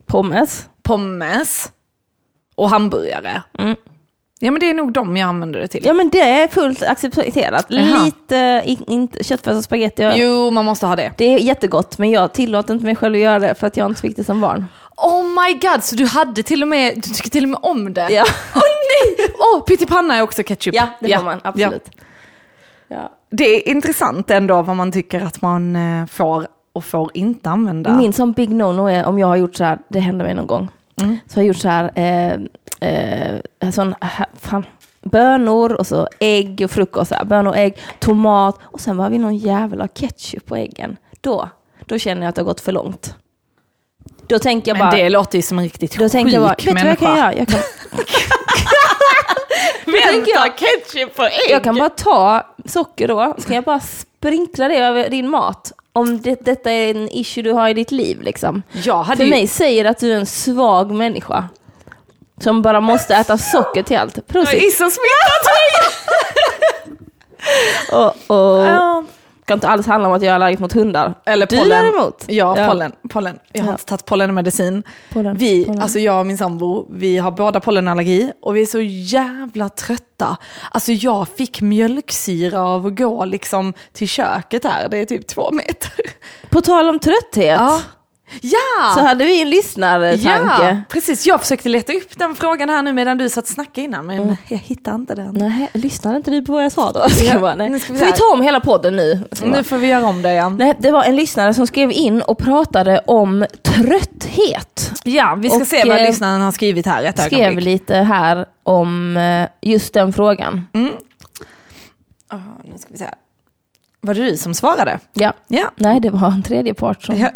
Pommes. 0.05 0.69
pommes 0.83 1.71
och 2.55 2.69
hamburgare. 2.69 3.43
Ja 4.39 4.51
men 4.51 4.59
det 4.59 4.69
är 4.69 4.73
nog 4.73 4.91
de 4.93 5.17
jag 5.17 5.27
använder 5.29 5.59
det 5.59 5.67
till. 5.67 5.85
Ja 5.85 5.93
men 5.93 6.09
det 6.09 6.21
är 6.21 6.47
fullt 6.47 6.83
accepterat. 6.83 7.65
Jaha. 7.69 8.05
Lite, 8.05 8.63
in, 8.87 9.07
köttfärs 9.21 9.55
och 9.57 9.63
spagetti. 9.63 10.11
Jo, 10.15 10.51
man 10.51 10.65
måste 10.65 10.85
ha 10.85 10.95
det. 10.95 11.11
Det 11.17 11.25
är 11.25 11.37
jättegott 11.39 11.97
men 11.97 12.11
jag 12.11 12.33
tillåter 12.33 12.73
inte 12.73 12.85
mig 12.85 12.95
själv 12.95 13.15
att 13.15 13.21
göra 13.21 13.39
det 13.39 13.55
för 13.55 13.67
att 13.67 13.77
jag 13.77 13.89
inte 13.91 14.01
fick 14.01 14.15
det 14.15 14.23
som 14.23 14.41
barn. 14.41 14.65
Oh 14.97 15.23
my 15.23 15.53
god, 15.53 15.83
så 15.83 15.95
du 15.95 16.05
hade 16.05 16.43
till 16.43 16.61
och 16.61 16.67
med, 16.67 16.93
du 16.95 17.01
tycker 17.01 17.29
till 17.29 17.43
och 17.43 17.49
med 17.49 17.59
om 17.61 17.93
det? 17.93 18.07
Ja. 18.09 18.23
Åh 18.55 18.61
nej! 18.61 19.27
Åh, 19.39 19.63
pyttipanna 19.65 20.15
är 20.15 20.21
också 20.21 20.43
ketchup. 20.43 20.75
Ja, 20.75 20.87
det 20.99 21.07
Ja, 21.07 21.17
får 21.17 21.25
man 21.25 21.41
ja. 21.43 21.49
absolut. 21.49 21.89
Ja. 22.87 23.11
Det 23.31 23.43
är 23.43 23.71
intressant 23.71 24.31
ändå 24.31 24.61
vad 24.61 24.75
man 24.75 24.91
tycker 24.91 25.21
att 25.21 25.41
man 25.41 25.75
eh, 25.75 26.05
får 26.05 26.47
och 26.73 26.85
får 26.85 27.11
inte 27.13 27.49
använda. 27.49 27.97
Min 27.97 28.13
som 28.13 28.31
big 28.31 28.49
no-no 28.49 28.91
är 28.91 29.05
om 29.05 29.19
jag 29.19 29.27
har 29.27 29.35
gjort 29.35 29.55
så 29.55 29.63
här, 29.63 29.79
det 29.89 29.99
hände 29.99 30.23
mig 30.23 30.33
någon 30.33 30.47
gång, 30.47 30.67
Mm. 31.01 31.17
så 31.27 31.35
har 31.35 31.41
jag 31.43 31.47
gjort 31.47 31.57
så 31.57 31.67
här, 31.69 31.91
eh, 31.95 32.33
eh, 32.89 33.39
sån, 33.71 33.95
fan, 34.41 34.65
bönor 35.01 35.73
och 35.73 35.87
så 35.87 36.07
ägg 36.19 36.61
och 36.65 36.71
frukost, 36.71 37.09
så 37.09 37.15
här, 37.15 37.25
bönor, 37.25 37.55
ägg, 37.55 37.77
tomat 37.99 38.59
och 38.63 38.81
sen 38.81 38.97
var 38.97 39.09
vi 39.09 39.17
någon 39.17 39.37
jävla 39.37 39.87
ketchup 39.87 40.45
på 40.45 40.55
äggen. 40.55 40.97
Då, 41.21 41.49
då 41.85 41.97
känner 41.97 42.21
jag 42.21 42.29
att 42.29 42.35
det 42.35 42.41
har 42.41 42.45
gått 42.45 42.61
för 42.61 42.71
långt. 42.71 43.15
Då 44.27 44.39
tänker 44.39 44.71
jag 44.71 44.77
Men 44.77 44.89
bara, 44.89 44.95
det 44.97 45.09
låter 45.09 45.37
ju 45.37 45.41
som 45.41 45.57
en 45.57 45.63
riktigt 45.63 45.97
då 45.97 46.09
tänker 46.09 46.33
jag 46.33 46.41
bara, 46.43 46.49
vet 46.49 46.61
sjuk 46.61 46.75
du 46.77 46.83
vad 46.83 46.91
jag 46.91 46.97
kan 46.99 47.13
människa. 47.13 47.17
göra? 47.17 47.33
Jag 47.35 47.47
kan, 47.47 47.59
tänker 50.11 50.31
jag- 50.31 50.57
ketchup 50.57 51.15
på 51.15 51.23
ägg! 51.23 51.31
jag 51.51 51.63
kan 51.63 51.75
bara 51.75 51.89
ta 51.89 52.45
socker 52.65 53.07
då, 53.07 53.35
så 53.37 53.47
kan 53.47 53.55
jag 53.55 53.63
bara 53.63 53.79
sprinkla 53.79 54.67
det 54.67 54.77
över 54.77 55.09
din 55.09 55.29
mat. 55.29 55.71
Om 55.97 56.21
det, 56.21 56.45
detta 56.45 56.71
är 56.71 56.91
en 56.95 57.09
issue 57.11 57.43
du 57.43 57.51
har 57.51 57.69
i 57.69 57.73
ditt 57.73 57.91
liv 57.91 58.21
liksom. 58.21 58.63
jag 58.71 59.07
För 59.07 59.23
ju... 59.23 59.29
mig 59.29 59.47
säger 59.47 59.85
att 59.85 59.99
du 59.99 60.11
är 60.11 60.15
en 60.15 60.25
svag 60.25 60.91
människa. 60.91 61.49
Som 62.43 62.61
bara 62.61 62.81
måste 62.81 63.15
äta 63.15 63.37
socker 63.37 63.83
till 63.83 63.97
allt. 63.97 64.27
Prosit! 64.27 64.63
Issa 64.63 64.89
smittat 64.89 65.47
Och, 67.91 68.37
och 68.37 68.65
Ja. 68.67 69.03
Kan 69.47 69.55
inte 69.55 69.67
alls 69.67 69.87
handla 69.87 70.09
om 70.09 70.15
att 70.15 70.21
jag 70.21 70.31
är 70.31 70.35
allergisk 70.35 70.59
mot 70.59 70.73
hundar. 70.73 71.13
Eller 71.25 71.47
Du 71.47 71.57
pollen. 71.57 71.69
däremot. 71.85 72.25
Ja, 72.27 72.57
Ja. 72.59 72.67
pollen. 72.67 72.91
pollen. 73.09 73.39
Jag 73.53 73.61
har 73.61 73.67
Ja. 73.67 73.71
inte 73.73 73.85
tagit 73.85 74.05
pollenmedicin. 74.05 74.83
Pollen, 75.13 75.37
Vi, 75.37 75.65
pollen. 75.65 75.81
alltså 75.81 75.99
jag 75.99 76.19
och 76.19 76.25
min 76.25 76.37
sambo, 76.37 76.87
vi 76.91 77.17
har 77.17 77.31
båda 77.31 77.59
pollenallergi 77.59 78.31
och 78.41 78.55
vi 78.55 78.61
är 78.61 78.65
så 78.65 78.79
jävla 78.81 79.69
trötta. 79.69 80.37
Alltså 80.71 80.91
jag 80.91 81.27
fick 81.27 81.61
mjölksyra 81.61 82.61
av 82.61 82.85
att 82.85 82.97
gå 82.97 83.25
liksom 83.25 83.73
till 83.93 84.07
köket 84.07 84.63
här, 84.65 84.89
det 84.89 84.97
är 84.97 85.05
typ 85.05 85.27
två 85.27 85.51
meter. 85.51 85.91
På 86.49 86.61
tal 86.61 86.89
om 86.89 86.99
trötthet, 86.99 87.59
Ja! 87.59 87.81
Ja! 88.41 88.91
så 88.95 88.99
hade 89.01 89.25
vi 89.25 89.41
en 89.41 89.49
lyssnartanke. 89.49 90.23
ja, 90.67 90.77
precis. 90.89 91.25
Jag 91.27 91.41
försökte 91.41 91.69
leta 91.69 91.93
upp 91.93 92.17
den 92.17 92.35
frågan 92.35 92.69
här 92.69 92.81
nu 92.83 92.93
medan 92.93 93.17
du 93.17 93.29
satt 93.29 93.43
och 93.43 93.49
snackade 93.49 93.81
innan, 93.81 94.05
men 94.05 94.19
Mm. 94.19 94.35
jag 94.47 94.57
hittade 94.57 94.95
inte 94.95 95.15
den. 95.15 95.33
Nej, 95.33 95.69
lyssnade 95.73 96.17
inte 96.17 96.31
du 96.31 96.41
på 96.45 96.51
vad 96.53 96.63
jag 96.63 96.71
sa 96.71 96.91
då? 96.91 97.09
Ska 97.09 97.25
Ja, 97.25 97.39
bara, 97.39 97.55
nej. 97.55 97.69
nu 97.69 97.79
ska 97.79 97.93
vi 97.93 97.99
vi 98.05 98.11
ta 98.11 98.33
om 98.33 98.41
hela 98.41 98.59
podden 98.59 98.95
nu? 98.95 99.23
Jag 99.29 99.49
bara. 99.49 99.57
Nu 99.57 99.63
får 99.63 99.77
vi 99.77 99.87
göra 99.87 100.05
om 100.07 100.21
det 100.21 100.31
igen. 100.31 100.55
Nej, 100.59 100.73
det 100.79 100.91
var 100.91 101.03
en 101.03 101.15
lyssnare 101.15 101.53
som 101.53 101.67
skrev 101.67 101.91
in 101.91 102.21
och 102.21 102.37
pratade 102.37 102.99
om 103.07 103.45
trötthet. 103.63 104.91
Ja, 105.03 105.35
vi 105.37 105.49
ska 105.49 105.57
Och, 105.59 105.67
se 105.67 105.83
vad 105.89 105.97
eh, 105.97 106.03
lyssnaren 106.07 106.41
har 106.41 106.51
skrivit 106.51 106.85
här 106.85 107.03
ett 107.03 107.19
Skrev 107.21 107.39
ögonblick. 107.41 107.65
lite 107.65 107.95
här 107.95 108.45
om 108.63 109.17
eh, 109.17 109.47
just 109.69 109.93
den 109.93 110.13
frågan. 110.13 110.67
Ah, 112.29 112.37
nu 112.63 112.77
ska 112.77 112.87
vi 112.91 112.97
se. 112.97 113.05
Var 114.07 114.13
det 114.13 114.23
du 114.23 114.37
som 114.37 114.53
svarade? 114.53 114.99
Ja. 115.13 115.33
Ja. 115.47 115.71
Nej, 115.75 115.99
det 115.99 116.09
var 116.09 116.31
en 116.31 116.43
tredje 116.43 116.73
part 116.73 117.03
som... 117.03 117.17
Ja. 117.19 117.31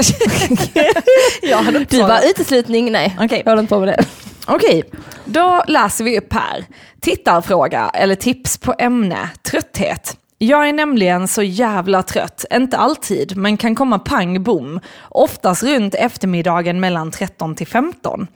jag 1.42 1.58
hade 1.58 1.80
Du 1.80 2.02
var 2.02 2.30
uteslutning, 2.30 2.92
nej. 2.92 3.18
Okej. 3.20 3.42
Jag 3.46 3.52
håller 3.52 3.62
inte 3.62 3.74
på 3.74 3.80
med 3.80 3.88
det. 3.88 4.06
Okej, 4.48 4.84
då 5.26 5.64
läser 5.68 6.04
vi 6.04 6.18
upp 6.18 6.34
här. 6.34 6.66
Tittarfråga 7.02 7.92
eller 7.94 8.16
tips 8.16 8.58
på 8.58 8.76
ämne, 8.80 9.30
trötthet. 9.44 10.18
Jag 10.38 10.70
är 10.70 10.74
nämligen 10.74 11.28
så 11.28 11.44
jävla 11.44 12.04
trött, 12.04 12.46
inte 12.54 12.78
alltid, 12.78 13.38
men 13.38 13.58
kan 13.58 13.76
komma 13.76 14.00
pang 14.00 14.44
bom. 14.44 14.80
Oftast 15.10 15.64
runt 15.64 15.96
eftermiddagen 15.96 16.80
mellan 16.80 17.12
13 17.12 17.56
till 17.56 17.68
15. 17.68 18.28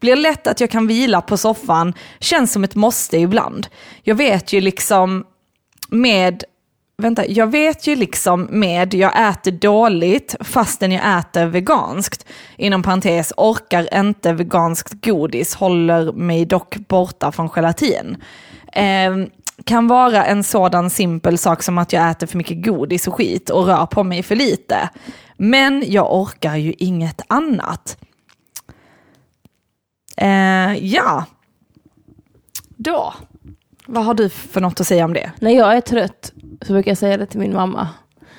Blir 0.00 0.16
lätt 0.16 0.46
att 0.46 0.60
jag 0.60 0.70
kan 0.70 0.86
vila 0.86 1.20
på 1.20 1.36
soffan, 1.36 1.94
känns 2.20 2.52
som 2.52 2.64
ett 2.64 2.74
måste 2.74 3.18
ibland. 3.18 3.66
Jag 4.02 4.14
vet 4.14 4.52
ju 4.52 4.60
liksom 4.60 5.24
med 5.88 6.44
vänta, 7.02 7.26
jag 7.26 7.46
vet 7.46 7.86
ju 7.86 7.96
liksom 7.96 8.48
med 8.50 8.94
jag 8.94 9.28
äter 9.30 9.52
dåligt 9.52 10.36
fastän 10.40 10.92
jag 10.92 11.18
äter 11.18 11.46
veganskt. 11.46 12.26
Inom 12.56 12.82
parentes, 12.82 13.32
orkar 13.36 14.00
inte 14.00 14.32
veganskt 14.32 15.04
godis, 15.04 15.54
håller 15.54 16.12
mig 16.12 16.44
dock 16.44 16.76
borta 16.76 17.32
från 17.32 17.48
gelatin. 17.48 18.16
Eh, 18.72 19.16
kan 19.64 19.88
vara 19.88 20.24
en 20.24 20.44
sådan 20.44 20.90
simpel 20.90 21.38
sak 21.38 21.62
som 21.62 21.78
att 21.78 21.92
jag 21.92 22.10
äter 22.10 22.26
för 22.26 22.38
mycket 22.38 22.64
godis 22.64 23.08
och 23.08 23.14
skit 23.14 23.50
och 23.50 23.66
rör 23.66 23.86
på 23.86 24.04
mig 24.04 24.22
för 24.22 24.36
lite. 24.36 24.90
Men 25.36 25.84
jag 25.86 26.14
orkar 26.14 26.56
ju 26.56 26.74
inget 26.78 27.20
annat. 27.26 27.98
Eh, 30.16 30.74
ja, 30.86 31.24
då. 32.76 33.14
Vad 33.86 34.04
har 34.04 34.14
du 34.14 34.28
för 34.28 34.60
något 34.60 34.80
att 34.80 34.86
säga 34.86 35.04
om 35.04 35.12
det? 35.12 35.32
När 35.40 35.50
jag 35.50 35.76
är 35.76 35.80
trött 35.80 36.32
så 36.62 36.72
brukar 36.72 36.90
jag 36.90 36.98
säga 36.98 37.16
det 37.16 37.26
till 37.26 37.40
min 37.40 37.52
mamma. 37.54 37.88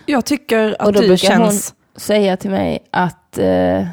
Jag 0.05 0.25
tycker 0.25 0.75
att 0.79 0.87
Och 0.87 0.93
då 0.93 0.99
du 1.01 1.07
brukar 1.07 1.27
känns... 1.27 1.73
hon 1.93 1.99
säga 2.01 2.37
till 2.37 2.49
mig 2.51 2.87
att, 2.91 3.37
eh, 3.37 3.87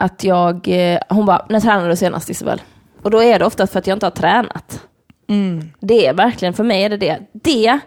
att 0.00 0.24
jag... 0.24 0.68
Eh, 0.68 0.98
hon 1.08 1.26
bara, 1.26 1.46
när 1.48 1.60
tränade 1.60 1.88
du 1.88 1.96
senast 1.96 2.30
Isabel? 2.30 2.62
Och 3.02 3.10
då 3.10 3.22
är 3.22 3.38
det 3.38 3.44
ofta 3.44 3.66
för 3.66 3.78
att 3.78 3.86
jag 3.86 3.96
inte 3.96 4.06
har 4.06 4.10
tränat. 4.10 4.82
Mm. 5.28 5.70
Det 5.80 6.06
är 6.06 6.14
verkligen, 6.14 6.54
för 6.54 6.64
mig 6.64 6.82
är 6.84 6.88
det 6.90 6.96
det. 6.96 7.18
Det, 7.32 7.78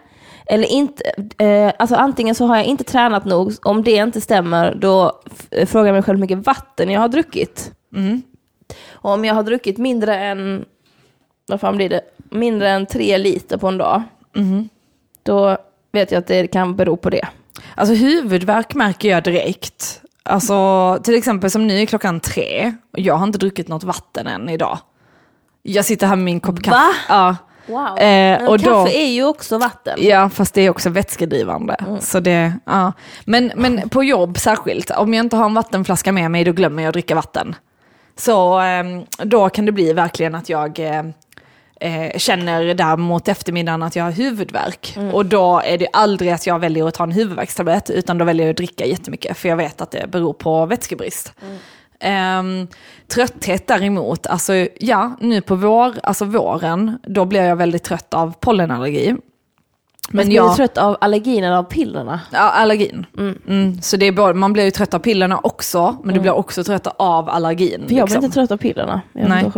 eller 0.46 0.68
inte, 0.72 1.04
eh, 1.38 1.72
alltså 1.78 1.94
antingen 1.96 2.34
så 2.34 2.46
har 2.46 2.56
jag 2.56 2.64
inte 2.64 2.84
tränat 2.84 3.24
nog, 3.24 3.52
om 3.62 3.82
det 3.84 3.92
inte 3.96 4.20
stämmer 4.20 4.74
då 4.74 5.22
f- 5.50 5.68
frågar 5.68 5.86
jag 5.86 5.94
mig 5.94 6.02
själv 6.02 6.16
hur 6.16 6.20
mycket 6.20 6.46
vatten 6.46 6.90
jag 6.90 7.00
har 7.00 7.08
druckit. 7.08 7.72
Mm. 7.94 8.22
Och 8.92 9.10
om 9.10 9.24
jag 9.24 9.34
har 9.34 9.42
druckit 9.42 9.78
mindre 9.78 10.16
än, 10.16 10.64
vad 11.48 11.60
fan 11.60 11.76
blir 11.76 11.88
det, 11.88 12.00
mindre 12.30 12.70
än 12.70 12.86
tre 12.86 13.18
liter 13.18 13.56
på 13.56 13.68
en 13.68 13.78
dag, 13.78 14.02
Mm. 14.36 14.68
Då 15.22 15.56
vet 15.92 16.10
jag 16.10 16.18
att 16.18 16.26
det 16.26 16.46
kan 16.46 16.76
bero 16.76 16.96
på 16.96 17.10
det. 17.10 17.28
Alltså 17.74 17.94
huvudvärk 17.94 18.74
märker 18.74 19.08
jag 19.08 19.24
direkt. 19.24 20.00
Alltså 20.22 20.98
till 21.04 21.14
exempel 21.14 21.50
som 21.50 21.66
nu 21.66 21.80
är 21.80 21.86
klockan 21.86 22.20
tre 22.20 22.74
och 22.92 22.98
jag 22.98 23.14
har 23.14 23.26
inte 23.26 23.38
druckit 23.38 23.68
något 23.68 23.84
vatten 23.84 24.26
än 24.26 24.48
idag. 24.48 24.78
Jag 25.62 25.84
sitter 25.84 26.06
här 26.06 26.16
med 26.16 26.24
min 26.24 26.40
kopp 26.40 26.62
kaffe. 26.62 26.76
Va? 26.76 26.92
Ja. 27.08 27.36
Wow. 27.66 27.98
Eh, 27.98 28.48
och 28.48 28.58
kaffe 28.60 28.70
då- 28.70 28.88
är 28.88 29.06
ju 29.06 29.24
också 29.24 29.58
vatten. 29.58 29.98
Ja, 30.02 30.28
fast 30.28 30.54
det 30.54 30.60
är 30.60 30.70
också 30.70 30.90
vätskedrivande. 30.90 31.76
Så 32.00 32.20
det, 32.20 32.52
ja. 32.64 32.92
men, 33.24 33.52
men 33.56 33.88
på 33.88 34.04
jobb 34.04 34.38
särskilt, 34.38 34.90
om 34.90 35.14
jag 35.14 35.24
inte 35.24 35.36
har 35.36 35.44
en 35.44 35.54
vattenflaska 35.54 36.12
med 36.12 36.30
mig 36.30 36.44
då 36.44 36.52
glömmer 36.52 36.82
jag 36.82 36.88
att 36.88 36.92
dricka 36.94 37.14
vatten. 37.14 37.54
Så 38.16 38.60
eh, 38.60 38.84
då 39.24 39.48
kan 39.48 39.66
det 39.66 39.72
bli 39.72 39.92
verkligen 39.92 40.34
att 40.34 40.48
jag 40.48 40.78
eh, 40.78 41.02
eh, 41.82 42.18
känner 42.18 42.74
där 42.74 42.96
mot 42.96 43.28
eftermiddagen 43.28 43.82
att 43.82 43.96
jag 43.96 44.04
har 44.04 44.12
huvudvärk. 44.12 44.96
Och 45.12 45.26
då 45.26 45.60
är 45.64 45.78
det 45.78 45.88
aldrig 45.92 46.30
att 46.30 46.46
jag 46.46 46.58
väljer 46.58 46.88
att 46.88 46.94
ta 46.94 47.04
en 47.04 47.12
huvudvärkstablett 47.12 47.90
utan 47.90 48.18
då 48.18 48.24
väljer 48.24 48.46
jag 48.46 48.50
att 48.50 48.56
dricka 48.56 48.86
jättemycket 48.86 49.38
för 49.38 49.48
jag 49.48 49.56
vet 49.56 49.80
att 49.80 49.90
det 49.90 50.06
beror 50.10 50.32
på 50.32 50.66
vätskebrist. 50.66 51.32
Ehm, 52.00 52.68
trötthet 53.08 53.66
däremot, 53.66 54.26
alltså 54.26 54.52
ja, 54.80 55.16
nu 55.20 55.40
på 55.40 55.54
vår, 55.54 55.94
alltså 56.02 56.24
våren, 56.24 56.98
då 57.06 57.24
blir 57.24 57.42
jag 57.42 57.56
väldigt 57.56 57.82
trött 57.82 58.14
av 58.14 58.34
pollenallergi. 58.40 59.16
Men 60.10 60.30
jag 60.30 60.50
är 60.50 60.54
trött 60.54 60.78
av 60.78 60.96
allergin 61.00 61.44
eller 61.44 61.56
av 61.56 61.62
pillerna. 61.62 62.20
Ja, 62.30 62.38
allergin. 62.38 63.06
Mm. 63.18 63.82
Så 63.82 63.96
det 63.96 64.06
är 64.06 64.12
både, 64.12 64.34
man 64.34 64.52
blir 64.52 64.64
ju 64.64 64.70
trött 64.70 64.94
av 64.94 64.98
pillerna 64.98 65.40
också, 65.42 65.96
men 66.04 66.14
du 66.14 66.20
blir 66.20 66.32
också 66.32 66.64
trött 66.64 66.86
av 66.96 67.28
allergin. 67.28 67.74
Mm. 67.74 67.88
För 67.88 67.94
jag 67.94 68.06
blir 68.06 68.14
liksom. 68.14 68.24
inte 68.24 68.34
trött 68.34 68.50
av 68.50 68.56
pillerna. 68.56 69.02
Jag 69.12 69.28
Nej. 69.28 69.50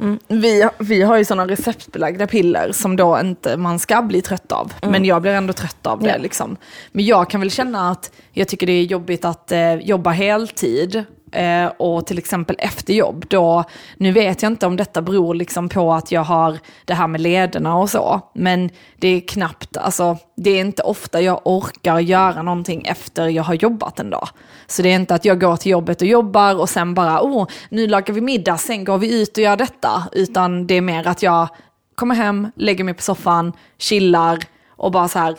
Mm. 0.00 0.18
vi, 0.28 0.68
vi 0.78 1.02
har 1.02 1.16
ju 1.16 1.24
sådana 1.24 1.46
receptbelagda 1.46 2.26
piller 2.26 2.72
som 2.72 2.96
då 2.96 3.20
inte 3.20 3.56
man 3.56 3.78
ska 3.78 4.02
bli 4.02 4.22
trött 4.22 4.52
av. 4.52 4.72
Men 4.82 5.04
jag 5.04 5.22
blir 5.22 5.32
ändå 5.32 5.52
trött 5.52 5.86
av 5.86 6.00
det. 6.00 6.08
Ja. 6.08 6.16
Liksom. 6.16 6.56
Men 6.92 7.04
jag 7.04 7.30
kan 7.30 7.40
väl 7.40 7.50
känna 7.50 7.90
att 7.90 8.12
jag 8.32 8.48
tycker 8.48 8.66
det 8.66 8.72
är 8.72 8.84
jobbigt 8.84 9.24
att 9.24 9.52
eh, 9.52 9.74
jobba 9.74 10.10
heltid. 10.10 11.04
Eh, 11.34 11.66
och 11.66 12.06
till 12.06 12.18
exempel 12.18 12.56
efter 12.58 12.94
jobb, 12.94 13.24
då, 13.28 13.64
nu 13.96 14.12
vet 14.12 14.42
jag 14.42 14.52
inte 14.52 14.66
om 14.66 14.76
detta 14.76 15.02
beror 15.02 15.34
liksom 15.34 15.68
på 15.68 15.92
att 15.92 16.12
jag 16.12 16.24
har 16.24 16.58
det 16.84 16.94
här 16.94 17.06
med 17.06 17.20
lederna 17.20 17.76
och 17.76 17.90
så, 17.90 18.20
men 18.34 18.70
det 18.96 19.08
är 19.08 19.20
knappt, 19.20 19.76
alltså 19.76 20.16
det 20.36 20.50
är 20.50 20.60
inte 20.60 20.82
ofta 20.82 21.20
jag 21.20 21.40
orkar 21.44 21.98
göra 21.98 22.42
någonting 22.42 22.82
efter 22.86 23.28
jag 23.28 23.42
har 23.42 23.54
jobbat 23.54 24.00
en 24.00 24.10
dag. 24.10 24.28
Så 24.66 24.82
det 24.82 24.88
är 24.88 24.94
inte 24.94 25.14
att 25.14 25.24
jag 25.24 25.40
går 25.40 25.56
till 25.56 25.72
jobbet 25.72 26.00
och 26.00 26.08
jobbar 26.08 26.60
och 26.60 26.68
sen 26.68 26.94
bara, 26.94 27.22
oh, 27.22 27.46
nu 27.68 27.86
lagar 27.86 28.14
vi 28.14 28.20
middag, 28.20 28.56
sen 28.56 28.84
går 28.84 28.98
vi 28.98 29.22
ut 29.22 29.36
och 29.36 29.42
gör 29.42 29.56
detta, 29.56 30.08
utan 30.12 30.66
det 30.66 30.74
är 30.74 30.80
mer 30.80 31.08
att 31.08 31.22
jag 31.22 31.48
kommer 31.94 32.14
hem, 32.14 32.50
lägger 32.56 32.84
mig 32.84 32.94
på 32.94 33.02
soffan, 33.02 33.52
chillar 33.78 34.38
och 34.68 34.92
bara 34.92 35.08
så 35.08 35.18
här, 35.18 35.36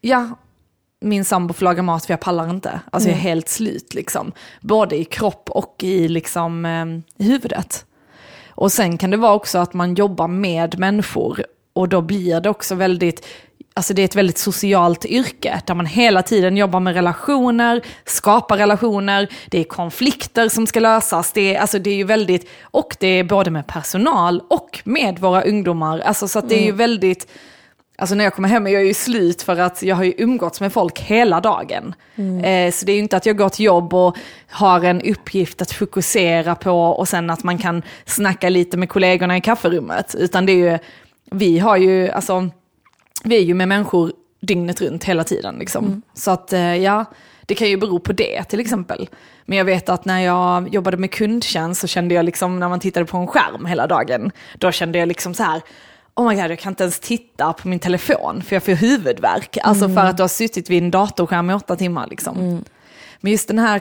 ja, 0.00 0.28
min 1.00 1.24
sambo 1.24 1.54
får 1.54 1.64
laga 1.64 1.82
mat 1.82 2.06
för 2.06 2.12
jag 2.12 2.20
pallar 2.20 2.50
inte. 2.50 2.80
Alltså 2.92 3.08
jag 3.08 3.18
är 3.18 3.22
helt 3.22 3.48
slut 3.48 3.94
liksom. 3.94 4.32
Både 4.60 4.96
i 4.96 5.04
kropp 5.04 5.50
och 5.50 5.76
i 5.82 6.08
liksom 6.08 6.64
eh, 6.64 7.24
huvudet. 7.26 7.84
Och 8.48 8.72
sen 8.72 8.98
kan 8.98 9.10
det 9.10 9.16
vara 9.16 9.34
också 9.34 9.58
att 9.58 9.74
man 9.74 9.94
jobbar 9.94 10.28
med 10.28 10.78
människor 10.78 11.44
och 11.72 11.88
då 11.88 12.00
blir 12.00 12.40
det 12.40 12.50
också 12.50 12.74
väldigt, 12.74 13.26
alltså 13.74 13.94
det 13.94 14.02
är 14.02 14.04
ett 14.04 14.16
väldigt 14.16 14.38
socialt 14.38 15.04
yrke 15.04 15.62
där 15.66 15.74
man 15.74 15.86
hela 15.86 16.22
tiden 16.22 16.56
jobbar 16.56 16.80
med 16.80 16.94
relationer, 16.94 17.82
skapar 18.04 18.56
relationer, 18.56 19.28
det 19.50 19.58
är 19.58 19.64
konflikter 19.64 20.48
som 20.48 20.66
ska 20.66 20.80
lösas, 20.80 21.32
det 21.32 21.54
är, 21.54 21.60
alltså 21.60 21.78
det 21.78 21.90
är 21.90 21.94
ju 21.94 22.04
väldigt, 22.04 22.48
och 22.62 22.96
det 23.00 23.06
är 23.06 23.24
både 23.24 23.50
med 23.50 23.66
personal 23.66 24.42
och 24.50 24.80
med 24.84 25.18
våra 25.18 25.42
ungdomar, 25.42 25.98
alltså 25.98 26.28
så 26.28 26.38
att 26.38 26.48
det 26.48 26.62
är 26.62 26.64
ju 26.64 26.72
väldigt, 26.72 27.26
Alltså 28.00 28.14
när 28.14 28.24
jag 28.24 28.34
kommer 28.34 28.48
hem 28.48 28.66
är 28.66 28.70
jag 28.70 28.84
ju 28.84 28.94
slut 28.94 29.42
för 29.42 29.56
att 29.56 29.82
jag 29.82 29.96
har 29.96 30.04
ju 30.04 30.14
umgåtts 30.18 30.60
med 30.60 30.72
folk 30.72 31.00
hela 31.00 31.40
dagen. 31.40 31.94
Eh, 32.44 32.72
så 32.72 32.86
det 32.86 32.92
är 32.92 32.94
ju 32.94 33.02
inte 33.02 33.16
att 33.16 33.26
jag 33.26 33.36
går 33.36 33.48
till 33.48 33.64
jobb 33.64 33.94
och 33.94 34.16
har 34.48 34.84
en 34.84 35.02
uppgift 35.02 35.62
att 35.62 35.72
fokusera 35.72 36.54
på 36.54 36.72
och 36.72 37.08
sen 37.08 37.30
att 37.30 37.44
man 37.44 37.58
kan 37.58 37.82
snacka 38.04 38.48
lite 38.48 38.76
med 38.76 38.88
kollegorna 38.88 39.36
i 39.36 39.40
kafferummet. 39.40 40.14
Utan 40.18 40.46
det 40.46 40.52
är 40.52 40.72
ju, 40.72 40.78
vi 41.30 41.58
har 41.58 41.76
ju, 41.76 42.10
alltså, 42.10 42.48
vi 43.24 43.36
är 43.36 43.42
ju 43.42 43.54
med 43.54 43.68
människor 43.68 44.12
dygnet 44.40 44.80
runt 44.80 45.04
hela 45.04 45.24
tiden 45.24 45.56
liksom. 45.58 46.02
Så 46.14 46.30
att 46.30 46.52
eh, 46.52 46.76
ja, 46.76 47.04
det 47.46 47.54
kan 47.54 47.68
ju 47.68 47.76
bero 47.76 47.98
på 47.98 48.12
det 48.12 48.44
till 48.44 48.60
exempel. 48.60 49.08
Men 49.44 49.58
jag 49.58 49.64
vet 49.64 49.88
att 49.88 50.04
när 50.04 50.20
jag 50.20 50.74
jobbade 50.74 50.96
med 50.96 51.10
kundtjänst 51.10 51.80
så 51.80 51.86
kände 51.86 52.14
jag 52.14 52.24
liksom, 52.24 52.60
när 52.60 52.68
man 52.68 52.80
tittade 52.80 53.06
på 53.06 53.16
en 53.16 53.26
skärm 53.26 53.66
hela 53.66 53.86
dagen, 53.86 54.30
då 54.58 54.72
kände 54.72 54.98
jag 54.98 55.08
liksom 55.08 55.34
så 55.34 55.42
här, 55.42 55.62
oh 56.18 56.28
my 56.28 56.34
god, 56.34 56.50
jag 56.50 56.58
kan 56.58 56.72
inte 56.72 56.82
ens 56.82 57.00
titta 57.00 57.52
på 57.52 57.68
min 57.68 57.78
telefon 57.78 58.42
för 58.42 58.56
jag 58.56 58.62
får 58.62 58.72
huvudvärk. 58.72 59.58
Alltså 59.62 59.88
för 59.88 60.04
att 60.04 60.16
du 60.16 60.22
har 60.22 60.28
suttit 60.28 60.70
vid 60.70 60.82
en 60.82 60.90
datorskärm 60.90 61.50
i 61.50 61.54
åtta 61.54 61.76
timmar 61.76 62.06
liksom. 62.10 62.64
Men 63.20 63.32
just 63.32 63.48
den 63.48 63.58
här 63.58 63.80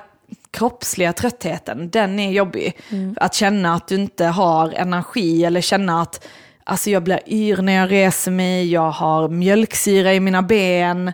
kroppsliga 0.51 1.13
tröttheten, 1.13 1.89
den 1.89 2.19
är 2.19 2.31
jobbig. 2.31 2.77
Att 3.15 3.33
känna 3.33 3.73
att 3.73 3.87
du 3.87 3.95
inte 3.95 4.25
har 4.25 4.71
energi 4.71 5.45
eller 5.45 5.61
känna 5.61 6.01
att 6.01 6.27
alltså 6.63 6.89
jag 6.89 7.03
blir 7.03 7.19
yr 7.27 7.61
när 7.61 7.73
jag 7.73 7.91
reser 7.91 8.31
mig, 8.31 8.71
jag 8.71 8.91
har 8.91 9.29
mjölksyra 9.29 10.13
i 10.13 10.19
mina 10.19 10.41
ben 10.41 11.13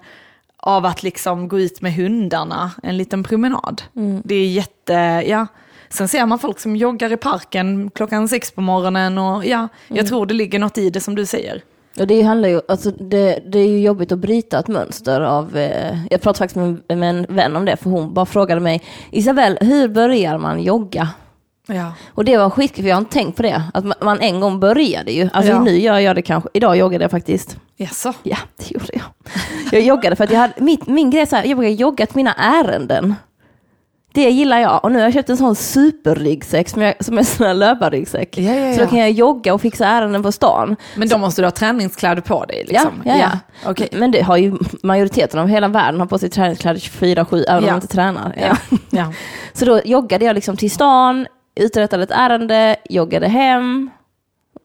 av 0.58 0.86
att 0.86 1.04
liksom 1.04 1.48
gå 1.48 1.60
ut 1.60 1.82
med 1.82 1.94
hundarna 1.94 2.72
en 2.84 2.98
liten 2.98 3.24
promenad. 3.24 3.82
Det 4.24 4.36
är 4.36 4.48
jätte, 4.48 4.94
ja. 5.28 5.48
Sen 5.94 6.08
ser 6.08 6.26
man 6.26 6.40
folk 6.40 6.60
som 6.60 6.76
joggar 6.76 7.12
i 7.12 7.18
parken 7.18 7.92
klockan 7.96 8.28
sex 8.28 8.52
på 8.52 8.62
morgonen 8.62 9.18
och 9.18 9.46
ja, 9.46 9.68
jag 9.88 10.08
tror 10.08 10.26
det 10.26 10.34
ligger 10.34 10.60
något 10.60 10.78
i 10.78 10.90
det 10.90 11.00
som 11.00 11.16
du 11.16 11.26
säger. 11.26 11.62
Och 12.00 12.08
det 12.08 12.22
handlar 12.22 12.50
ju, 12.50 12.62
alltså 12.68 12.92
det, 12.92 13.40
det 13.48 13.60
är 13.60 13.68
ju 13.68 13.80
jobbigt 13.82 14.12
att 14.12 14.20
bryta 14.20 14.60
ett 14.60 14.68
mönster 14.68 15.22
av, 15.22 15.58
eh, 15.58 15.98
jag 16.10 16.22
pratade 16.22 16.38
faktiskt 16.38 16.56
med, 16.88 16.98
med 16.98 17.10
en 17.10 17.26
vän 17.30 17.56
om 17.56 17.66
det, 17.66 17.78
för 17.78 17.90
hon 17.90 18.14
bara 18.14 18.26
frågade 18.26 18.62
mig, 18.62 18.82
Isabel, 19.12 19.58
hur 19.62 19.88
börjar 19.88 20.38
man 20.38 20.64
jogga? 20.64 21.10
Ja. 21.68 21.94
Och 22.08 22.26
det 22.26 22.38
var 22.38 22.50
skitkul, 22.50 22.84
för 22.84 22.90
jag 22.90 22.96
har 22.96 23.02
inte 23.02 23.14
tänkt 23.14 23.36
på 23.38 23.44
det, 23.44 23.64
att 23.74 23.86
man, 23.86 23.94
man 24.02 24.20
en 24.20 24.40
gång 24.40 24.60
började 24.60 25.12
ju. 25.12 25.30
Alltså 25.34 25.52
Ja. 25.52 25.64
nu 25.64 25.80
gör 25.80 26.00
jag 26.00 26.16
det 26.16 26.22
kanske, 26.22 26.50
idag 26.54 26.78
joggade 26.78 27.04
jag 27.04 27.12
faktiskt. 27.12 27.58
Jaså? 27.78 28.14
Ja, 28.24 28.38
det 28.58 28.72
gjorde 28.72 28.88
jag. 28.94 29.04
Jag 29.72 29.82
joggade 29.82 30.16
för 30.16 30.24
att 30.24 30.32
jag 30.32 30.40
hade, 30.40 30.54
mitt, 30.58 30.88
min 30.88 31.10
grej 31.10 31.22
är 31.22 31.26
så 31.26 31.36
här, 31.36 31.44
jag 31.46 31.58
brukar 31.58 31.72
jogga 31.74 32.06
till 32.06 32.16
mina 32.16 32.34
ärenden. 32.34 33.16
Det 34.14 34.30
gillar 34.30 34.60
jag. 34.60 34.84
Och 34.84 34.92
nu 34.92 34.98
har 34.98 35.04
jag 35.04 35.14
köpt 35.14 35.30
en 35.30 35.38
sån 35.38 35.56
superryggsäck 35.56 36.70
som, 36.70 36.82
jag, 36.82 37.06
som 37.06 37.16
är 37.16 37.20
en 37.20 37.26
sån 37.26 37.48
här 37.48 37.54
löparryggsäck. 37.54 38.38
Ja, 38.38 38.54
ja, 38.54 38.74
Så 38.74 38.80
ja. 38.80 38.86
då 38.86 38.90
kan 38.90 39.00
jag 39.00 39.12
jogga 39.12 39.54
och 39.54 39.62
fixa 39.62 39.86
ärenden 39.86 40.24
på 40.24 40.32
stan. 40.32 40.76
Men 40.96 41.10
då 41.10 41.18
måste 41.18 41.42
du 41.42 41.46
ha 41.46 41.52
träningskläder 41.52 42.22
på 42.22 42.46
dig 42.46 42.66
liksom? 42.68 43.02
Ja, 43.06 43.18
ja, 43.18 43.30
ja. 43.64 43.70
Okej. 43.72 43.90
Men 43.92 44.12
det 44.12 44.22
har 44.22 44.38
ju 44.38 44.58
majoriteten 44.84 45.40
av 45.40 45.48
hela 45.48 45.68
världen 45.68 46.00
har 46.00 46.08
på 46.08 46.18
sig 46.18 46.30
träningskläder 46.30 46.80
24-7, 46.80 47.44
även 47.48 47.64
om 47.64 47.70
de 47.70 47.76
inte 47.76 47.88
tränar. 47.88 48.58
Så 49.54 49.66
då 49.66 49.82
joggade 49.86 50.26
jag 50.26 50.34
liksom 50.34 50.58
till 50.58 50.72
stan, 50.72 51.28
uträttade 51.56 52.04
ett 52.04 52.12
ärende, 52.12 52.76
joggade 52.90 53.28
hem. 53.28 53.90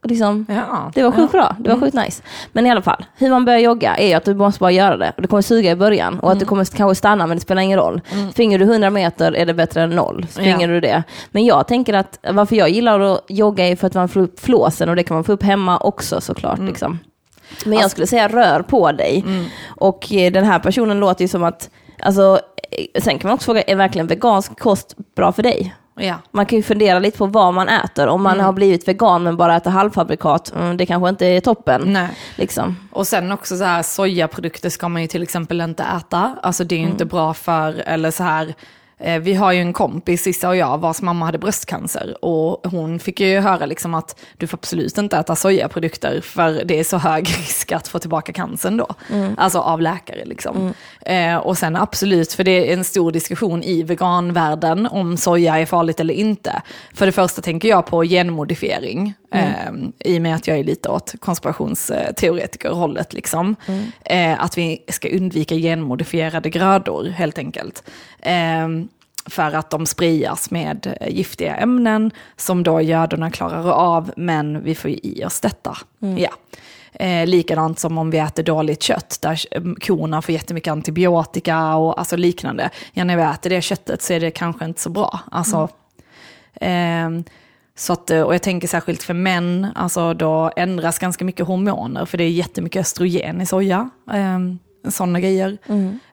Liksom, 0.08 0.46
ja. 0.48 0.90
det 0.94 1.02
var 1.02 1.10
sjukt 1.10 1.34
ja. 1.34 1.38
bra, 1.38 1.56
det 1.58 1.70
var 1.70 1.80
sjukt 1.80 1.94
nice. 1.96 2.22
Men 2.52 2.66
i 2.66 2.70
alla 2.70 2.82
fall, 2.82 3.04
hur 3.16 3.30
man 3.30 3.44
börjar 3.44 3.60
jogga 3.60 3.96
är 3.96 4.16
att 4.16 4.24
du 4.24 4.34
måste 4.34 4.60
bara 4.60 4.70
göra 4.70 4.96
det. 4.96 5.12
Och 5.16 5.22
det 5.22 5.28
kommer 5.28 5.42
suga 5.42 5.70
i 5.70 5.76
början 5.76 6.18
och 6.20 6.32
att 6.32 6.40
du 6.40 6.44
kommer 6.44 6.64
kanske 6.64 6.94
stanna 6.94 7.26
men 7.26 7.36
det 7.36 7.40
spelar 7.40 7.62
ingen 7.62 7.78
roll. 7.78 8.00
Springer 8.32 8.58
du 8.58 8.64
100 8.64 8.90
meter 8.90 9.32
är 9.32 9.46
det 9.46 9.54
bättre 9.54 9.82
än 9.82 9.90
noll. 9.90 10.26
Springer 10.30 10.60
Ja. 10.60 10.74
du 10.74 10.80
det. 10.80 11.02
Men 11.30 11.44
jag 11.44 11.68
tänker 11.68 11.94
att 11.94 12.18
varför 12.32 12.56
jag 12.56 12.68
gillar 12.68 13.00
att 13.00 13.24
jogga 13.28 13.68
är 13.68 13.76
för 13.76 13.86
att 13.86 13.94
man 13.94 14.08
får 14.08 14.20
upp 14.20 14.40
flåsen 14.40 14.88
och 14.88 14.96
det 14.96 15.02
kan 15.02 15.14
man 15.14 15.24
få 15.24 15.32
upp 15.32 15.42
hemma 15.42 15.78
också 15.78 16.20
såklart. 16.20 16.58
Liksom. 16.58 16.98
Men 17.64 17.78
jag 17.78 17.90
skulle 17.90 18.06
säga 18.06 18.28
rör 18.28 18.62
på 18.62 18.92
dig. 18.92 19.24
Och 19.66 20.12
eh, 20.12 20.32
den 20.32 20.44
här 20.44 20.58
personen 20.58 21.00
låter 21.00 21.24
ju 21.24 21.28
som 21.28 21.44
att, 21.44 21.70
alltså, 22.02 22.40
eh, 22.70 23.00
sen 23.02 23.18
kan 23.18 23.28
man 23.28 23.34
också 23.34 23.44
fråga, 23.44 23.62
är 23.62 23.76
verkligen 23.76 24.06
vegansk 24.06 24.58
kost 24.60 24.96
bra 25.16 25.32
för 25.32 25.42
dig? 25.42 25.74
Ja. 25.98 26.14
Man 26.30 26.46
kan 26.46 26.56
ju 26.56 26.62
fundera 26.62 26.98
lite 26.98 27.18
på 27.18 27.26
vad 27.26 27.54
man 27.54 27.68
äter. 27.68 28.06
Om 28.06 28.22
man 28.22 28.40
har 28.40 28.52
blivit 28.52 28.88
vegan 28.88 29.22
men 29.22 29.36
bara 29.36 29.56
äter 29.56 29.70
halvfabrikat, 29.70 30.52
mm, 30.56 30.76
det 30.76 30.86
kanske 30.86 31.08
inte 31.08 31.26
är 31.26 31.40
toppen. 31.40 31.82
Nej. 31.86 32.08
Liksom. 32.36 32.76
Och 32.90 33.06
sen 33.06 33.32
också 33.32 33.56
så 33.56 33.64
här, 33.64 33.82
sojaprodukter 33.82 34.70
ska 34.70 34.88
man 34.88 35.02
ju 35.02 35.08
till 35.08 35.22
exempel 35.22 35.60
inte 35.60 35.82
äta. 35.82 36.36
Alltså 36.42 36.64
det 36.64 36.74
är 36.74 36.78
ju 36.78 36.86
inte 36.86 37.04
bra 37.04 37.34
för, 37.34 37.82
eller 37.86 38.10
så 38.10 38.22
här, 38.22 38.54
vi 39.20 39.34
har 39.34 39.52
ju 39.52 39.60
en 39.60 39.72
kompis, 39.72 40.22
Sissa 40.22 40.48
och 40.48 40.56
jag, 40.56 40.78
vars 40.78 41.02
mamma 41.02 41.26
hade 41.26 41.38
bröstcancer. 41.38 42.24
Och 42.24 42.70
hon 42.70 42.98
fick 42.98 43.20
ju 43.20 43.40
höra 43.40 43.66
liksom 43.66 43.94
att 43.94 44.20
du 44.36 44.46
får 44.46 44.58
absolut 44.58 44.98
inte 44.98 45.16
äta 45.16 45.36
sojaprodukter 45.36 46.20
för 46.20 46.64
det 46.64 46.80
är 46.80 46.84
så 46.84 46.96
hög 46.96 47.28
risk 47.38 47.72
att 47.72 47.88
få 47.88 47.98
tillbaka 47.98 48.32
cancern 48.32 48.76
då. 48.76 48.94
Alltså 49.36 49.58
av 49.58 49.80
läkare 49.80 50.24
liksom. 50.24 50.74
Eh, 51.00 51.36
och 51.36 51.58
sen 51.58 51.76
absolut, 51.76 52.32
för 52.32 52.44
det 52.44 52.70
är 52.70 52.76
en 52.76 52.84
stor 52.84 53.12
diskussion 53.12 53.62
i 53.62 53.82
veganvärlden 53.82 54.86
om 54.86 55.16
soja 55.16 55.58
är 55.58 55.66
farligt 55.66 56.00
eller 56.00 56.14
inte. 56.14 56.62
För 56.94 57.06
det 57.06 57.12
första 57.12 57.42
tänker 57.42 57.68
jag 57.68 57.86
på 57.86 58.02
genmodifiering. 58.04 59.14
Eh, 59.34 59.72
I 59.98 60.18
och 60.18 60.22
med 60.22 60.34
att 60.34 60.46
jag 60.46 60.58
är 60.58 60.64
lite 60.64 60.88
åt 60.88 61.14
konspirationsteoretikerhållet. 61.20 63.12
Liksom. 63.12 63.56
Eh, 64.04 64.44
att 64.44 64.58
vi 64.58 64.84
ska 64.88 65.08
undvika 65.08 65.54
genmodifierade 65.54 66.50
grödor 66.50 67.04
helt 67.04 67.38
enkelt. 67.38 67.82
Eh, 68.20 68.68
för 69.26 69.54
att 69.54 69.70
de 69.70 69.86
sprias 69.86 70.50
med 70.50 70.96
eh, 71.00 71.08
giftiga 71.16 71.56
ämnen 71.56 72.10
som 72.36 72.62
då 72.62 72.80
gödorna 72.80 73.30
klarar 73.30 73.70
av, 73.70 74.12
men 74.16 74.62
vi 74.62 74.74
får 74.74 74.90
ju 74.90 74.96
i 75.02 75.24
oss 75.24 75.40
detta. 75.40 75.76
Ja. 75.98 76.30
Eh, 76.92 77.26
likadant 77.26 77.78
som 77.78 77.98
om 77.98 78.10
vi 78.10 78.18
äter 78.18 78.42
dåligt 78.42 78.82
kött, 78.82 79.18
där 79.22 79.40
eh, 79.50 79.62
korna 79.80 80.22
får 80.22 80.32
jättemycket 80.32 80.70
antibiotika 80.70 81.74
och 81.74 81.98
alltså 81.98 82.16
liknande. 82.16 82.70
Ja, 82.92 83.04
när 83.04 83.16
vi 83.16 83.22
äter 83.22 83.50
det 83.50 83.62
köttet 83.62 84.02
så 84.02 84.12
är 84.12 84.20
det 84.20 84.30
kanske 84.30 84.64
inte 84.64 84.80
så 84.80 84.90
bra. 84.90 85.20
Alltså, 85.30 85.68
ehm, 86.60 87.24
så 87.78 87.92
att, 87.92 88.10
eh, 88.10 88.22
och 88.22 88.34
jag 88.34 88.42
tänker 88.42 88.68
särskilt 88.68 89.02
för 89.02 89.14
män, 89.14 89.66
alltså 89.74 90.14
då 90.14 90.52
ändras 90.56 90.98
ganska 90.98 91.24
mycket 91.24 91.46
hormoner, 91.46 92.04
för 92.04 92.18
det 92.18 92.24
är 92.24 92.30
jättemycket 92.30 92.80
östrogen 92.80 93.40
i 93.40 93.46
soja. 93.46 93.90
Um, 94.12 94.58
Sådana 94.88 95.20
grejer. 95.20 95.58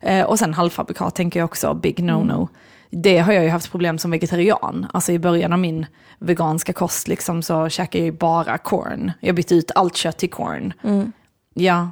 Eh, 0.02 0.26
och 0.26 0.40
sen 0.40 0.54
halvfabrikat 0.54 1.16
tänker 1.16 1.40
jag 1.40 1.46
också, 1.46 1.74
big 1.74 2.00
no-no. 2.00 2.48
Det 2.90 3.18
har 3.18 3.34
jag 3.34 3.44
ju 3.44 3.50
haft 3.50 3.72
problem 3.72 3.98
som 3.98 4.12
vegetarian. 4.12 4.88
Alltså 4.94 5.12
i 5.12 5.20
början 5.20 5.54
av 5.54 5.60
min 5.60 5.86
veganska 6.20 6.74
kost 6.74 7.08
liksom, 7.08 7.44
så 7.44 7.70
käkade 7.70 7.98
jag 7.98 8.06
ju 8.06 8.12
bara 8.12 8.58
corn. 8.58 9.12
Jag 9.20 9.36
bytte 9.36 9.56
ut 9.56 9.72
allt 9.76 9.96
kött 9.96 10.18
till 10.18 10.30
corn. 10.30 10.74
Ja. 11.54 11.92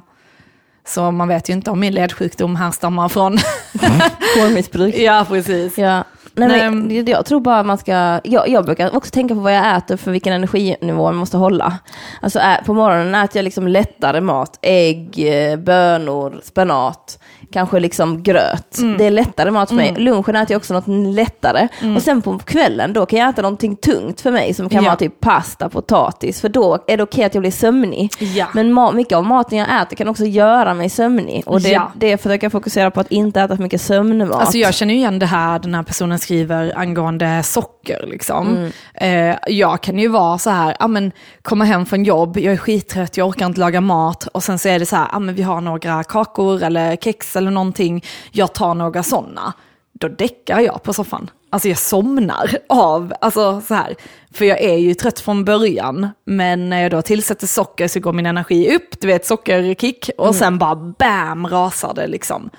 Så 0.86 1.10
man 1.10 1.28
vet 1.28 1.48
ju 1.48 1.52
inte 1.52 1.70
om 1.70 1.80
min 1.80 1.94
ledsjukdom 1.94 2.56
härstammar 2.56 3.08
från... 3.08 3.32
Korvmissbruk. 4.36 4.94
ja, 4.94 5.24
precis. 5.28 5.78
Ja. 5.78 6.04
Nej, 6.36 6.70
men, 6.70 6.96
jag- 6.96 7.08
jag 7.08 7.26
tror 7.26 7.40
bara 7.40 7.62
man 7.62 7.78
ska, 7.78 8.20
jag, 8.24 8.48
jag 8.48 8.64
brukar 8.64 8.96
också 8.96 9.10
tänka 9.10 9.34
på 9.34 9.40
vad 9.40 9.54
jag 9.56 9.76
äter 9.76 9.96
för 9.96 10.10
vilken 10.10 10.32
energinivå 10.32 11.02
man 11.04 11.14
måste 11.16 11.36
hålla. 11.36 11.78
Alltså 12.20 12.40
på 12.66 12.74
morgonen 12.74 13.14
äter 13.14 13.36
jag 13.38 13.44
liksom 13.44 13.68
lättare 13.68 14.20
mat, 14.20 14.58
ägg, 14.62 15.14
eh, 15.52 15.56
bönor, 15.56 16.40
spenat, 16.44 17.18
kanske 17.54 17.80
liksom 17.80 18.22
gröt. 18.22 18.78
Det 18.98 19.06
är 19.06 19.10
lättare 19.10 19.50
mat 19.50 19.68
för 19.68 19.76
mig. 19.76 19.94
Lunchen 19.96 20.36
äter 20.36 20.52
jag 20.52 20.58
också 20.58 20.74
något 20.74 21.14
lättare. 21.14 21.68
Och 21.96 22.02
sen 22.02 22.22
på 22.22 22.38
kvällen 22.38 22.92
då 22.92 23.06
kan 23.06 23.18
jag 23.18 23.28
äta 23.28 23.42
någonting 23.42 23.76
tungt 23.76 24.20
för 24.20 24.30
mig 24.30 24.54
som 24.54 24.68
kan 24.68 24.84
Ja. 24.84 24.90
vara 24.90 24.96
typ 24.96 25.20
pasta, 25.20 25.68
potatis, 25.68 26.40
för 26.40 26.48
då 26.48 26.78
är 26.86 26.96
det 26.96 27.02
okej 27.02 27.24
att 27.24 27.34
jag 27.34 27.42
blir 27.42 27.50
sömnig. 27.50 28.10
Ja. 28.18 28.46
Men 28.54 28.96
mycket 28.96 29.16
av 29.18 29.24
maten 29.24 29.58
jag 29.58 29.82
äter 29.82 29.96
kan 29.96 30.08
också 30.08 30.24
göra 30.24 30.74
mig 30.74 30.88
sömnig. 30.88 31.42
Och 31.46 31.60
det, 31.60 31.68
Ja. 31.68 31.92
det 31.94 32.16
försöker 32.16 32.44
jag 32.44 32.52
fokusera 32.52 32.90
på 32.90 33.00
att 33.00 33.10
inte 33.12 33.40
äta 33.40 33.56
för 33.56 33.62
mycket 33.62 33.80
sömnmat. 33.80 34.40
Alltså 34.40 34.58
jag 34.58 34.74
känner 34.74 34.94
igen 34.94 35.18
det 35.18 35.26
här 35.26 35.58
den 35.58 35.74
här 35.74 35.82
personen 35.82 36.18
skriver 36.18 36.78
angående 36.78 37.42
socker. 37.42 38.04
Liksom. 38.06 38.70
Eh, 38.94 39.36
jag 39.46 39.80
kan 39.80 39.98
ju 39.98 40.08
vara 40.08 40.38
så 40.38 40.50
här, 40.50 40.76
ja, 40.80 40.86
men, 40.86 41.12
komma 41.42 41.64
hem 41.64 41.86
från 41.86 42.04
jobb, 42.04 42.38
jag 42.38 42.52
är 42.52 42.56
skittrött, 42.56 43.16
jag 43.16 43.28
orkar 43.28 43.46
inte 43.46 43.60
laga 43.60 43.80
mat. 43.80 44.26
Och 44.32 44.42
sen 44.42 44.58
så 44.58 44.68
är 44.68 44.78
det 44.78 44.86
så 44.86 44.96
här, 44.96 45.06
ja, 45.12 45.18
men 45.18 45.34
vi 45.34 45.42
har 45.42 45.60
några 45.60 46.04
kakor 46.04 46.62
eller 46.62 46.96
kex 46.96 47.36
eller 47.44 47.54
någonting, 47.54 48.04
jag 48.32 48.54
tar 48.54 48.74
några 48.74 49.02
sådana. 49.02 49.52
Då 49.92 50.08
däckar 50.08 50.60
jag 50.60 50.82
på 50.82 50.92
soffan. 50.92 51.30
Alltså 51.50 51.68
jag 51.68 51.78
somnar 51.78 52.50
av, 52.68 53.12
alltså 53.20 53.60
så 53.60 53.74
här. 53.74 53.94
För 54.32 54.44
jag 54.44 54.60
är 54.60 54.76
ju 54.76 54.94
trött 54.94 55.20
från 55.20 55.44
början, 55.44 56.08
men 56.24 56.70
när 56.70 56.82
jag 56.82 56.90
då 56.90 57.02
tillsätter 57.02 57.46
socker 57.46 57.88
så 57.88 58.00
går 58.00 58.12
min 58.12 58.26
energi 58.26 58.76
upp, 58.76 59.00
du 59.00 59.06
vet 59.06 59.26
sockerkick, 59.26 60.10
och 60.18 60.34
sen 60.34 60.58
bara 60.58 60.74
bam 60.74 61.46
rasar 61.46 61.94
det 61.94 62.06
liksom. 62.06 62.50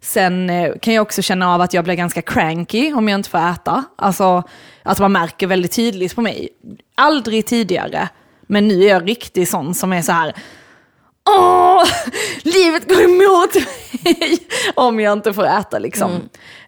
Sen 0.00 0.50
eh, 0.50 0.72
kan 0.82 0.94
jag 0.94 1.02
också 1.02 1.22
känna 1.22 1.54
av 1.54 1.60
att 1.60 1.74
jag 1.74 1.84
blir 1.84 1.94
ganska 1.94 2.22
cranky 2.22 2.92
om 2.92 3.08
jag 3.08 3.18
inte 3.18 3.30
får 3.30 3.38
äta. 3.38 3.84
Alltså 3.96 4.42
att 4.82 4.98
man 4.98 5.12
märker 5.12 5.46
väldigt 5.46 5.72
tydligt 5.72 6.14
på 6.14 6.20
mig. 6.20 6.48
Aldrig 6.94 7.46
tidigare, 7.46 8.08
men 8.46 8.68
nu 8.68 8.84
är 8.84 8.88
jag 8.88 9.08
riktigt 9.08 9.48
sån 9.48 9.74
som 9.74 9.92
är 9.92 10.02
så 10.02 10.12
här. 10.12 10.34
Åh, 11.28 11.84
livet 12.42 12.88
går 12.88 13.02
emot 13.02 13.54
mig 14.04 14.38
om 14.74 15.00
jag 15.00 15.12
inte 15.12 15.32
får 15.32 15.46
äta 15.46 15.78
liksom. 15.78 16.10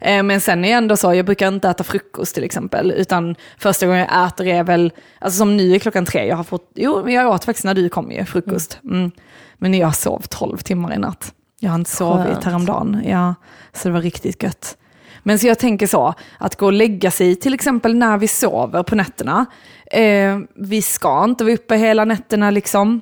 Eh, 0.00 0.22
Men 0.22 0.40
sen 0.40 0.64
är 0.64 0.68
jag 0.70 0.78
ändå 0.78 0.96
så, 0.96 1.14
jag 1.14 1.26
brukar 1.26 1.48
inte 1.48 1.68
äta 1.68 1.84
frukost 1.84 2.34
till 2.34 2.44
exempel, 2.44 2.90
utan 2.96 3.36
första 3.58 3.86
gången 3.86 4.06
jag 4.11 4.26
äter 4.26 4.46
är 4.46 4.64
väl, 4.64 4.92
alltså 5.18 5.38
som 5.38 5.56
nu 5.56 5.74
är 5.74 5.78
klockan 5.78 6.06
tre, 6.06 6.26
jag 6.26 6.36
har 6.36 6.44
fått, 6.44 6.70
jo 6.74 7.02
men 7.04 7.14
jag 7.14 7.28
åt 7.28 7.44
faktiskt 7.44 7.64
när 7.64 7.74
du 7.74 7.88
kom 7.88 8.11
ju, 8.12 8.24
frukost. 8.24 8.78
Mm. 8.84 9.11
Men 9.58 9.74
jag 9.74 9.96
sov 9.96 10.22
12 10.28 10.58
timmar 10.58 10.94
i 10.94 10.98
natt. 10.98 11.34
Jag 11.61 11.70
har 11.70 11.78
inte 11.78 11.90
sovit 11.90 12.26
Skönt. 12.26 12.44
häromdagen, 12.44 13.02
ja, 13.06 13.34
så 13.72 13.88
det 13.88 13.94
var 13.94 14.00
riktigt 14.00 14.42
gött. 14.42 14.76
Men 15.22 15.38
så 15.38 15.46
jag 15.46 15.58
tänker 15.58 15.86
så, 15.86 16.14
att 16.38 16.56
gå 16.56 16.66
och 16.66 16.72
lägga 16.72 17.11
sig 17.11 17.36
till 17.36 17.54
exempel 17.54 17.94
när 17.94 18.18
vi 18.18 18.28
sover 18.28 18.82
på 18.82 18.94
nätterna. 18.94 19.46
Eh, 19.90 20.38
vi 20.56 20.82
ska 20.82 21.24
inte 21.24 21.44
vara 21.44 21.54
uppe 21.54 21.76
hela 21.76 22.04
nätterna 22.04 22.50
liksom. 22.50 23.00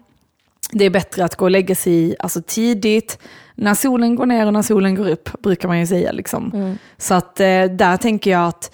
Det 0.73 0.85
är 0.85 0.91
bättre 0.91 1.25
att 1.25 1.37
gå 1.37 1.45
och 1.45 1.51
lägga 1.51 1.75
sig 1.75 2.17
alltså 2.19 2.43
tidigt, 2.47 3.19
när 3.55 3.75
solen 3.75 4.15
går 4.15 4.27
ner 4.27 4.47
och 4.47 4.53
när 4.53 4.63
solen 4.63 4.95
går 4.95 5.09
upp, 5.09 5.43
brukar 5.43 5.69
man 5.69 5.79
ju 5.79 5.87
säga. 5.87 6.13
Liksom. 6.13 6.77
Så 6.97 7.15
att 7.15 7.41
eh, 7.41 7.65
där 7.65 7.97
tänker 7.97 8.31
jag 8.31 8.47
att 8.49 8.71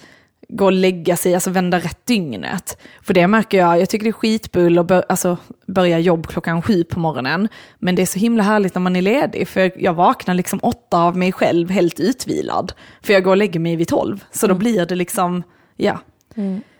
gå 0.49 0.64
och 0.64 0.72
lägga 0.72 1.16
sig, 1.16 1.35
alltså 1.35 1.51
vända 1.51 1.78
rätt 1.78 2.07
dygnet. 2.07 2.78
För 3.03 3.14
det 3.14 3.26
märker 3.26 3.59
jag, 3.59 3.80
jag 3.80 3.89
tycker 3.89 4.05
det 4.05 4.11
är 4.11 4.12
skitbull 4.12 4.78
att 4.78 4.87
bör, 4.87 5.05
alltså, 5.09 5.37
börja 5.66 5.99
jobb 5.99 6.26
klockan 6.26 6.62
sju 6.62 6.85
på 6.85 7.01
morgonen. 7.01 7.49
Men 7.78 7.95
det 7.95 8.03
är 8.03 8.07
så 8.07 8.18
himla 8.18 8.43
härligt 8.43 8.74
när 8.74 8.80
man 8.80 8.97
är 8.97 9.03
ledig, 9.03 9.49
för 9.49 9.82
jag 9.82 9.95
vaknar 9.95 10.35
liksom 10.35 10.59
åtta 10.62 10.99
av 10.99 11.16
mig 11.16 11.32
själv 11.32 11.70
helt 11.70 12.01
utvilad. 12.01 12.72
För 13.03 13.12
jag 13.12 13.24
går 13.24 13.30
och 13.30 13.37
lägger 13.37 13.61
mig 13.61 13.76
vid 13.76 13.89
tolv, 13.89 14.24
så 14.30 14.47
då 14.47 14.55
blir 14.55 14.87
det 14.87 14.95
liksom, 14.95 15.43
ja. 15.76 15.99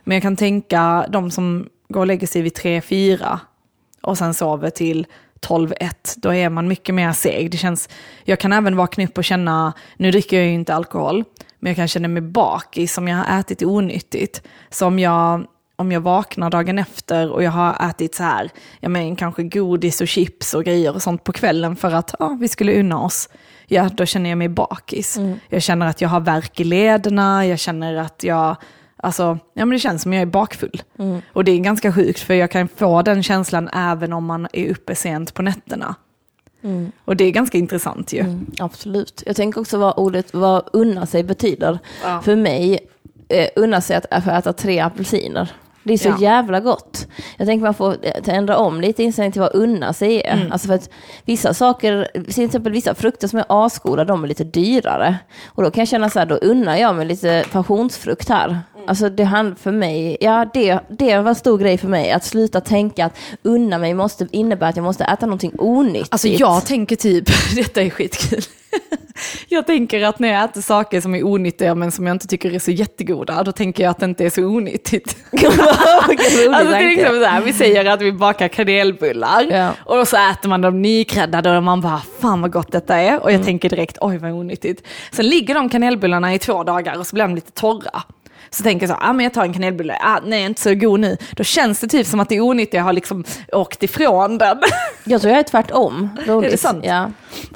Men 0.05 0.14
jag 0.16 0.22
kan 0.22 0.36
tänka 0.36 1.07
de 1.11 1.30
som 1.30 1.68
går 1.88 2.00
och 2.00 2.07
lägger 2.07 2.26
sig 2.26 2.42
vid 2.42 2.55
tre, 2.55 2.80
fyra, 2.80 3.40
och 4.05 4.18
sen 4.18 4.34
sover 4.34 4.70
till 4.70 5.07
12-1, 5.40 5.94
då 6.16 6.34
är 6.34 6.48
man 6.48 6.68
mycket 6.68 6.94
mer 6.94 7.12
seg. 7.12 7.50
Det 7.50 7.57
känns, 7.57 7.88
jag 8.24 8.38
kan 8.38 8.52
även 8.52 8.76
vakna 8.76 9.05
upp 9.05 9.18
och 9.18 9.24
känna, 9.24 9.72
nu 9.96 10.11
dricker 10.11 10.36
jag 10.36 10.46
ju 10.46 10.52
inte 10.52 10.74
alkohol, 10.74 11.24
men 11.59 11.70
jag 11.70 11.76
kan 11.76 11.88
känna 11.88 12.09
mig 12.09 12.22
bakis 12.22 12.98
om 12.98 13.09
jag 13.09 13.16
har 13.16 13.40
ätit 13.40 13.62
onyttigt. 13.62 14.42
Så 14.70 14.86
om 14.86 14.98
jag, 14.98 15.46
om 15.76 15.92
jag 15.92 16.00
vaknar 16.00 16.50
dagen 16.50 16.78
efter 16.78 17.30
och 17.30 17.42
jag 17.42 17.50
har 17.50 17.90
ätit 17.90 18.14
så 18.14 18.22
här, 18.22 18.50
jag 18.80 18.90
menar 18.90 19.16
kanske 19.16 19.42
godis 19.42 20.00
och 20.00 20.09
chips 20.09 20.55
och 20.55 20.64
grejer 20.64 20.94
och 20.94 21.02
sånt 21.02 21.24
på 21.24 21.32
kvällen 21.32 21.76
för 21.76 21.90
att 21.90 22.14
ja, 22.18 22.36
vi 22.40 22.48
skulle 22.48 22.80
unna 22.80 23.00
oss, 23.00 23.28
ja 23.66 23.88
då 23.88 24.07
känner 24.07 24.30
jag 24.30 24.38
mig 24.38 24.48
bakis. 24.48 25.18
Jag 25.48 25.62
känner 25.62 25.86
att 25.86 26.00
jag 26.00 26.09
har 26.09 26.20
värk 26.20 26.61
i 26.61 26.64
lederna, 26.64 27.46
jag 27.46 27.59
känner 27.59 27.96
att 27.96 28.24
jag 28.24 28.57
Alltså, 29.05 29.38
ja 29.55 29.64
men 29.64 29.70
det 29.70 29.78
känns 29.78 30.02
som 30.02 30.12
jag 30.12 30.22
är 30.22 30.26
bakfull. 30.26 30.82
Och 31.32 31.44
det 31.44 31.52
är 31.52 31.59
ganska 31.59 31.92
sjukt 31.92 32.20
för 32.20 32.34
jag 32.34 32.50
kan 32.50 32.68
få 32.68 33.02
den 33.02 33.22
känslan 33.22 33.68
även 33.68 34.12
om 34.12 34.24
man 34.24 34.48
är 34.52 34.70
uppe 34.70 34.94
sent 34.94 35.34
på 35.34 35.42
nätterna. 35.42 35.94
Och 37.05 37.16
det 37.16 37.24
är 37.24 37.30
ganska 37.30 37.59
intressant 37.59 38.12
ju. 38.12 38.20
Mm, 38.20 38.46
absolut. 38.59 39.22
Jag 39.26 39.36
tänker 39.36 39.61
också 39.61 39.78
vad 39.78 39.94
ordet 39.98 40.34
vad 40.34 40.68
unna 40.72 41.07
sig 41.07 41.22
betyder. 41.24 41.78
Ja. 42.05 42.20
För 42.24 42.36
mig, 42.36 42.78
eh, 43.28 43.48
unna 43.57 43.80
sig 43.80 43.96
att, 43.96 44.07
att 44.11 44.26
äta 44.26 44.52
tre 44.52 44.80
apelsiner. 44.80 45.52
Det 45.82 45.92
är 45.92 45.98
så 45.98 46.09
Ja. 46.09 46.16
jävla 46.20 46.61
gott. 46.61 47.07
Jag 47.36 47.46
tänker 47.46 47.64
man 47.64 47.74
får 47.74 47.96
eh, 48.02 48.34
ändra 48.36 48.57
om 48.59 48.80
lite 48.80 49.02
inställning 49.02 49.32
till 49.32 49.40
vad 49.40 49.55
unna 49.55 49.92
sig 49.92 50.22
är. 50.22 50.36
Mm. 50.36 50.52
Alltså 50.52 50.68
för 50.68 50.74
att 50.74 50.90
vissa 51.24 51.55
saker, 51.55 52.09
till 52.32 52.44
exempel 52.44 52.72
vissa 52.72 52.94
frukter 52.94 53.28
som 53.28 53.38
är 53.38 53.44
asgoda, 53.48 54.05
de 54.05 54.24
är 54.24 54.28
lite 54.28 54.44
dyrare. 54.44 55.16
Och 55.46 55.62
då 55.62 55.70
kan 55.70 55.80
jag 55.80 55.88
känna 55.88 56.11
så 56.11 56.18
här, 56.18 56.26
då 56.26 56.34
unnar 56.34 56.76
jag 56.76 56.96
mig 56.96 57.07
lite 57.07 57.44
passionsfrukt 57.52 58.28
här. 58.28 58.59
Mm. 58.85 58.89
Alltså 58.91 59.09
det 59.09 59.24
handlar 59.24 59.57
för 59.57 59.72
mig, 59.72 60.16
ja 60.20 60.47
det, 60.55 60.78
det 60.89 61.18
var 61.18 61.28
en 61.28 61.35
stor 61.35 61.59
grej 61.59 61.78
för 61.78 61.89
mig, 61.89 62.11
att 62.12 62.24
sluta 62.24 62.61
tänka 62.61 63.05
att 63.07 63.16
unna 63.43 63.78
mig 63.78 63.95
måste 63.95 64.26
innebära 64.30 64.68
att 64.68 64.76
jag 64.76 64.82
måste 64.85 65.05
äta 65.05 65.26
någonting 65.26 65.53
onyttigt. 65.59 66.12
Alltså 66.12 66.28
jag 66.28 66.66
tänker 66.66 66.97
typ, 66.97 67.24
detta 67.57 67.82
är 67.82 67.91
skitkul. 67.91 68.43
Jag 69.49 69.66
tänker 69.66 70.05
att 70.05 70.18
när 70.18 70.28
jag 70.32 70.45
äter 70.45 70.61
saker 70.61 71.01
som 71.01 71.14
är 71.14 71.26
onyttiga 71.26 71.74
men 71.74 71.93
som 71.93 72.07
jag 72.07 72.14
inte 72.14 72.26
tycker 72.26 72.55
är 72.55 72.59
så 72.59 72.70
jättegoda, 72.70 73.43
då 73.43 73.53
tänker 73.53 73.82
jag 73.82 73.91
att 73.91 73.99
det 73.99 74.05
inte 74.05 74.24
är 74.24 74.30
så 74.30 74.43
onyttigt. 74.43 75.16
alltså 76.53 76.76
till 76.78 76.91
exempel 76.91 77.20
så 77.20 77.24
här, 77.26 77.41
vi 77.41 77.53
säger 77.53 77.85
att 77.85 78.03
vi 78.03 78.12
bakar 78.12 78.49
kanelbullar 78.49 79.47
Ja. 79.51 79.70
och 79.85 80.09
så 80.09 80.16
äter 80.16 80.49
man 80.49 80.61
dem 80.61 80.82
nykräddade 80.82 81.57
och 81.57 81.62
man 81.62 81.80
bara, 81.80 82.03
fan 82.20 82.41
vad 82.41 82.53
gott 82.53 82.72
detta 82.72 82.97
är. 82.97 83.22
Och 83.22 83.32
jag 83.32 83.45
tänker 83.45 83.68
direkt, 83.68 83.99
oj 84.01 84.18
vad 84.18 84.32
onyttigt. 84.32 84.87
Sen 85.12 85.28
ligger 85.28 85.55
de 85.55 85.68
kanelbullarna 85.68 86.35
i 86.35 86.39
två 86.39 86.64
dagar 86.64 86.99
och 86.99 87.07
så 87.07 87.14
blir 87.16 87.24
de 87.24 87.35
lite 87.35 87.51
torra. 87.51 88.03
Så 88.55 88.62
tänker 88.62 88.86
jag 88.88 88.96
så, 88.96 89.05
ah, 89.05 89.12
men 89.12 89.24
jag 89.24 89.34
tar 89.34 89.42
en 89.42 89.52
kanelbulle, 89.52 89.98
ah, 90.00 90.20
nej 90.24 90.44
inte 90.44 90.61
så 90.61 90.74
god 90.74 91.00
nu. 91.00 91.16
Då 91.32 91.44
känns 91.44 91.80
det 91.80 91.86
typ 91.88 92.07
som 92.07 92.20
att 92.20 92.28
det 92.28 92.40
onyttiga 92.40 92.82
har 92.82 92.92
liksom 92.92 93.24
åkt 93.52 93.82
ifrån 93.82 94.38
den. 94.38 94.59
Jag 95.05 95.20
tror 95.20 95.30
jag 95.30 95.38
är 95.38 95.42
tvärtom. 95.44 96.09
Roligt. 96.26 96.46
Är 96.48 96.50
det 96.50 96.57
sant? 96.59 96.84
Ja. 96.86 97.11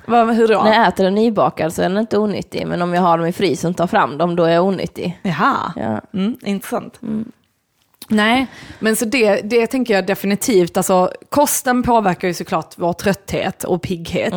Vad- 0.07 0.35
Hur 0.35 0.49
då? 0.49 0.63
När 0.63 0.75
jag 0.75 0.89
äter 0.89 1.05
den 1.05 1.15
nybakad 1.15 1.73
så 1.73 1.83
är 1.83 1.89
den 1.89 1.99
inte 1.99 2.19
onyttig, 2.19 2.67
men 2.67 2.83
om 2.83 2.95
jag 2.95 3.03
har 3.03 3.19
dem 3.19 3.27
i 3.27 3.33
frysen 3.33 3.71
och 3.71 3.77
tar 3.77 3.87
fram 3.87 4.19
dem, 4.19 4.37
då 4.37 4.45
är 4.45 4.51
jag 4.55 4.65
onyttig. 4.65 5.19
Jaha, 5.23 5.73
Ja. 5.77 6.01
mm, 6.15 6.37
intressant. 6.43 7.01
Nej, 8.09 8.47
men 8.79 8.97
så 8.97 9.05
det, 9.05 9.41
det 9.41 9.67
tänker 9.67 9.95
jag 9.95 10.07
definitivt, 10.07 10.77
alltså 10.77 11.11
kosten 11.29 11.83
påverkar 11.83 12.29
ju 12.29 12.35
såklart 12.35 12.75
vår 12.77 12.93
trötthet 12.93 13.65
och 13.65 13.83
pigghet. 13.83 14.35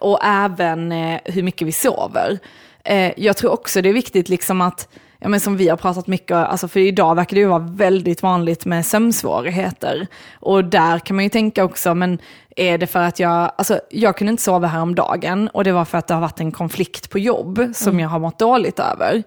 Och 0.00 0.18
även 0.24 0.92
eh, 0.92 1.18
hur 1.24 1.42
mycket 1.42 1.68
vi 1.68 1.72
sover. 1.72 2.38
Eh, 2.84 3.12
jag 3.16 3.36
tror 3.36 3.50
också 3.52 3.82
det 3.82 3.88
är 3.88 3.92
viktigt 3.92 4.28
liksom 4.28 4.60
att, 4.60 4.88
ja, 5.18 5.28
men 5.28 5.40
som 5.40 5.56
vi 5.56 5.68
har 5.68 5.76
pratat 5.76 6.06
mycket, 6.06 6.36
alltså 6.36 6.68
för 6.68 6.80
idag 6.80 7.14
verkar 7.14 7.34
det 7.34 7.40
ju 7.40 7.46
vara 7.46 7.68
väldigt 7.70 8.22
vanligt 8.22 8.64
med 8.64 8.86
sömnsvårigheter. 8.86 10.06
Och 10.40 10.64
där 10.64 10.98
kan 10.98 11.16
man 11.16 11.24
ju 11.24 11.28
tänka 11.28 11.64
också, 11.64 11.94
men 11.94 12.18
är 12.56 12.78
det 12.78 12.86
för 12.86 13.00
att 13.00 13.18
jag, 13.18 13.52
alltså 13.58 13.80
jag 13.90 14.16
kunde 14.16 14.30
inte 14.30 14.42
sova 14.42 14.66
häromdagen 14.66 15.48
och 15.48 15.64
det 15.64 15.72
var 15.72 15.84
för 15.84 15.98
att 15.98 16.06
det 16.06 16.14
har 16.14 16.20
varit 16.20 16.40
en 16.40 16.52
konflikt 16.52 17.10
på 17.10 17.18
jobb 17.18 17.70
som 17.74 18.00
jag 18.00 18.08
har 18.08 18.18
mått 18.18 18.38
dåligt 18.38 18.78
över. 18.78 19.22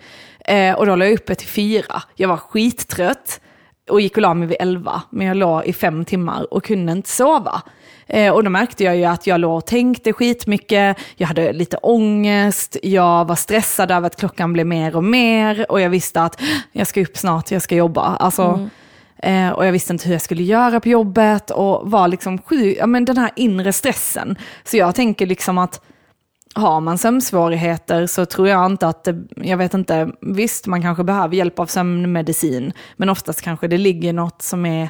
Eh, 0.45 0.73
och 0.75 0.85
då 0.85 0.95
la 0.95 1.05
jag 1.05 1.13
uppe 1.13 1.35
till 1.35 1.47
fyra, 1.47 2.03
jag 2.15 2.27
var 2.27 2.37
skittrött 2.37 3.41
och 3.89 4.01
gick 4.01 4.17
och 4.17 4.21
la 4.21 4.33
mig 4.33 4.47
vid 4.47 4.57
elva, 4.59 5.01
men 5.09 5.27
jag 5.27 5.37
låg 5.37 5.65
i 5.65 5.73
fem 5.73 6.05
timmar 6.05 6.53
och 6.53 6.63
kunde 6.63 6.91
inte 6.91 7.09
sova. 7.09 7.61
Eh, 8.07 8.33
och 8.33 8.43
då 8.43 8.49
märkte 8.49 8.83
jag 8.83 8.97
ju 8.97 9.05
att 9.05 9.27
jag 9.27 9.39
låg 9.39 9.57
och 9.57 9.65
tänkte 9.65 10.13
skitmycket, 10.13 10.97
jag 11.15 11.27
hade 11.27 11.53
lite 11.53 11.77
ångest, 11.77 12.77
jag 12.83 13.25
var 13.27 13.35
stressad 13.35 13.91
över 13.91 14.07
att 14.07 14.15
klockan 14.15 14.53
blev 14.53 14.65
mer 14.65 14.95
och 14.95 15.03
mer 15.03 15.71
och 15.71 15.81
jag 15.81 15.89
visste 15.89 16.21
att 16.21 16.41
jag 16.71 16.87
ska 16.87 17.01
upp 17.01 17.17
snart, 17.17 17.51
jag 17.51 17.61
ska 17.61 17.75
jobba. 17.75 18.01
Alltså, 18.01 18.69
eh, 19.23 19.49
och 19.49 19.65
jag 19.65 19.71
visste 19.71 19.93
inte 19.93 20.05
hur 20.05 20.13
jag 20.13 20.21
skulle 20.21 20.43
göra 20.43 20.79
på 20.79 20.89
jobbet 20.89 21.51
och 21.51 21.91
var 21.91 22.07
liksom 22.07 22.37
sjuk, 22.37 22.77
ja 22.79 22.87
men 22.87 23.05
den 23.05 23.17
här 23.17 23.31
inre 23.35 23.73
stressen. 23.73 24.35
Så 24.63 24.77
jag 24.77 24.95
tänker 24.95 25.25
liksom 25.25 25.57
att 25.57 25.81
har 26.55 26.81
man 26.81 26.97
sömnsvårigheter 26.97 28.07
så 28.07 28.25
tror 28.25 28.47
jag 28.47 28.65
inte 28.65 28.87
att 28.87 29.03
det, 29.03 29.23
jag 29.35 29.57
vet 29.57 29.73
inte, 29.73 30.11
visst 30.21 30.67
man 30.67 30.81
kanske 30.81 31.03
behöver 31.03 31.35
hjälp 31.35 31.59
av 31.59 31.65
sömnmedicin, 31.65 32.73
men 32.95 33.09
oftast 33.09 33.41
kanske 33.41 33.67
det 33.67 33.77
ligger 33.77 34.13
något 34.13 34.41
som 34.41 34.65
är, 34.65 34.89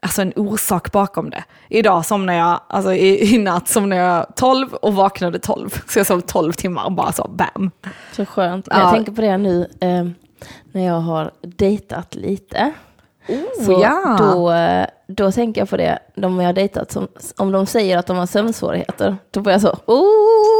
alltså 0.00 0.22
en 0.22 0.32
orsak 0.36 0.92
bakom 0.92 1.30
det. 1.30 1.44
Idag 1.68 2.06
somnade 2.06 2.38
jag, 2.38 2.60
alltså 2.68 2.94
i, 2.94 3.34
i 3.34 3.38
natt 3.38 3.68
somnade 3.68 4.02
jag 4.02 4.36
12 4.36 4.74
och 4.74 4.94
vaknade 4.94 5.38
12, 5.38 5.70
så 5.88 5.98
jag 5.98 6.06
sov 6.06 6.20
12 6.20 6.52
timmar 6.52 6.84
och 6.84 6.92
bara 6.92 7.12
så 7.12 7.28
bam. 7.28 7.70
Så 8.12 8.26
skönt. 8.26 8.68
Ja. 8.70 8.80
Jag 8.80 8.94
tänker 8.94 9.12
på 9.12 9.20
det 9.20 9.38
nu 9.38 9.68
eh, 9.80 10.04
när 10.72 10.86
jag 10.86 11.00
har 11.00 11.30
dejtat 11.42 12.14
lite. 12.14 12.72
Så 13.64 13.74
Oh, 13.74 13.82
ja. 13.82 14.16
då, 14.18 14.52
då 15.08 15.32
tänker 15.32 15.60
jag 15.60 15.70
på 15.70 15.76
det, 15.76 15.98
de 16.14 16.40
jag 16.40 16.48
har 16.48 16.52
dejtat, 16.52 16.92
som, 16.92 17.08
om 17.36 17.52
de 17.52 17.66
säger 17.66 17.98
att 17.98 18.06
de 18.06 18.16
har 18.16 18.26
sömnsvårigheter, 18.26 19.16
då 19.30 19.40
blir 19.40 19.52
jag 19.52 19.60
så, 19.60 19.76
oh, 19.86 20.56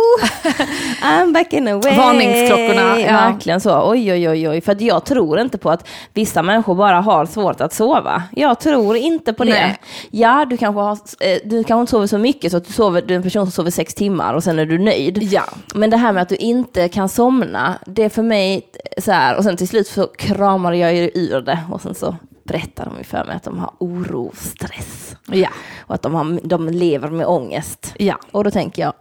I'm 1.03 1.33
back 1.33 1.53
in 1.53 1.67
the 1.67 1.73
way. 1.73 1.97
Varningsklockorna, 1.97 3.01
ja. 3.01 3.13
Verkligen 3.13 3.61
så, 3.61 3.91
oj 3.91 4.13
oj 4.13 4.29
oj 4.29 4.49
oj. 4.49 4.61
För 4.61 4.83
jag 4.83 5.05
tror 5.05 5.41
inte 5.41 5.59
på 5.59 5.71
att 5.71 5.89
vissa 6.15 6.43
människor 6.43 6.75
bara 6.75 7.01
har 7.01 7.27
svårt 7.27 7.61
att 7.61 7.73
sova. 7.73 8.23
Jag 8.33 8.61
tror 8.61 8.97
inte 8.97 9.33
på 9.33 9.45
det. 9.45 9.51
Nej. 9.51 9.79
Ja, 10.11 10.45
du 10.51 10.57
kanske, 10.57 10.81
har, 10.81 10.99
eh, 11.21 11.39
du 11.45 11.65
kanske 11.65 11.81
inte 11.81 11.91
sover 11.91 12.07
så 12.07 12.19
mycket 12.19 12.51
så 12.51 12.57
att 12.57 12.67
du, 12.67 12.73
sover, 12.73 13.03
du 13.03 13.15
är 13.15 13.17
en 13.17 13.23
person 13.23 13.47
som 13.47 13.53
sover 13.53 13.71
sex 13.71 13.95
timmar 13.95 14.35
och 14.35 14.45
sen 14.45 14.59
är 14.59 14.67
du 14.67 14.79
nöjd. 14.79 15.19
Ja. 15.23 15.45
Men 15.75 15.91
det 15.91 15.97
här 15.97 16.13
med 16.13 16.23
att 16.23 16.29
du 16.29 16.37
inte 16.37 16.89
kan 16.89 17.09
somna, 17.09 17.79
det 17.87 18.05
är 18.05 18.09
för 18.09 18.23
mig 18.23 18.63
så 18.99 19.13
här, 19.13 19.37
och 19.37 19.45
sen 19.45 19.57
till 19.57 19.69
slut 19.69 19.87
så 19.87 20.07
kramar 20.07 20.73
jag 20.73 20.95
ju 20.95 21.11
ur 21.15 21.41
det 21.41 21.59
och 21.71 21.81
sen 21.81 21.95
så 21.95 22.17
berättar 22.47 22.85
de 22.85 22.99
ju 22.99 23.05
för 23.05 23.25
mig 23.25 23.37
att 23.37 23.43
de 23.43 23.59
har 23.59 23.71
oro, 23.79 24.33
stress 24.35 25.17
Ja. 25.27 25.49
och 25.79 25.95
att 25.95 26.03
de, 26.03 26.15
har, 26.15 26.41
de 26.43 26.69
lever 26.69 27.11
med 27.11 27.27
ångest. 27.27 27.95
Ja. 27.99 28.19
Och 28.31 28.45
då 28.45 28.51
tänker 28.51 28.83
jag, 28.83 28.93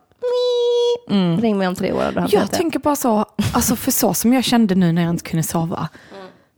"Mii, 1.10 1.38
ring 1.42 1.58
mig 1.58 1.68
om 1.68 1.76
tre 1.76 1.94
år. 1.94 2.02
Mm. 2.02 2.14
Jag 2.16 2.32
pratat. 2.32 2.52
tänker 2.52 2.80
bara 2.80 2.96
så, 2.96 3.26
alltså 3.54 3.76
för 3.76 3.92
så 3.92 4.14
som 4.14 4.34
jag 4.34 4.44
kände 4.44 4.76
nu 4.76 4.92
när 4.92 5.02
jag 5.02 5.10
inte 5.10 5.24
kunde 5.30 5.44
sova. 5.44 5.90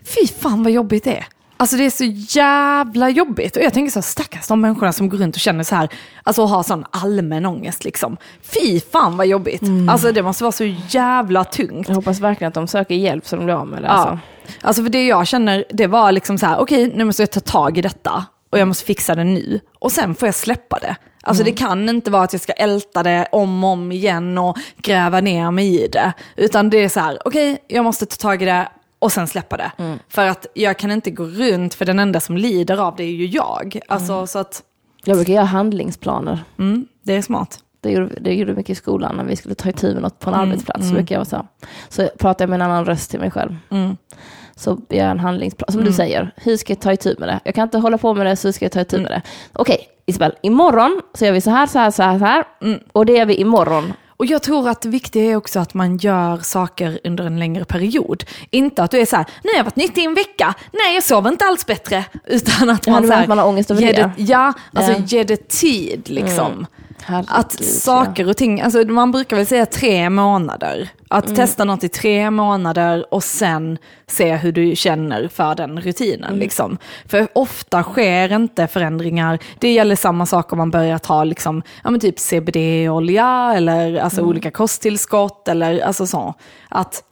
Fy 0.05 0.27
fan 0.27 0.63
vad 0.63 0.71
jobbigt 0.71 1.03
det 1.03 1.17
är. 1.17 1.27
Alltså 1.57 1.77
det 1.77 1.85
är 1.85 1.89
så 1.89 2.03
jävla 2.39 3.09
jobbigt. 3.09 3.55
Och 3.55 3.63
jag 3.63 3.73
tänker 3.73 3.91
så, 3.91 4.01
stackars 4.01 4.47
de 4.47 4.61
människorna 4.61 4.93
som 4.93 5.09
går 5.09 5.17
runt 5.17 5.35
och 5.35 5.41
känner 5.41 5.63
så 5.63 5.75
här, 5.75 5.89
alltså 6.23 6.45
har 6.45 6.63
sån 6.63 6.85
allmän 6.91 7.45
ångest 7.45 7.83
liksom. 7.83 8.17
Fy 8.41 8.79
fan 8.79 9.17
vad 9.17 9.27
jobbigt. 9.27 9.61
Alltså 9.89 10.11
det 10.11 10.23
måste 10.23 10.43
vara 10.43 10.51
så 10.51 10.75
jävla 10.89 11.43
tungt. 11.43 11.87
Jag 11.87 11.95
hoppas 11.95 12.19
verkligen 12.19 12.47
att 12.47 12.53
de 12.53 12.67
söker 12.67 12.95
hjälp 12.95 13.27
så 13.27 13.35
de 13.35 13.45
blir 13.45 13.55
av 13.55 13.67
med 13.67 13.81
det. 13.81 13.87
Ja. 13.87 13.93
Alltså. 13.93 14.19
Alltså 14.61 14.83
för 14.83 14.89
det 14.89 15.07
jag 15.07 15.27
känner, 15.27 15.65
det 15.69 15.87
var 15.87 16.11
liksom 16.11 16.37
så 16.37 16.45
här, 16.45 16.59
okej 16.59 16.91
nu 16.95 17.03
måste 17.03 17.21
jag 17.21 17.31
ta 17.31 17.39
tag 17.39 17.77
i 17.77 17.81
detta 17.81 18.25
och 18.49 18.59
jag 18.59 18.67
måste 18.67 18.85
fixa 18.85 19.15
det 19.15 19.23
nu. 19.23 19.59
Och 19.79 19.91
sen 19.91 20.15
får 20.15 20.27
jag 20.27 20.35
släppa 20.35 20.79
det. 20.79 20.95
Alltså 21.23 21.43
det 21.43 21.51
kan 21.51 21.89
inte 21.89 22.11
vara 22.11 22.23
att 22.23 22.33
jag 22.33 22.41
ska 22.41 22.53
älta 22.53 23.03
det 23.03 23.27
om 23.31 23.63
och 23.63 23.69
om 23.69 23.91
igen 23.91 24.37
och 24.37 24.57
gräva 24.81 25.21
ner 25.21 25.51
mig 25.51 25.83
i 25.83 25.87
det. 25.87 26.13
Utan 26.35 26.69
det 26.69 26.77
är 26.77 26.89
så 26.89 26.99
här, 26.99 27.17
okej 27.25 27.57
jag 27.67 27.83
måste 27.83 28.05
ta 28.05 28.15
tag 28.15 28.41
i 28.41 28.45
det 28.45 28.67
och 28.99 29.11
sen 29.11 29.27
släppa 29.27 29.57
det. 29.57 29.71
För 30.09 30.27
att 30.27 30.45
jag 30.53 30.77
kan 30.79 30.91
inte 30.91 31.11
gå 31.11 31.23
runt, 31.23 31.73
för 31.73 31.85
den 31.85 31.99
enda 31.99 32.19
som 32.19 32.37
lider 32.37 32.77
av 32.77 32.95
det 32.95 33.03
är 33.03 33.11
ju 33.11 33.25
jag. 33.25 33.79
Alltså 33.87 34.27
så 34.27 34.39
att, 34.39 34.63
Jag 35.03 35.17
brukar 35.17 35.33
göra 35.33 35.45
handlingsplaner. 35.45 36.39
mm, 36.59 36.87
det 37.03 37.13
är 37.15 37.21
smart. 37.21 37.59
Det 37.81 37.91
gjorde, 37.91 38.15
det 38.21 38.33
gjorde 38.33 38.53
mycket 38.53 38.69
i 38.69 38.75
skolan 38.75 39.15
när 39.17 39.23
vi 39.23 39.35
skulle 39.35 39.55
ta 39.55 39.69
itu 39.69 39.93
med 39.93 40.01
något 40.01 40.19
på 40.19 40.29
en 40.29 40.35
arbetsplats. 40.35 40.87
Så 40.87 40.93
brukar 40.93 41.15
jag 41.15 41.27
så. 41.27 41.47
Så 41.89 42.09
pratar 42.19 42.45
jag 42.45 42.49
med 42.49 42.61
en 42.61 42.71
annan 42.71 42.85
röst 42.85 43.11
till 43.11 43.19
mig 43.19 43.31
själv. 43.31 43.55
Så 44.55 44.69
gör 44.89 44.97
jag 45.03 45.11
en 45.11 45.19
handlingsplan. 45.19 45.71
Som 45.71 45.83
du 45.83 45.93
säger, 45.93 46.33
hur 46.37 46.57
ska 46.57 46.73
jag 46.73 46.79
ta 46.81 46.93
itu 46.93 47.15
med 47.19 47.29
det? 47.29 47.39
Jag 47.43 47.55
kan 47.55 47.63
inte 47.63 47.77
hålla 47.77 47.97
på 47.97 48.13
med 48.13 48.25
det, 48.25 48.35
så 48.35 48.51
ska 48.53 48.65
jag 48.65 48.71
ta 48.71 48.81
itu 48.81 48.97
med 49.01 49.11
det. 49.11 49.21
Okej, 49.53 49.77
Isabel, 50.05 50.33
imorgon 50.41 51.01
så 51.13 51.25
gör 51.25 51.31
vi 51.31 51.41
så 51.41 51.49
här, 51.49 51.67
så 51.67 51.79
här, 51.79 51.91
så 51.91 52.03
här, 52.03 52.19
så 52.19 52.25
här. 52.25 52.43
Och 52.91 53.05
det 53.05 53.13
gör 53.13 53.25
vi 53.25 53.35
imorgon. 53.35 53.93
Och 54.17 54.25
jag 54.25 54.43
tror 54.43 54.69
att 54.69 54.81
det 54.81 54.89
viktiga 54.89 55.23
är 55.31 55.35
också 55.35 55.59
att 55.59 55.73
man 55.73 55.97
gör 55.97 56.37
saker 56.37 56.99
under 57.03 57.23
en 57.25 57.39
längre 57.39 57.65
period. 57.65 58.23
Inte 58.51 58.83
att 58.83 58.91
du 58.91 58.99
är 58.99 59.05
så 59.05 59.15
här, 59.15 59.25
nu 59.43 59.49
har 59.49 59.57
jag 59.57 59.63
varit 59.63 59.75
nyttig 59.75 60.01
i 60.01 60.05
en 60.05 60.13
vecka, 60.13 60.53
nej 60.73 60.93
jag 60.95 61.03
sover 61.03 61.29
inte 61.31 61.45
alls 61.45 61.65
bättre. 61.65 62.05
Utan 62.25 62.69
att 62.69 62.87
Ja, 62.87 62.93
man, 62.93 63.01
du 63.01 63.07
så 63.07 63.13
här, 63.13 63.27
man 63.27 63.37
har 63.37 63.45
ångest 63.47 63.71
över 63.71 63.81
ge 63.81 63.91
det? 63.91 64.11
Ja, 64.17 64.53
alltså 64.73 64.91
Ja. 64.91 64.97
ge 65.07 65.23
det 65.23 65.47
tid 65.47 66.09
liksom. 66.09 66.65
Herregud, 67.03 67.29
Att 67.31 67.63
saker 67.65 68.29
och 68.29 68.37
ting, 68.37 68.61
alltså 68.61 68.79
man 68.83 69.11
brukar 69.11 69.35
väl 69.37 69.45
säga 69.45 69.65
tre 69.65 70.09
månader. 70.09 70.89
Att 71.09 71.25
Mm. 71.25 71.35
testa 71.35 71.63
något 71.65 71.83
i 71.83 71.89
tre 71.89 72.31
månader 72.31 73.13
och 73.13 73.23
sen 73.23 73.77
se 74.07 74.35
hur 74.35 74.51
du 74.51 74.75
känner 74.75 75.27
för 75.27 75.55
den 75.55 75.81
rutinen. 75.81 76.23
Mm. 76.27 76.39
Liksom. 76.39 76.77
För 77.05 77.27
ofta 77.33 77.83
sker 77.83 78.33
inte 78.33 78.67
förändringar, 78.67 79.39
det 79.59 79.73
gäller 79.73 79.95
samma 79.95 80.25
sak 80.25 80.51
om 80.51 80.57
man 80.57 80.71
börjar 80.71 80.97
ta 80.97 81.23
liksom, 81.23 81.61
ja, 81.83 81.89
men 81.89 81.99
typ 81.99 82.19
CBD-olja 82.19 83.53
eller 83.55 83.95
alltså 83.99 84.19
Mm. 84.19 84.29
olika 84.29 84.51
kosttillskott 84.51 85.47
eller 85.47 85.79
alltså 85.79 86.07
så. 86.07 86.33
Att 86.69 87.03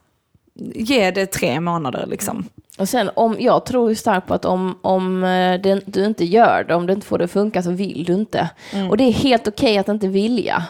ge 0.74 1.10
det 1.10 1.26
tre 1.26 1.60
månader 1.60 2.06
liksom. 2.06 2.48
Och 2.78 2.88
sen 2.88 3.10
om, 3.14 3.36
jag 3.38 3.66
tror 3.66 3.88
ju 3.88 3.94
starkt 3.94 4.26
på 4.26 4.34
att 4.34 4.44
om, 4.44 4.78
om 4.82 5.24
eh, 5.24 5.60
det, 5.60 5.82
du 5.86 6.04
inte 6.04 6.24
gör 6.24 6.64
det, 6.68 6.74
om 6.74 6.86
du 6.86 6.92
inte 6.92 7.06
får 7.06 7.18
det 7.18 7.24
att 7.24 7.30
funka 7.30 7.62
så 7.62 7.70
vill 7.70 8.04
du 8.04 8.12
inte. 8.12 8.50
Mm. 8.72 8.90
Och 8.90 8.96
det 8.96 9.04
är 9.04 9.12
helt 9.12 9.48
okej 9.48 9.78
att 9.78 9.88
inte 9.88 10.08
vilja. 10.08 10.64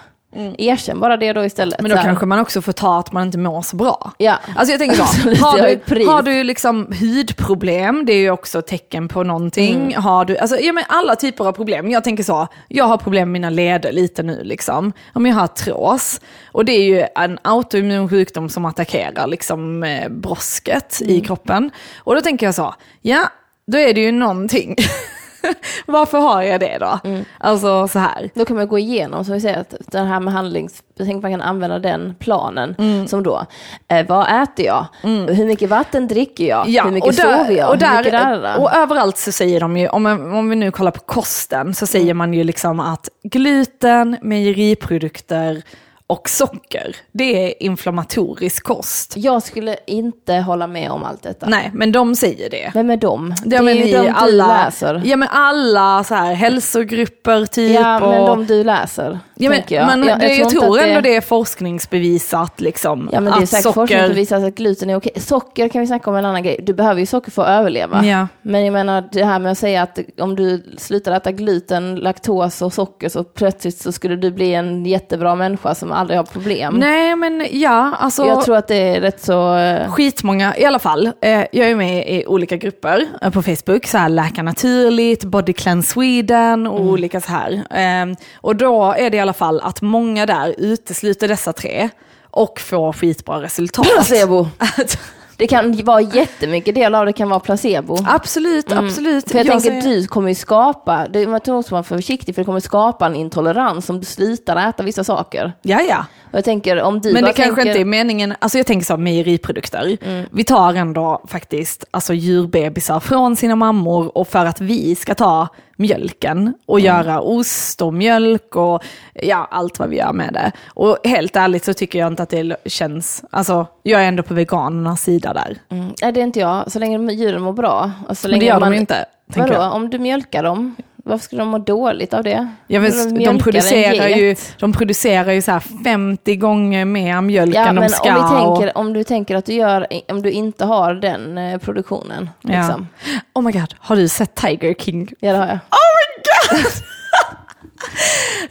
Erkänn 0.58 1.00
bara 1.00 1.16
det 1.16 1.32
då 1.32 1.44
istället. 1.44 1.80
Men 1.80 1.90
då 1.90 1.96
kanske 1.96 2.26
man 2.26 2.38
också 2.38 2.62
får 2.62 2.72
ta 2.72 2.98
att 2.98 3.12
man 3.12 3.26
inte 3.26 3.38
mår 3.38 3.62
så 3.62 3.76
bra. 3.76 4.12
Ja. 4.18 4.38
Alltså 4.56 4.72
jag 4.72 4.80
tänker 4.80 4.96
så, 4.96 5.04
har 5.44 5.58
du, 5.94 6.06
har 6.06 6.22
du 6.22 6.44
liksom 6.44 6.92
hudproblem, 7.00 8.06
det 8.06 8.12
är 8.12 8.18
ju 8.18 8.30
också 8.30 8.62
tecken 8.62 9.08
på 9.08 9.22
någonting. 9.22 9.96
Har 9.96 10.24
du, 10.24 10.38
alltså, 10.38 10.58
ja, 10.58 10.72
men 10.72 10.84
alla 10.88 11.16
typer 11.16 11.44
av 11.44 11.52
problem. 11.52 11.90
Jag 11.90 12.04
tänker 12.04 12.24
så, 12.24 12.48
jag 12.68 12.84
har 12.84 12.96
problem 12.96 13.32
med 13.32 13.40
mina 13.40 13.50
leder 13.50 13.92
lite 13.92 14.22
nu 14.22 14.40
liksom. 14.44 14.92
Om 15.12 15.26
jag 15.26 15.34
har 15.34 15.44
artros, 15.44 16.20
och 16.52 16.64
det 16.64 16.72
är 16.72 16.84
ju 16.84 17.06
en 17.14 17.38
autoimmun 17.42 18.08
sjukdom 18.08 18.48
som 18.48 18.64
attackerar 18.64 19.26
liksom 19.26 19.82
eh, 19.82 20.08
brosket 20.08 21.02
i 21.04 21.20
kroppen. 21.20 21.70
Och 21.98 22.14
då 22.14 22.20
tänker 22.20 22.46
jag 22.46 22.54
så, 22.54 22.74
ja, 23.02 23.30
då 23.66 23.78
är 23.78 23.94
det 23.94 24.00
ju 24.00 24.12
någonting. 24.12 24.76
Varför 25.86 26.18
har 26.18 26.42
jag 26.42 26.60
det 26.60 26.78
då? 26.80 26.98
Alltså 27.38 27.88
så 27.88 27.98
här. 27.98 28.30
Då 28.34 28.44
kan 28.44 28.56
man 28.56 28.68
gå 28.68 28.78
igenom, 28.78 29.24
så 29.24 29.32
vi 29.32 29.40
säger 29.40 29.58
att 29.60 29.74
det 29.86 29.98
här 29.98 30.20
med 30.20 30.34
handlings... 30.34 30.82
Tänker 30.96 31.22
man 31.22 31.30
kan 31.30 31.42
använda 31.42 31.78
den 31.78 32.14
planen 32.18 32.74
Mm. 32.78 33.06
som 33.08 33.22
då, 33.22 33.46
eh, 33.88 34.06
vad 34.06 34.42
äter 34.42 34.66
jag? 34.66 34.86
Hur 35.02 35.46
mycket 35.46 35.70
vatten 35.70 36.08
dricker 36.08 36.44
jag? 36.44 36.64
Hur 36.84 36.90
mycket 36.90 37.08
och 37.08 37.14
där, 37.14 37.38
sover 37.38 37.56
jag? 37.56 37.68
Och, 37.68 37.74
mycket 37.74 38.12
där, 38.12 38.40
där, 38.40 38.60
och 38.60 38.74
överallt 38.74 39.16
så 39.18 39.32
säger 39.32 39.60
de 39.60 39.76
ju, 39.76 39.88
om, 39.88 40.06
om 40.06 40.48
vi 40.50 40.56
nu 40.56 40.70
kollar 40.70 40.90
på 40.90 41.00
kosten, 41.00 41.74
så 41.74 41.86
säger 41.86 42.14
man 42.14 42.34
ju 42.34 42.44
liksom 42.44 42.80
att 42.80 43.08
gluten, 43.22 44.16
mejeriprodukter 44.22 45.62
och 46.08 46.28
socker, 46.28 46.96
det 47.12 47.46
är 47.46 47.62
inflammatorisk 47.62 48.64
kost. 48.64 49.12
Jag 49.16 49.42
skulle 49.42 49.76
inte 49.86 50.34
hålla 50.34 50.66
med 50.66 50.90
om 50.90 51.04
allt 51.04 51.22
detta. 51.22 51.46
Nej, 51.48 51.70
men 51.74 51.92
de 51.92 52.16
säger 52.16 52.50
det. 52.50 52.70
Vem 52.74 52.90
är 52.90 52.96
de? 52.96 53.34
Det 53.44 53.62
men 53.62 53.68
är 53.68 53.86
ju 53.86 53.92
de 53.92 54.02
du 54.02 54.08
alla, 54.08 54.64
läser. 54.64 55.02
Ja 55.04 55.16
men 55.16 55.28
alla 55.28 56.04
så 56.04 56.14
här 56.14 56.34
hälsogrupper 56.34 57.46
typ. 57.46 57.74
Ja, 57.74 57.98
men 58.00 58.20
och, 58.20 58.26
de 58.26 58.46
du 58.46 58.64
läser, 58.64 59.18
ja, 59.34 59.50
men, 59.50 59.62
jag. 59.68 59.86
Men, 59.86 60.04
jag, 60.04 60.20
det, 60.20 60.36
jag, 60.36 60.50
tror 60.50 60.80
ändå 60.80 61.00
det 61.00 61.16
är 61.16 61.20
forskningsbevisat 61.20 62.60
liksom. 62.60 63.10
Ja 63.12 63.20
men 63.20 63.32
det 63.32 63.42
är 63.44 63.46
säkert 63.46 63.74
forskning 63.74 64.06
som 64.06 64.14
visar 64.14 64.44
att 64.44 64.54
gluten 64.54 64.90
är 64.90 64.96
okej. 64.96 65.20
Socker 65.20 65.68
kan 65.68 65.80
vi 65.80 65.86
snacka 65.86 66.10
om 66.10 66.16
en 66.16 66.24
annan 66.24 66.42
grej. 66.42 66.60
Du 66.62 66.74
behöver 66.74 67.00
ju 67.00 67.06
socker 67.06 67.30
för 67.30 67.42
att 67.42 67.48
överleva. 67.48 68.04
Ja. 68.04 68.28
Men 68.42 68.64
jag 68.64 68.72
menar 68.72 69.08
det 69.12 69.24
här 69.24 69.38
med 69.38 69.52
att 69.52 69.58
säga 69.58 69.82
att 69.82 69.98
om 70.18 70.36
du 70.36 70.74
slutar 70.78 71.12
äta 71.12 71.32
gluten, 71.32 71.96
laktos 71.96 72.62
och 72.62 72.72
socker 72.72 73.08
så 73.08 73.24
plötsligt 73.24 73.78
så 73.78 73.92
skulle 73.92 74.16
du 74.16 74.30
bli 74.30 74.54
en 74.54 74.86
jättebra 74.86 75.34
människa 75.34 75.74
som 75.74 75.95
aldrig 75.96 76.18
har 76.18 76.24
problem. 76.24 76.74
Nej 76.74 77.16
men 77.16 77.46
ja, 77.50 77.96
alltså. 77.98 78.26
Jag 78.26 78.44
tror 78.44 78.56
att 78.56 78.68
det 78.68 78.76
är 78.76 79.00
rätt 79.00 79.24
så... 79.24 79.58
Skitmånga, 79.88 80.56
i 80.56 80.64
alla 80.64 80.78
fall. 80.78 81.06
Eh, 81.20 81.44
jag 81.52 81.70
är 81.70 81.76
med 81.76 82.08
i 82.08 82.26
olika 82.26 82.56
grupper 82.56 83.06
eh, 83.22 83.30
på 83.30 83.42
Facebook, 83.42 83.86
så 83.86 83.98
här 83.98 84.08
Läka 84.08 84.42
Naturligt, 84.42 85.24
Body 85.24 85.52
Cleanse 85.52 85.92
Sweden 85.92 86.66
och 86.66 86.80
olika 86.80 87.20
så 87.20 87.32
här. 87.32 87.52
Eh, 87.52 88.16
och 88.36 88.56
då 88.56 88.92
är 88.92 89.10
det 89.10 89.16
i 89.16 89.20
alla 89.20 89.32
fall 89.32 89.60
att 89.60 89.82
många 89.82 90.26
där 90.26 90.54
utesluter 90.58 91.28
dessa 91.28 91.52
tre 91.52 91.88
och 92.30 92.60
får 92.60 92.92
skitbra 92.92 93.42
resultat. 93.42 93.86
Placebo. 93.86 94.46
Det 95.38 95.46
kan 95.46 95.84
vara 95.84 96.00
jättemycket 96.00 96.74
del 96.74 96.94
av 96.94 97.06
det 97.06 97.12
kan 97.12 97.28
vara 97.28 97.40
placebo. 97.40 97.96
absolut, 98.06 98.72
absolut. 98.72 99.30
För 99.30 99.38
jag, 99.38 99.46
tänker 99.46 99.70
säger- 99.70 99.82
du 99.82 100.06
kommer 100.06 100.28
ju 100.28 100.34
skapa, 100.34 101.06
det 101.08 101.26
man 101.26 101.40
tror 101.40 101.54
man 101.54 101.64
får 101.64 101.70
vara 101.76 101.82
försiktig 101.82 102.34
för 102.34 102.42
det 102.42 102.46
kommer 102.46 102.60
skapa 102.60 103.06
en 103.06 103.14
intolerans 103.14 103.90
om 103.90 103.98
du 104.00 104.06
slutar 104.06 104.68
äta 104.68 104.82
vissa 104.82 105.04
saker. 105.04 105.52
Ja, 105.62 105.80
ja. 105.80 106.06
Och 106.36 106.38
jag 106.38 106.44
tänker 106.44 106.82
om 106.82 107.00
du 107.00 107.12
Men 107.12 107.24
det 107.24 107.32
kanske 107.32 107.54
tänker, 107.54 107.70
inte 107.70 107.80
är 107.80 107.84
meningen, 107.84 108.34
alltså 108.38 108.58
jag 108.58 108.66
tänker 108.66 108.86
så, 108.86 108.96
mejeriprodukter. 108.96 109.96
Vi 110.30 110.44
tar 110.44 110.74
ändå 110.74 111.22
faktiskt 111.28 111.84
alltså 111.90 112.14
djurbebisar 112.14 113.00
från 113.00 113.36
sina 113.36 113.56
mammor 113.56 114.18
och 114.18 114.28
för 114.28 114.46
att 114.46 114.60
vi 114.60 114.94
ska 114.94 115.14
ta 115.14 115.48
mjölken 115.76 116.54
och 116.66 116.80
göra 116.80 117.20
ost 117.20 117.82
och 117.82 117.94
mjölk 117.94 118.56
och 118.56 118.82
ja, 119.14 119.48
allt 119.50 119.78
vad 119.78 119.88
vi 119.88 119.96
gör 119.96 120.12
med 120.12 120.32
det. 120.32 120.52
Och 120.66 120.98
helt 121.04 121.36
ärligt 121.36 121.64
så 121.64 121.74
tycker 121.74 121.98
jag 121.98 122.06
inte 122.06 122.22
att 122.22 122.30
det 122.30 122.56
känns, 122.64 123.24
alltså 123.30 123.66
jag 123.82 124.02
är 124.02 124.08
ändå 124.08 124.22
på 124.22 124.34
veganernas 124.34 125.02
sida 125.02 125.32
där. 125.32 125.56
Mm, 125.68 125.92
nej 126.02 126.12
det 126.12 126.20
är 126.20 126.24
inte 126.24 126.40
jag, 126.40 126.72
så 126.72 126.78
länge 126.78 127.12
djuren 127.12 127.42
mår 127.42 127.52
bra. 127.52 127.92
Och 128.08 128.18
så 128.18 128.28
Men 128.28 128.38
det 128.38 128.38
länge 128.38 128.52
gör 128.52 128.60
man, 128.60 128.72
de 128.72 128.78
inte. 128.78 129.04
Vadå, 129.26 129.52
jag. 129.52 129.72
om 129.72 129.90
du 129.90 129.98
mjölkar 129.98 130.42
dem, 130.42 130.76
varför 131.06 131.24
skulle 131.24 131.42
de 131.42 131.48
må 131.48 131.58
dåligt 131.58 132.14
av 132.14 132.22
det? 132.24 132.48
Ja, 132.66 132.80
de, 132.80 133.24
en 133.26 133.38
producerar 133.38 134.08
ju, 134.08 134.36
de 134.58 134.72
producerar 134.72 135.32
ju 135.32 135.42
så 135.42 135.52
här 135.52 135.60
50 135.84 136.36
gånger 136.36 136.84
mer 136.84 137.20
mjölk 137.20 137.54
Ja, 137.54 137.66
än 137.66 137.74
de 137.76 137.88
ska. 137.88 138.08
om, 138.08 138.14
vi 138.14 138.20
och- 138.46 138.56
tänker, 138.58 138.78
om 138.78 138.92
du 138.92 139.04
tänker 139.04 139.36
att 139.36 139.46
du 139.46 139.52
gör, 139.52 139.86
om 140.08 140.22
du 140.22 140.30
inte 140.30 140.64
har 140.64 140.94
den 140.94 141.38
eh, 141.38 141.58
produktionen. 141.58 142.30
ja. 142.40 142.50
Liksom. 142.58 142.88
Oh 143.34 143.42
my 143.42 143.52
god, 143.52 143.74
har 143.78 143.96
du 143.96 144.08
sett 144.08 144.34
Tiger 144.34 144.74
King? 144.74 145.08
Ja, 145.20 145.32
det 145.32 145.38
har 145.38 145.46
jag. 145.46 145.54
Oh 145.56 145.92
my 146.00 146.22
god! 146.62 146.72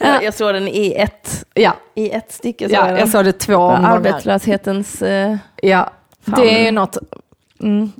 jag. 0.00 0.22
Jag 0.24 0.34
såg 0.34 0.54
den 0.54 0.68
i 0.68 0.94
ett, 0.98 1.44
Ja, 1.54 1.76
i 1.94 2.10
ett 2.10 2.32
stycke. 2.32 2.68
Så 2.68 2.74
ja 2.74 2.98
jag 2.98 3.08
såg 3.08 3.24
det 3.24 3.32
två 3.32 3.54
omgångar. 3.56 3.96
Arbetslöshetens... 3.96 5.02
Eh, 5.02 5.36
Ja, 5.62 5.90
Fan. 6.26 6.40
det 6.40 6.60
är 6.60 6.64
ju 6.64 6.70
något. 6.70 6.98
Mm. 7.62 7.92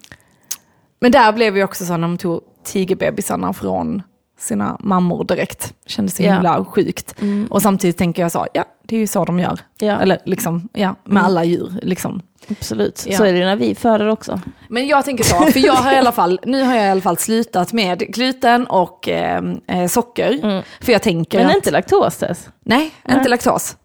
Men 1.01 1.13
där 1.13 1.33
blev 1.33 1.57
ju 1.57 1.65
också 1.65 1.85
så 1.85 1.93
när 1.93 2.09
de 2.09 2.19
tog 2.19 2.41
tigerbebisarna 2.65 3.53
från 3.53 4.03
sina 4.39 4.76
mammor 4.80 5.24
direkt. 5.24 5.74
Kändes 5.87 6.16
så 6.16 6.22
himla 6.22 6.64
sjukt. 6.64 7.14
Och 7.51 7.62
samtidigt 7.62 7.97
tänker 7.99 8.22
jag 8.22 8.32
så, 8.32 8.47
ja 8.55 8.64
det 8.82 8.97
är 8.97 9.01
ju 9.01 9.07
så 9.07 9.24
de 9.24 9.39
gör. 9.41 9.59
Ja. 9.78 10.01
Eller 10.01 10.18
liksom, 10.24 10.68
ja, 10.72 10.95
med 11.05 11.24
alla 11.24 11.45
djur 11.45 11.72
liksom. 11.82 12.22
absolut, 12.51 13.05
Ja. 13.09 13.18
så 13.18 13.24
är 13.24 13.32
det 13.32 13.45
när 13.45 13.57
vi 13.57 13.74
föder 13.74 14.09
också. 14.09 14.41
Men 14.68 14.87
jag 14.87 15.05
tänker 15.05 15.24
så, 15.24 15.37
för 15.37 15.61
jag 15.66 15.72
har 15.74 15.93
i 15.93 15.97
alla 15.97 16.12
fall, 16.12 16.41
nu 16.45 16.62
har 16.62 16.74
jag 16.76 16.87
i 16.87 16.89
alla 16.91 17.01
fall 17.01 17.16
slutat 17.16 17.72
med 17.72 17.99
gluten 17.99 18.66
och 18.66 19.09
eh, 19.09 19.43
eh, 19.66 19.89
socker. 19.89 20.62
För 20.84 20.93
jag 20.93 21.03
tänker 21.03 21.39
Men 21.39 21.47
att, 21.47 21.55
inte 21.57 21.70
laktos 21.70 22.16
Tess. 22.16 22.49
nej, 22.64 22.91
Nej. 23.05 23.16
inte 23.16 23.28
laktos. 23.28 23.76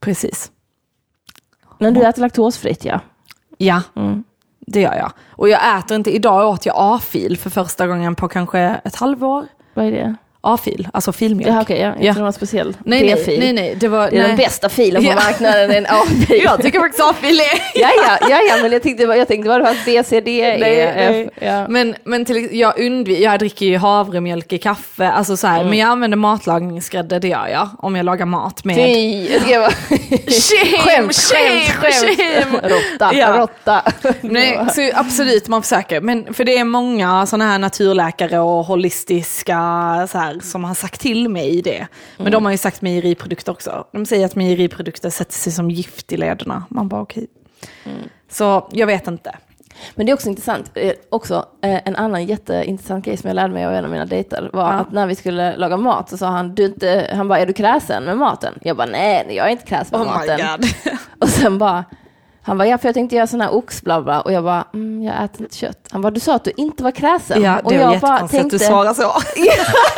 Precis. 0.00 0.50
Men 1.78 1.94
du 1.94 2.02
äter 2.06 2.22
laktosfritt 2.22 2.84
ja. 2.84 3.00
Ja, 3.58 3.82
det 4.66 4.80
gör 4.80 4.94
jag. 4.94 5.12
Och 5.28 5.48
jag 5.48 5.78
äter 5.78 5.94
inte, 5.96 6.10
idag 6.10 6.48
åt 6.50 6.66
jag 6.66 6.74
A-fil 6.78 7.38
för 7.38 7.50
första 7.50 7.86
gången 7.86 8.14
på 8.14 8.28
kanske 8.28 8.60
ett 8.84 8.96
halvår. 8.96 9.46
Vad 9.76 9.86
är? 9.86 10.16
A-fil, 10.46 10.88
alltså 10.92 11.12
filmjölk. 11.12 11.54
Ja, 11.56 11.62
okej, 11.62 11.80
ja. 11.80 11.92
jag 12.00 12.16
Ja. 12.18 12.22
var 12.22 12.32
speciell 12.32 12.76
nej, 12.84 13.00
nej, 13.04 13.14
B-fil. 13.14 13.40
nej, 13.40 13.52
nej, 13.52 13.74
det 13.80 13.88
var... 13.88 14.10
Det 14.10 14.16
är 14.16 14.18
nej. 14.18 14.28
den 14.28 14.36
bästa 14.36 14.68
filen 14.68 15.04
på 15.04 15.12
marknaden, 15.12 15.70
en 15.70 15.86
A-fil. 15.86 16.40
Jag 16.44 16.62
tycker 16.62 16.80
faktiskt 16.80 17.02
A-fil 17.04 17.40
är... 17.40 17.44
ja, 17.80 17.90
ja, 18.06 18.18
ja, 18.30 18.40
ja, 18.48 18.56
men 18.62 18.72
jag 18.72 18.82
tänkte, 18.82 19.02
jag 19.04 19.28
tänkte 19.28 19.48
bara 19.48 19.58
det 19.58 19.64
fanns 19.64 19.84
B, 19.84 20.02
C, 20.06 20.20
D, 20.20 20.40
E, 20.40 20.56
Nej, 20.60 20.80
F. 20.80 20.94
nej. 21.40 21.48
Ja. 21.48 21.68
Men, 21.68 21.94
men 22.04 22.24
till, 22.24 22.48
jag, 22.52 22.78
undvik, 22.78 23.20
jag 23.20 23.38
dricker 23.38 23.66
ju 23.66 23.76
havremjölk 23.76 24.52
i 24.52 24.58
kaffe, 24.58 25.08
alltså 25.10 25.36
så 25.36 25.46
här, 25.46 25.56
Mm. 25.56 25.70
men 25.70 25.78
jag 25.78 25.88
använder 25.88 26.16
matlagningsgrädde, 26.16 27.18
det 27.18 27.28
gör 27.28 27.46
jag, 27.48 27.68
om 27.78 27.96
jag 27.96 28.04
lagar 28.06 28.26
mat 28.26 28.64
med... 28.64 28.76
Fy. 28.76 29.26
Shame, 29.38 29.68
Skämt, 30.78 31.14
shame, 31.14 31.60
skämt, 31.60 31.94
skämt. 31.94 32.18
shame. 32.18 32.68
Råtta, 32.68 33.14
Ja. 33.14 33.36
råtta. 33.38 33.82
Nej, 34.20 34.58
så 34.74 34.90
absolut 34.94 35.48
man 35.48 35.62
försöker. 35.62 36.00
Men 36.00 36.34
för 36.34 36.44
det 36.44 36.58
är 36.58 36.64
många 36.64 37.26
sådana 37.26 37.50
här 37.50 37.58
naturläkare 37.58 38.38
och 38.38 38.64
holistiska 38.64 39.54
så 40.12 40.18
här, 40.18 40.35
som 40.40 40.64
har 40.64 40.74
sagt 40.74 41.00
till 41.00 41.28
mig 41.28 41.62
det. 41.62 41.86
Men 42.16 42.32
de 42.32 42.44
har 42.44 42.52
ju 42.52 42.58
sagt 42.58 42.82
mejeriprodukter 42.82 43.52
också. 43.52 43.86
De 43.92 44.06
säger 44.06 44.26
att 44.26 44.36
mejeriprodukter 44.36 45.10
sätter 45.10 45.32
sig 45.34 45.52
som 45.52 45.70
gift 45.70 46.12
i 46.12 46.16
lederna. 46.16 46.64
Man 46.70 46.88
bara 46.88 47.00
okej. 47.00 47.26
Så 48.30 48.68
jag 48.72 48.86
vet 48.86 49.06
inte. 49.06 49.36
Men 49.94 50.06
det 50.06 50.12
är 50.12 50.14
också 50.14 50.28
intressant, 50.28 50.70
eh, 50.74 50.92
också 51.08 51.46
eh, 51.62 51.80
en 51.88 51.96
annan 51.96 52.24
jätteintressant 52.26 53.04
grej 53.04 53.16
som 53.16 53.28
jag 53.28 53.34
lärde 53.34 53.54
mig 53.54 53.66
av 53.66 53.72
en 53.74 53.84
av 53.84 53.90
mina 53.90 54.04
dejter 54.06 54.50
var 54.52 54.62
Ja. 54.62 54.72
att 54.72 54.92
när 54.92 55.06
vi 55.06 55.14
skulle 55.14 55.56
laga 55.56 55.76
mat 55.76 56.10
så 56.10 56.16
sa 56.16 56.26
han, 56.26 56.54
du 56.54 56.64
inte, 56.64 57.10
han 57.14 57.28
bara, 57.28 57.38
är 57.38 57.46
du 57.46 57.52
kräsen 57.52 58.04
med 58.04 58.16
maten? 58.18 58.54
Jag 58.62 58.76
bara, 58.76 58.86
nej, 58.86 59.26
jag 59.30 59.46
är 59.46 59.50
inte 59.50 59.66
kräsen 59.66 60.00
med 60.00 60.08
Oh 60.08 60.20
my 60.20 60.26
maten. 60.28 60.46
god. 60.60 60.70
Och 61.20 61.28
sen 61.28 61.58
bara, 61.58 61.84
han 62.46 62.58
bara, 62.58 62.68
ja 62.68 62.78
för 62.78 62.88
jag 62.88 62.94
tänkte 62.94 63.16
göra 63.16 63.26
sån 63.26 63.40
här 63.40 63.54
ox 63.54 63.82
bla 63.82 64.02
bla. 64.02 64.20
Och 64.20 64.32
jag 64.32 64.44
bara, 64.44 64.64
mm, 64.74 65.02
jag 65.02 65.24
äter 65.24 65.42
inte 65.42 65.56
kött. 65.56 65.88
Han 65.90 66.02
bara, 66.02 66.10
du 66.10 66.20
sa 66.20 66.34
att 66.34 66.44
du 66.44 66.52
inte 66.56 66.82
var 66.82 66.90
kräsen. 66.90 67.42
Ja, 67.42 67.58
och 67.58 67.72
det 67.72 67.78
var 67.78 67.84
jag 67.84 67.94
jättekonstigt 67.94 68.44
att 68.44 68.50
du 68.50 68.58
svarar 68.58 68.94
så. 68.94 69.12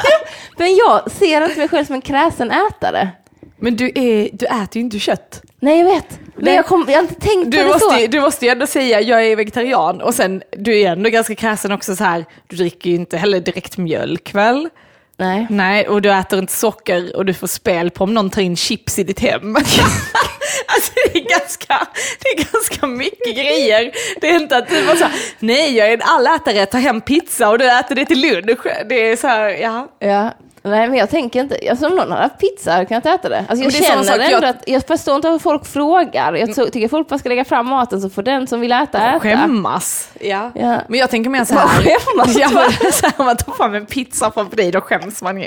men 0.59 0.77
jag 0.77 1.11
ser 1.11 1.45
inte 1.45 1.59
mig 1.59 1.69
själv 1.69 1.85
som 1.85 1.95
en 1.95 2.01
kräsen 2.01 2.51
ätare. 2.51 3.09
Men 3.57 3.77
du, 3.77 3.93
är, 3.95 4.29
du 4.33 4.47
äter 4.47 4.77
ju 4.77 4.81
inte 4.81 4.99
kött. 4.99 5.43
Nej 5.61 5.79
jag 5.79 5.85
vet, 5.85 6.21
men 6.35 6.45
Nej. 6.45 6.55
jag, 6.55 6.67
kom, 6.67 6.85
jag 6.89 6.95
har 6.95 7.03
inte 7.03 7.15
tänkt 7.15 7.45
på 7.45 7.51
Du 7.51 7.57
det 7.57 7.65
måste, 7.65 7.99
så. 8.01 8.07
du 8.07 8.21
måste 8.21 8.45
ju 8.45 8.51
ändå 8.53 8.67
säga 8.67 9.01
jag 9.01 9.27
är 9.27 9.37
vegetarian 9.37 10.01
och 10.01 10.15
sen 10.15 10.43
du 10.57 10.81
är 10.81 10.93
ändå 10.93 11.11
ganska 11.11 11.35
kräsen 11.35 11.73
också 11.73 11.97
så 11.97 12.05
här. 12.05 12.25
Du 12.47 12.57
dricker 12.57 12.91
ju 12.91 12.97
inte 12.97 13.17
heller 13.17 13.41
direkt 13.41 13.79
mjölk 13.79 14.35
väl? 14.35 14.69
Nej. 15.17 15.47
Nej, 15.51 15.89
och 15.89 16.03
du 16.03 16.13
äter 16.13 16.39
inte 16.39 16.53
socker 16.53 17.17
och 17.17 17.25
du 17.25 17.35
får 17.35 17.47
spel 17.47 17.91
på 17.91 18.05
om 18.05 18.15
någon 18.15 18.31
tar 18.31 18.43
in 18.43 18.57
chips 18.57 18.99
i 18.99 19.05
ditt 19.05 19.21
hem. 19.21 19.57
alltså 20.67 20.93
det 20.95 21.19
är, 21.19 21.25
ganska, 21.39 21.87
det 22.21 22.29
är 22.29 22.53
ganska 22.53 22.87
mycket 22.87 23.37
grejer. 23.37 23.93
Det 24.21 24.31
är 24.31 24.41
inte 24.41 24.57
att 24.57 24.69
du 24.69 24.87
bara 24.87 24.97
så 24.97 25.05
här, 25.05 25.13
nej 25.39 25.77
jag 25.77 25.89
är 25.89 25.95
en 25.95 26.03
allätare, 26.03 26.67
tar 26.67 26.79
hem 26.79 27.01
pizza 27.01 27.49
och 27.49 27.59
du 27.59 27.71
äter 27.71 27.95
det 27.95 28.05
till 28.05 28.21
lunch. 28.21 28.67
Det 28.89 28.95
är 28.95 29.17
så 29.17 29.27
här, 29.27 29.49
ja. 29.49 29.89
Ja. 29.99 30.31
Nej 30.69 30.89
men 30.89 30.99
jag 30.99 31.11
tänker 31.11 31.41
inte, 31.41 31.59
alltså 31.71 31.87
om 31.87 31.97
någon 31.97 32.11
har 32.13 32.19
haft 32.19 32.39
pizza 32.39 32.71
kan 32.71 32.87
jag 32.89 32.99
inte 32.99 33.11
äta 33.11 33.29
det. 33.29 33.45
Alltså 33.49 33.65
jag 33.65 33.73
det 33.73 33.85
känner 33.85 34.03
sak, 34.03 34.15
ändå 34.21 34.31
jag- 34.31 34.45
att, 34.45 34.63
jag 34.67 34.87
förstår 34.87 35.17
inte 35.17 35.29
hur 35.29 35.39
folk 35.39 35.67
frågar. 35.67 36.33
Jag 36.35 36.55
så, 36.55 36.67
tycker 36.67 36.89
folk 36.89 37.09
bara 37.09 37.19
ska 37.19 37.29
lägga 37.29 37.45
fram 37.45 37.67
maten 37.67 38.01
så 38.01 38.11
får 38.11 38.23
den 38.23 38.47
som 38.47 38.61
vill 38.61 38.73
äta 38.73 38.99
äta. 39.09 39.21
Skämmas. 39.21 40.09
Ja. 40.21 40.51
Ja. 40.55 40.81
Men 40.89 41.01
jag 41.01 41.11
tänker 41.11 41.31
mer 41.31 41.45
så 41.45 41.55
här. 41.55 41.69
skämmas? 41.69 42.37
Ja, 42.39 42.49
men, 42.83 42.93
så 42.93 43.07
här 43.07 43.13
om 43.17 43.27
man 43.27 43.37
tar 43.37 43.53
fram 43.53 43.75
en 43.75 43.87
pizza 43.87 44.31
framför 44.31 44.57
dig, 44.57 44.71
då 44.71 44.81
skäms 44.81 45.23
man 45.23 45.41
ju. 45.41 45.47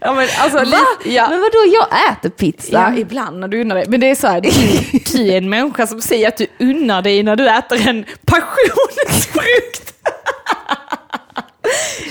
Ja, 0.00 0.12
men, 0.14 0.28
alltså, 0.38 0.58
Va? 0.58 0.64
li- 1.04 1.14
ja. 1.14 1.28
Men 1.30 1.40
vadå, 1.40 1.58
jag 1.72 1.86
äter 2.12 2.28
pizza? 2.30 2.68
Ja, 2.72 2.96
ibland 3.00 3.38
när 3.40 3.48
du 3.48 3.60
unnar 3.60 3.76
dig. 3.76 3.84
Men 3.88 4.00
det 4.00 4.10
är 4.10 4.14
så 4.14 4.26
här, 4.26 4.40
du, 4.40 4.50
du 5.12 5.28
är 5.32 5.38
en 5.38 5.48
människa 5.50 5.86
som 5.86 6.00
säger 6.00 6.28
att 6.28 6.36
du 6.36 6.46
unnar 6.60 7.02
dig 7.02 7.22
när 7.22 7.36
du 7.36 7.48
äter 7.48 7.88
en 7.88 8.04
passionsfrukt. 8.26 9.92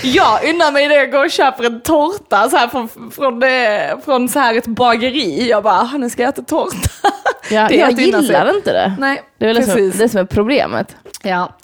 Jag 0.04 0.50
unnar 0.50 0.72
mig 0.72 0.88
det, 0.88 0.96
jag 0.96 1.12
går 1.12 1.26
och 1.26 1.32
köper 1.32 1.64
en 1.64 1.82
tårta 1.82 2.50
så 2.50 2.58
här 2.58 2.68
från, 2.68 2.90
från, 3.12 3.40
det, 3.40 3.98
från 4.06 4.30
så 4.30 4.40
här 4.40 4.58
ett 4.58 4.68
bageri. 4.68 5.50
Jag 5.50 5.64
bara, 5.64 5.80
"Ah, 5.94 5.98
nu 5.98 6.10
ska 6.10 6.22
jag 6.22 6.30
äta 6.30 6.42
tårta. 6.42 6.78
Ja, 7.52 7.70
jag 7.72 7.92
gillar 7.92 8.56
inte 8.56 8.74
det. 8.74 8.96
Nej, 9.00 9.22
Det 9.38 9.46
är 9.46 9.48
väl 9.48 9.56
det 9.56 9.64
som, 9.64 9.74
precis. 9.74 9.98
det 10.00 10.10
som 10.10 10.20
är 10.20 10.26
problemet. 10.26 10.96
Ja. 11.24 11.56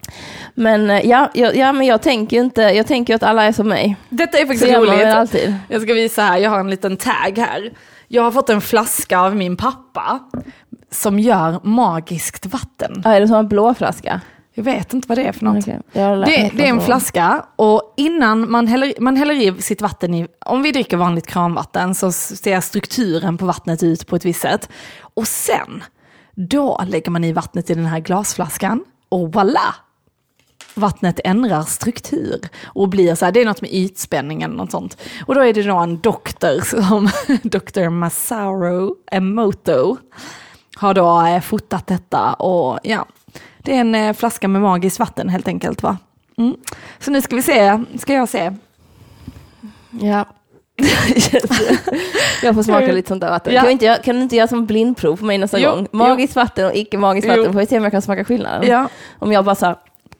Men 0.55 0.89
eh, 0.89 1.09
ja, 1.09 1.29
ja, 1.33 1.51
ja, 1.53 1.71
men 1.73 1.87
jag 1.87 2.01
tänker 2.01 2.37
ju 2.37 2.43
inte, 2.43 2.61
jag 2.61 2.87
tänker 2.87 3.15
att 3.15 3.23
alla 3.23 3.43
är 3.43 3.51
som 3.51 3.67
mig. 3.67 3.95
Detta 4.09 4.37
är 4.37 4.45
faktiskt 4.45 4.75
roligt. 4.77 5.05
alltid. 5.05 5.55
Jag 5.69 5.81
ska 5.81 5.93
visa 5.93 6.21
här, 6.21 6.37
jag 6.37 6.49
har 6.49 6.59
en 6.59 6.69
liten 6.69 6.97
tag 6.97 7.33
här. 7.37 7.71
Jag 8.07 8.23
har 8.23 8.31
fått 8.31 8.49
en 8.49 8.61
flaska 8.61 9.19
av 9.19 9.35
min 9.35 9.57
pappa 9.57 10.19
som 10.91 11.19
gör 11.19 11.59
magiskt 11.63 12.45
vatten. 12.45 13.01
Ja, 13.05 13.13
är 13.15 13.19
det 13.21 13.27
som 13.27 13.37
en 13.37 13.47
blå 13.47 13.73
flaska? 13.73 14.21
Jag 14.53 14.63
vet 14.63 14.93
inte 14.93 15.07
vad 15.07 15.17
det 15.17 15.23
är 15.23 15.31
för 15.31 15.45
något. 15.45 15.67
Lärt 15.67 15.93
Det, 15.93 16.51
det 16.53 16.65
är 16.65 16.69
en 16.69 16.81
flaska 16.81 17.45
och 17.55 17.93
innan 17.97 18.51
man 18.51 18.67
häller, 18.67 18.93
man 18.99 19.15
häller 19.15 19.33
i 19.33 19.61
sitt 19.61 19.81
vatten 19.81 20.13
i, 20.13 20.27
om 20.45 20.61
vi 20.61 20.71
dricker 20.71 20.97
vanligt 20.97 21.27
kranvatten 21.27 21.95
så 21.95 22.11
ser 22.11 22.61
strukturen 22.61 23.37
på 23.37 23.45
vattnet 23.45 23.83
ut 23.83 24.07
på 24.07 24.15
ett 24.15 24.25
visst 24.25 24.41
sätt. 24.41 24.69
Och 25.13 25.27
sen, 25.27 25.83
då 26.35 26.81
lägger 26.87 27.11
man 27.11 27.23
i 27.23 27.33
vattnet 27.33 27.69
i 27.69 27.73
den 27.73 27.85
här 27.85 27.99
glasflaskan 27.99 28.83
och 29.09 29.29
voilà! 29.29 29.73
Vattnet 30.73 31.19
ändrar 31.23 31.61
struktur 31.61 32.39
och 32.63 32.89
blir 32.89 33.15
så 33.15 33.25
här, 33.25 33.31
det 33.31 33.41
är 33.41 33.45
något 33.45 33.61
med 33.61 33.73
ytspänning 33.73 34.41
eller 34.41 34.55
något 34.55 34.71
sånt. 34.71 34.97
Och 35.25 35.35
då 35.35 35.41
är 35.41 35.53
det 35.53 35.63
då 35.63 35.77
en 35.77 35.99
doktor 35.99 36.61
som, 36.61 37.09
Dr. 37.43 37.89
Masaru 37.89 38.89
Emoto, 39.11 39.97
har 40.75 40.93
då 40.93 41.25
eh, 41.25 41.41
fotat 41.41 41.87
detta 41.87 42.33
och 42.33 42.79
ja, 42.83 43.05
det 43.63 43.75
är 43.75 43.81
en 43.81 43.95
eh, 43.95 44.13
flaska 44.13 44.47
med 44.47 44.61
magiskt 44.61 44.99
vatten 44.99 45.29
helt 45.29 45.47
enkelt 45.47 45.83
va. 45.83 45.97
Mm. 46.37 46.55
Så 46.99 47.11
nu 47.11 47.21
ska 47.21 47.35
vi 47.35 47.41
se, 47.41 47.83
ska 47.99 48.13
jag 48.13 48.29
se. 48.29 48.51
Ja. 50.01 50.25
jag 52.43 52.55
får 52.55 52.63
smaka 52.63 52.91
lite 52.91 53.07
sånt 53.07 53.21
där 53.21 53.29
vatten. 53.29 53.53
Ja. 53.53 53.61
Kan, 53.61 53.71
inte, 53.71 53.99
kan 54.03 54.15
du 54.15 54.21
inte 54.21 54.35
göra 54.35 54.47
som 54.47 54.65
blindprov 54.65 55.15
på 55.15 55.25
mig 55.25 55.37
nästa 55.37 55.59
Jo, 55.59 55.69
gång? 55.69 55.87
jo. 55.91 55.97
Magiskt 55.97 56.35
vatten 56.35 56.65
och 56.65 56.75
icke 56.75 56.97
magiskt 56.97 57.27
Jo. 57.27 57.35
vatten. 57.37 57.53
Får 57.53 57.59
vi 57.59 57.65
se 57.65 57.77
om 57.77 57.83
jag 57.83 57.91
kan 57.91 58.01
smaka 58.01 58.25
skillnaden? 58.25 58.69
Ja. 58.69 58.87
Om 59.19 59.31
jag 59.31 59.45
bara 59.45 59.55
så 59.55 59.65
här, 59.65 59.75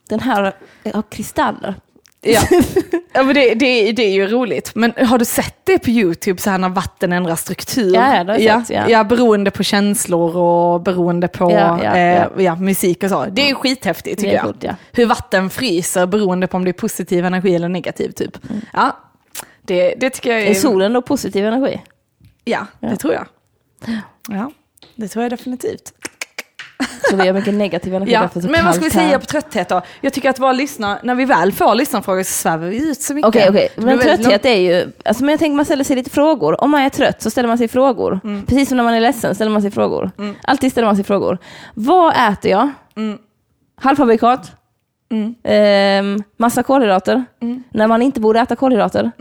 den 0.09 0.19
här 0.19 0.53
har 0.93 1.01
kristaller. 1.09 1.75
Ja, 2.23 2.41
ja 3.13 3.23
men 3.23 3.35
det, 3.35 3.53
det, 3.53 3.91
det 3.91 4.03
är 4.03 4.13
ju 4.13 4.27
roligt. 4.27 4.75
Men 4.75 4.93
har 4.97 5.17
du 5.17 5.25
sett 5.25 5.55
det 5.63 5.79
på 5.79 5.89
YouTube 5.89 6.41
så 6.41 6.49
här 6.49 6.57
när 6.57 6.69
vatten 6.69 7.13
ändrar 7.13 7.35
struktur? 7.35 7.93
Ja, 7.93 8.23
det 8.23 8.31
har 8.31 8.39
jag 8.39 8.67
sett, 8.67 8.75
ja. 8.75 8.89
ja, 8.89 9.03
beroende 9.03 9.51
på 9.51 9.63
känslor 9.63 10.37
och 10.37 10.81
beroende 10.81 11.27
på 11.27 11.51
Ja, 11.51 11.83
ja, 11.83 11.95
eh, 11.95 12.27
ja. 12.37 12.55
musik 12.55 13.03
och 13.03 13.09
så. 13.09 13.25
Det 13.25 13.49
är 13.49 13.53
skithäftigt 13.53 14.19
tycker 14.19 14.31
är 14.31 14.35
jag. 14.35 14.43
coolt, 14.43 14.63
ja. 14.63 14.75
Hur 14.91 15.05
vatten 15.05 15.49
fryser 15.49 16.05
beroende 16.05 16.47
på 16.47 16.57
om 16.57 16.63
det 16.63 16.71
är 16.71 16.73
positiv 16.73 17.25
energi 17.25 17.55
eller 17.55 17.69
negativ 17.69 18.11
typ. 18.11 18.37
Ja, 18.73 18.97
det, 19.61 19.95
det 19.97 20.09
tycker 20.09 20.31
jag 20.31 20.41
är... 20.41 20.49
Är 20.49 20.53
solen 20.53 20.93
då 20.93 21.01
positiv 21.01 21.45
energi? 21.45 21.81
Ja, 22.43 22.67
det 22.79 22.95
tror 22.95 23.13
jag. 23.13 23.25
Ja, 24.29 24.51
det 24.95 25.07
tror 25.07 25.23
jag 25.23 25.31
definitivt. 25.31 25.93
Så 27.09 27.15
vi 27.15 27.27
har 27.27 27.33
mycket 27.33 27.53
negativ 27.53 27.95
energi 27.95 28.11
Ja, 28.11 28.29
så 28.33 28.39
men 28.49 28.65
vad 28.65 28.75
ska 28.75 28.83
vi 28.85 28.89
här. 28.91 29.07
säga 29.07 29.19
på 29.19 29.25
trötthet 29.25 29.69
då? 29.69 29.81
Jag 30.01 30.13
tycker 30.13 30.29
att 30.29 30.39
vara 30.39 30.53
lyssna, 30.53 30.99
när 31.03 31.15
vi 31.15 31.25
väl 31.25 31.51
får 31.51 31.75
lyssnarfrågor 31.75 32.23
så 32.23 32.31
svävar 32.33 32.67
vi 32.67 32.89
ut 32.89 33.01
så 33.01 33.13
mycket. 33.13 33.27
Okej, 33.29 33.45
okej. 33.49 33.69
Det 33.75 33.81
blir 33.81 33.95
Men 33.95 33.99
trötthet 33.99 34.45
är 34.45 34.55
ju, 34.55 34.91
alltså, 35.05 35.23
men 35.23 35.31
jag 35.31 35.39
tänker 35.39 35.55
man 35.55 35.65
ställer 35.65 35.83
sig 35.83 35.95
lite 35.95 36.09
frågor. 36.09 36.61
Om 36.63 36.71
man 36.71 36.81
är 36.81 36.89
trött 36.89 37.21
så 37.21 37.29
ställer 37.29 37.47
man 37.47 37.57
sig 37.57 37.67
frågor. 37.67 38.19
Mm. 38.23 38.45
Precis 38.45 38.67
som 38.67 38.77
när 38.77 38.83
man 38.83 38.93
är 38.93 38.99
ledsen 39.01 39.35
ställer 39.35 39.51
man 39.51 39.61
sig 39.61 39.71
frågor. 39.71 40.11
Alltid 40.43 40.71
ställer 40.71 40.85
man 40.85 40.95
sig 40.95 41.05
frågor. 41.05 41.37
Vad 41.73 42.13
äter 42.33 42.51
jag? 42.51 42.69
Mm. 42.97 43.17
Halvfabrikat? 43.81 44.51
Ehm, 45.43 46.23
massa 46.37 46.63
kolhydrater? 46.63 47.25
Mm. 47.41 47.63
När 47.71 47.87
man 47.87 48.01
inte 48.01 48.19
borde 48.19 48.39
äta 48.39 48.55
kolhydrater? 48.55 49.11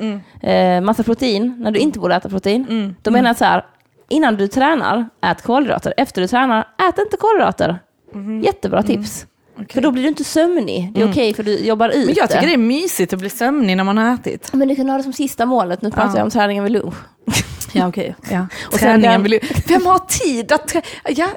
Ehm, 0.43 0.85
massa 0.85 1.03
protein? 1.03 1.55
När 1.59 1.71
du 1.71 1.81
inte 1.81 1.99
borde 1.99 2.15
äta 2.15 2.29
protein? 2.29 2.67
Mm. 2.71 2.95
Då 3.03 3.11
menar 3.11 3.29
jag 3.29 3.37
så 3.37 3.45
här, 3.45 3.65
innan 4.11 4.37
du 4.37 4.49
tränar, 4.49 5.09
ät 5.23 5.43
kolhydrater. 5.43 5.95
Efter 5.97 6.23
du 6.23 6.29
tränar, 6.29 6.59
ät 6.89 6.99
inte 6.99 7.17
kolhydrater. 7.17 7.79
Mm-hmm. 8.13 8.45
Jättebra 8.45 8.83
tips. 8.83 9.27
För 9.73 9.81
då 9.81 9.91
blir 9.91 10.03
du 10.03 10.09
inte 10.09 10.25
sömnig. 10.25 10.93
Det 10.95 11.03
är 11.03 11.11
okej 11.11 11.35
för 11.35 11.43
du 11.43 11.59
jobbar 11.59 11.89
ut 11.89 11.95
Mm. 11.95 12.07
Men 12.07 12.15
jag 12.15 12.31
tycker 12.31 12.47
det 12.47 12.53
är 12.53 12.59
mysigt 12.59 13.13
att 13.13 13.19
bli 13.21 13.31
sömnig 13.31 13.77
när 13.77 13.85
man 13.85 13.99
har 13.99 14.15
ätit. 14.15 14.53
men 14.53 14.69
du 14.69 14.77
kan 14.77 14.89
ha 14.89 14.97
det 14.97 15.03
som 15.03 15.13
sista 15.13 15.47
målet. 15.47 15.83
Nu 15.83 15.91
pratar 15.91 16.09
Ja. 16.11 16.17
jag 16.17 16.25
om 16.25 16.31
träningen 16.31 16.65
vid 16.65 16.73
lunch. 16.73 16.95
Ja, 17.73 17.89
okej. 17.89 18.15
Ja. 18.31 18.47
Och 18.67 18.79
Träningen 18.79 19.23
vill. 19.23 19.39
Vem 19.69 19.87
har 19.87 19.99
tid 19.99 20.53
att 20.53 20.69
trä... 20.69 20.83
Ja, 21.09 21.29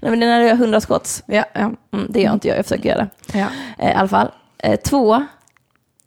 Nej, 0.00 0.10
men 0.10 0.20
det 0.20 0.26
är 0.26 0.30
när 0.30 0.40
du 0.40 0.46
gör 0.46 0.54
100 0.54 0.80
skotts. 0.80 1.22
ja, 1.26 1.44
ja. 1.52 1.60
Mm, 1.92 2.06
det 2.08 2.20
gör 2.22 2.32
inte 2.32 2.48
jag, 2.48 2.58
jag 2.58 2.64
försöker 2.66 2.88
göra 2.88 2.98
det. 3.26 3.38
ja. 3.38 3.46
Eh, 3.78 3.90
I 3.90 3.94
alla 3.94 4.08
fall. 4.08 4.30
Eh, 4.58 4.76
två, 4.80 5.14
eh, 5.14 5.20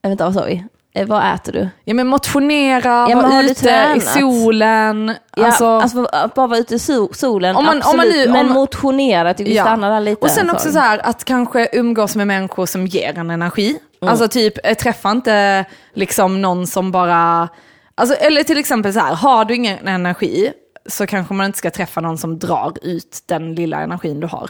vänta 0.04 0.26
vad 0.26 0.34
sa 0.34 0.46
vi? 0.46 0.64
Eh, 0.96 1.08
vad 1.08 1.34
äter 1.36 1.52
du? 1.54 1.70
Ja 1.84 1.94
men 1.94 2.08
motionera, 2.08 3.08
men 3.08 3.18
har 3.18 3.30
vara 3.32 3.44
ute 3.44 3.94
i 3.98 4.00
solen. 4.00 5.16
Ja, 5.36 5.46
alltså, 5.46 5.66
alltså, 5.68 6.08
bara 6.36 6.48
vara 6.48 6.60
ute 6.60 6.76
i 6.76 6.78
so- 6.78 7.14
solen, 7.14 7.56
Om 7.56 7.66
man- 7.66 7.82
om 7.82 7.98
man 7.98 8.00
absolut. 8.08 8.28
nu- 8.28 8.34
men 8.34 8.46
om- 8.46 8.52
motionera, 8.54 9.28
jag 9.30 9.38
tycker 9.38 9.52
vi 9.52 9.58
Ja. 9.58 9.64
stannar 9.64 9.90
där 9.90 10.00
lite. 10.00 10.22
och 10.22 10.30
sen 10.32 10.50
också 10.50 10.72
så 10.72 10.80
här 10.80 11.00
att 11.06 11.24
kanske 11.26 11.70
umgås 11.74 12.16
med 12.16 12.28
människor 12.28 12.66
som 12.66 12.88
ger 12.88 13.18
en 13.20 13.30
energi. 13.30 13.78
Alltså 14.02 14.28
typ, 14.28 14.54
eh, 14.64 14.74
träffa 14.78 15.12
inte 15.12 15.66
liksom 15.94 16.42
någon 16.42 16.68
som 16.68 16.92
bara... 16.92 17.50
Alltså, 17.96 18.16
eller 18.16 18.44
till 18.44 18.58
exempel 18.58 18.94
så 18.94 19.00
här, 19.00 19.16
har 19.16 19.46
du 19.46 19.56
ingen 19.56 19.88
energi 19.88 20.52
så 20.90 21.08
kanske 21.08 21.34
man 21.34 21.46
inte 21.46 21.58
ska 21.58 21.70
träffa 21.72 22.02
någon 22.02 22.18
som 22.18 22.40
drar 22.40 22.74
ut 22.82 23.20
den 23.26 23.56
lilla 23.56 23.82
energin 23.82 24.20
du 24.20 24.28
har. 24.28 24.50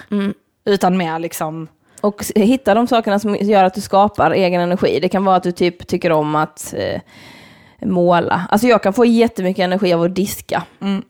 Utan 0.66 0.98
mer 0.98 1.20
liksom... 1.20 1.68
Och 2.04 2.26
hitta 2.36 2.74
de 2.74 2.88
sakerna 2.88 3.20
som 3.20 3.36
gör 3.36 3.64
att 3.64 3.74
du 3.74 3.82
skapar 3.82 4.32
egen 4.32 4.62
energi. 4.62 5.00
Det 5.02 5.10
kan 5.10 5.26
vara 5.26 5.36
att 5.36 5.44
du 5.44 5.52
typ 5.52 5.88
tycker 5.88 6.12
om 6.12 6.36
att 6.36 6.74
eh, 6.78 7.02
måla. 7.86 8.48
Alltså 8.50 8.68
jag 8.68 8.84
kan 8.84 8.94
få 8.94 9.06
jättemycket 9.06 9.64
energi 9.64 9.94
av 9.94 10.04
att 10.04 10.16
diska 10.16 10.64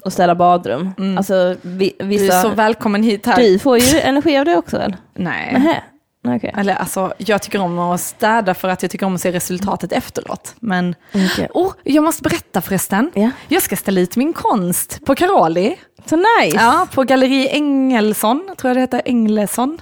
och 0.05 0.13
ställa 0.13 0.35
badrum. 0.35 0.91
Alltså 1.17 1.55
vi, 1.61 1.93
Du 1.99 2.05
vissa... 2.05 2.37
är 2.37 2.41
så 2.41 2.49
välkommen 2.49 3.03
hit 3.03 3.25
här. 3.25 3.37
Du 3.37 3.59
får 3.59 3.77
ju 3.77 3.99
energi 3.99 4.37
av 4.37 4.45
det 4.45 4.57
också 4.57 4.77
väl? 4.77 4.95
Nej. 5.13 5.53
Nähä. 5.53 5.83
Okej. 6.27 6.53
Eller 6.57 6.75
alltså, 6.75 7.13
jag 7.17 7.41
tycker 7.41 7.61
om 7.61 7.79
att 7.79 8.01
städa 8.01 8.53
för 8.53 8.69
att 8.69 8.81
jag 8.81 8.91
tycker 8.91 9.05
om 9.05 9.15
att 9.15 9.21
se 9.21 9.31
resultatet 9.31 9.91
efteråt. 9.91 10.55
Men, 10.59 10.95
Okej. 11.09 11.47
oh, 11.53 11.73
jag 11.83 12.03
måste 12.03 12.23
berätta 12.23 12.61
förresten. 12.61 13.11
Ja. 13.13 13.31
Jag 13.47 13.61
ska 13.61 13.75
ställa 13.75 14.01
ut 14.01 14.15
min 14.15 14.33
konst 14.33 15.05
på 15.05 15.15
Caroli. 15.15 15.75
Så 16.05 16.15
nice! 16.15 16.57
Ja, 16.57 16.87
på 16.93 17.03
Galleri 17.03 17.47
Engelsson, 17.47 18.49
tror 18.57 18.69
jag 18.69 18.77
det 18.77 18.81
heter, 18.81 19.01
Englesson. 19.05 19.81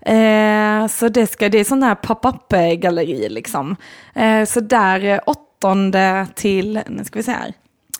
Eh, 0.00 0.86
så 0.86 1.08
det, 1.08 1.26
ska, 1.26 1.48
det 1.48 1.58
är 1.58 1.64
sån 1.64 1.82
här 1.82 1.94
pop-up-galleri 1.94 3.28
liksom. 3.28 3.76
Eh, 4.14 4.44
så 4.44 4.60
där 4.60 5.04
eh, 5.04 5.20
åttonde 5.26 6.26
till, 6.34 6.80
nu 6.86 7.04
ska 7.04 7.18
vi 7.18 7.22
se 7.22 7.32
här, 7.32 7.52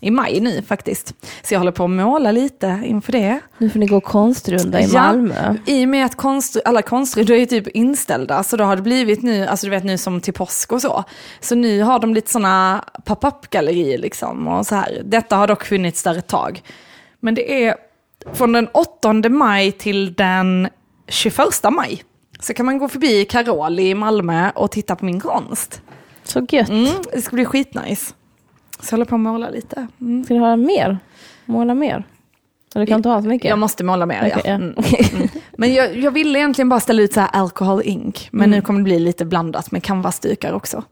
i 0.04 0.10
maj 0.10 0.40
nu 0.40 0.62
faktiskt. 0.62 1.14
Så 1.42 1.54
jag 1.54 1.58
håller 1.60 1.72
på 1.72 1.84
att 1.84 1.90
måla 1.90 2.32
lite 2.32 2.80
inför 2.84 3.12
det. 3.12 3.40
Nu 3.58 3.70
får 3.70 3.78
ni 3.78 3.86
gå 3.86 4.00
konstrunda 4.00 4.80
i 4.80 4.84
Ja, 4.84 5.02
Malmö. 5.02 5.56
I 5.66 5.84
och 5.84 5.88
med 5.88 6.06
att 6.06 6.14
konst, 6.14 6.56
alla 6.64 6.82
konstrundor 6.82 7.34
är 7.34 7.38
ju 7.38 7.46
typ 7.46 7.68
inställda, 7.68 8.42
så 8.42 8.56
då 8.56 8.64
har 8.64 8.76
det 8.76 8.82
blivit 8.82 9.22
nu, 9.22 9.46
alltså 9.46 9.66
du 9.66 9.70
vet 9.70 9.84
nu 9.84 9.98
som 9.98 10.20
till 10.20 10.34
påsk 10.34 10.72
och 10.72 10.82
så. 10.82 11.04
Så 11.40 11.54
nu 11.54 11.82
har 11.82 11.98
de 11.98 12.14
lite 12.14 12.30
sådana 12.30 12.84
pop-up-gallerier 13.04 13.98
liksom 13.98 14.48
och 14.48 14.66
så 14.66 14.74
här. 14.74 15.02
Detta 15.04 15.36
har 15.36 15.46
dock 15.46 15.64
funnits 15.64 16.02
där 16.02 16.18
ett 16.18 16.28
tag. 16.28 16.62
Men 17.20 17.34
det 17.34 17.64
är 17.64 17.74
från 18.32 18.52
den 18.52 18.68
8 18.72 19.12
maj 19.12 19.72
till 19.72 20.14
den 20.14 20.68
21 21.08 21.36
maj. 21.70 22.02
Så 22.40 22.54
kan 22.54 22.66
man 22.66 22.78
gå 22.78 22.88
förbi 22.88 23.24
Caroli 23.24 23.90
i 23.90 23.94
Malmö 23.94 24.50
och 24.54 24.70
titta 24.70 24.96
på 24.96 25.04
min 25.04 25.20
konst. 25.20 25.82
Så 26.24 26.46
gött. 26.50 26.68
Mm, 26.68 26.92
det 27.12 27.22
ska 27.22 27.36
bli 27.36 27.44
skitnice. 27.44 28.14
Så 28.84 28.92
jag 28.92 28.98
håller 28.98 29.04
på 29.04 29.14
att 29.14 29.20
måla 29.20 29.50
lite. 29.50 29.86
Mm. 30.00 30.24
Ska 30.24 30.34
du 30.34 30.40
ha 30.40 30.56
mer? 30.56 30.98
Måla 31.44 31.74
mer? 31.74 32.04
Du 32.74 32.86
kan 32.86 32.96
inte 32.96 33.08
ha 33.08 33.22
så 33.22 33.28
mycket? 33.28 33.48
Jag 33.48 33.58
måste 33.58 33.84
måla 33.84 34.06
mer, 34.06 34.18
Okej, 34.32 34.42
ja. 34.44 34.50
Mm. 34.50 34.74
Mm. 35.14 35.28
Men 35.58 35.74
jag, 35.74 35.96
jag 35.96 36.10
ville 36.10 36.38
egentligen 36.38 36.68
bara 36.68 36.80
ställa 36.80 37.02
ut 37.02 37.12
så 37.12 37.20
här 37.20 37.28
alcohol 37.32 37.82
ink. 37.84 38.28
Men 38.32 38.40
Mm. 38.44 38.50
nu 38.50 38.60
kommer 38.62 38.80
det 38.80 38.84
bli 38.84 38.98
lite 38.98 39.24
blandat 39.24 39.70
med 39.70 39.82
canvasdukar 39.82 40.52
också. 40.52 40.82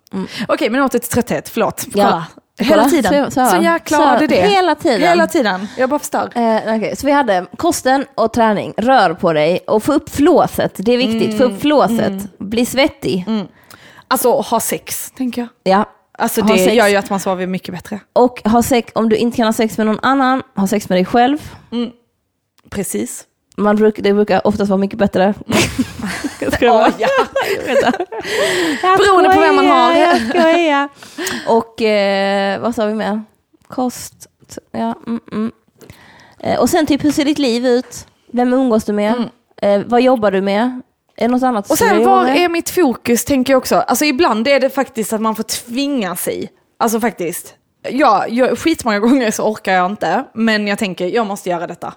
Okej, 0.48 0.70
men 0.70 0.82
åter 0.82 0.98
till 0.98 1.08
trötthet. 1.10 1.48
Förlåt. 1.48 1.86
Ja. 1.94 2.02
Kolla. 2.58 2.70
Hela 2.70 2.84
tiden. 2.88 3.30
så- 3.30 3.44
Så, 3.44 3.56
så. 3.56 3.62
jäkla 3.62 3.96
Så, 3.96 4.02
ADD. 4.04 4.32
hela 4.32 4.74
tiden. 4.74 5.00
Hela 5.08 5.26
tiden. 5.26 5.66
Jag 5.78 5.90
bara 5.90 5.98
förstör. 5.98 6.30
Eh, 6.34 6.76
okej, 6.76 6.96
Så 6.96 7.06
vi 7.06 7.12
hade 7.12 7.46
kosten 7.56 8.04
och 8.14 8.32
träning, 8.32 8.72
rör 8.76 9.14
på 9.14 9.32
dig 9.32 9.58
och 9.66 9.82
få 9.82 9.92
upp 9.92 10.10
flåset. 10.10 10.72
Det 10.78 10.92
är 10.92 10.96
viktigt, 10.98 11.38
få 11.38 11.44
upp 11.44 11.60
flåset. 11.60 12.38
Bli 12.38 12.66
svettig. 12.66 13.26
Alltså 14.08 14.32
ha 14.40 14.60
sex, 14.60 15.10
tänker 15.16 15.42
jag. 15.42 15.72
Ja. 15.72 15.84
Alltså 16.22 16.42
det 16.42 16.58
sex. 16.58 16.74
gör 16.74 16.88
ju 16.88 16.96
att 16.96 17.10
man 17.10 17.20
sover 17.20 17.46
mycket 17.46 17.74
bättre. 17.74 18.00
Och 18.12 18.42
ha 18.44 18.62
sex, 18.62 18.92
om 18.94 19.08
du 19.08 19.16
inte 19.16 19.36
kan 19.36 19.46
ha 19.46 19.52
sex 19.52 19.78
med 19.78 19.86
någon 19.86 19.98
annan, 20.02 20.42
ha 20.54 20.66
sex 20.66 20.88
med 20.88 20.96
dig 20.96 21.04
själv. 21.04 21.50
Precis. 22.70 23.24
Man 23.56 23.76
bruk, 23.76 23.96
det 23.98 24.12
brukar 24.12 24.46
oftast 24.46 24.70
vara 24.70 24.78
mycket 24.78 24.98
bättre. 24.98 25.34
Åh, 26.62 26.88
ja. 26.98 27.08
Beroende 28.98 29.34
på 29.34 29.40
vem 29.40 29.56
man 29.56 29.66
har. 29.66 29.94
Jag. 29.94 30.88
Och 31.46 31.82
eh, 31.82 32.60
vad 32.60 32.74
sa 32.74 32.86
vi 32.86 32.94
mer? 32.94 33.22
Kost. 33.68 34.26
Ja, 34.70 34.94
mm, 35.06 35.20
mm. 35.32 35.52
Eh, 36.38 36.60
och 36.60 36.70
sen 36.70 36.86
typ 36.86 37.04
hur 37.04 37.10
ser 37.10 37.24
ditt 37.24 37.38
liv 37.38 37.66
ut? 37.66 38.06
Vem 38.32 38.52
umgås 38.52 38.84
du 38.84 38.92
med? 38.92 39.28
Eh, 39.62 39.80
vad 39.86 40.02
jobbar 40.02 40.30
du 40.30 40.40
med? 40.40 40.82
Är 41.16 41.28
något 41.28 41.42
annat 41.42 41.70
Och 41.70 41.78
sen 41.78 42.04
var 42.04 42.26
är 42.26 42.48
mitt 42.48 42.70
fokus, 42.70 43.24
tänker 43.24 43.52
jag 43.52 43.58
också. 43.58 43.76
Alltså 43.76 44.04
ibland 44.04 44.48
är 44.48 44.60
det 44.60 44.70
faktiskt 44.70 45.12
att 45.12 45.20
man 45.20 45.34
får 45.34 45.42
tvinga 45.42 46.16
sig. 46.16 46.50
Alltså 46.78 47.00
faktiskt. 47.00 47.54
Ja, 47.88 48.26
jag, 48.28 48.58
skitmånga 48.58 48.98
gånger 48.98 49.30
så 49.30 49.42
orkar 49.50 49.72
jag 49.72 49.90
inte. 49.90 50.24
Men 50.34 50.66
jag 50.66 50.78
tänker, 50.78 51.06
jag 51.06 51.26
måste 51.26 51.50
göra 51.50 51.66
detta. 51.66 51.94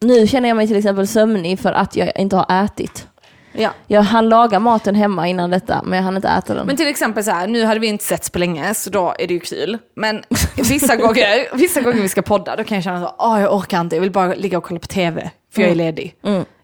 Nu 0.00 0.26
känner 0.26 0.48
jag 0.48 0.56
mig 0.56 0.66
till 0.66 0.76
exempel 0.76 1.06
sömnig 1.06 1.60
för 1.60 1.72
att 1.72 1.96
jag 1.96 2.12
inte 2.16 2.36
har 2.36 2.64
ätit. 2.64 3.06
Ja. 3.52 3.70
Jag 3.86 4.02
hann 4.02 4.28
laga 4.28 4.60
maten 4.60 4.94
hemma 4.94 5.28
innan 5.28 5.50
detta, 5.50 5.82
men 5.84 5.96
jag 5.96 6.04
hann 6.04 6.16
inte 6.16 6.28
äta 6.28 6.54
den. 6.54 6.66
Men 6.66 6.76
till 6.76 6.86
exempel 6.88 7.24
så 7.24 7.30
här, 7.30 7.46
nu 7.46 7.64
hade 7.64 7.80
vi 7.80 7.86
inte 7.86 8.04
setts 8.04 8.30
på 8.30 8.38
länge, 8.38 8.74
så 8.74 8.90
då 8.90 9.14
är 9.18 9.26
det 9.26 9.34
ju 9.34 9.40
kul. 9.40 9.78
Men 9.96 10.22
vissa 10.56 10.96
gånger, 10.96 11.56
vissa 11.56 11.80
gånger 11.80 12.02
vi 12.02 12.08
ska 12.08 12.22
podda, 12.22 12.56
då 12.56 12.64
kan 12.64 12.74
jag 12.74 12.84
känna 12.84 13.00
så, 13.06 13.14
åh 13.18 13.40
jag 13.40 13.54
orkar 13.54 13.80
inte, 13.80 13.96
jag 13.96 14.00
vill 14.00 14.10
bara 14.10 14.34
ligga 14.34 14.58
och 14.58 14.64
kolla 14.64 14.80
på 14.80 14.86
tv, 14.86 15.30
för 15.54 15.62
jag 15.62 15.70
är 15.70 15.74
ledig. 15.74 16.14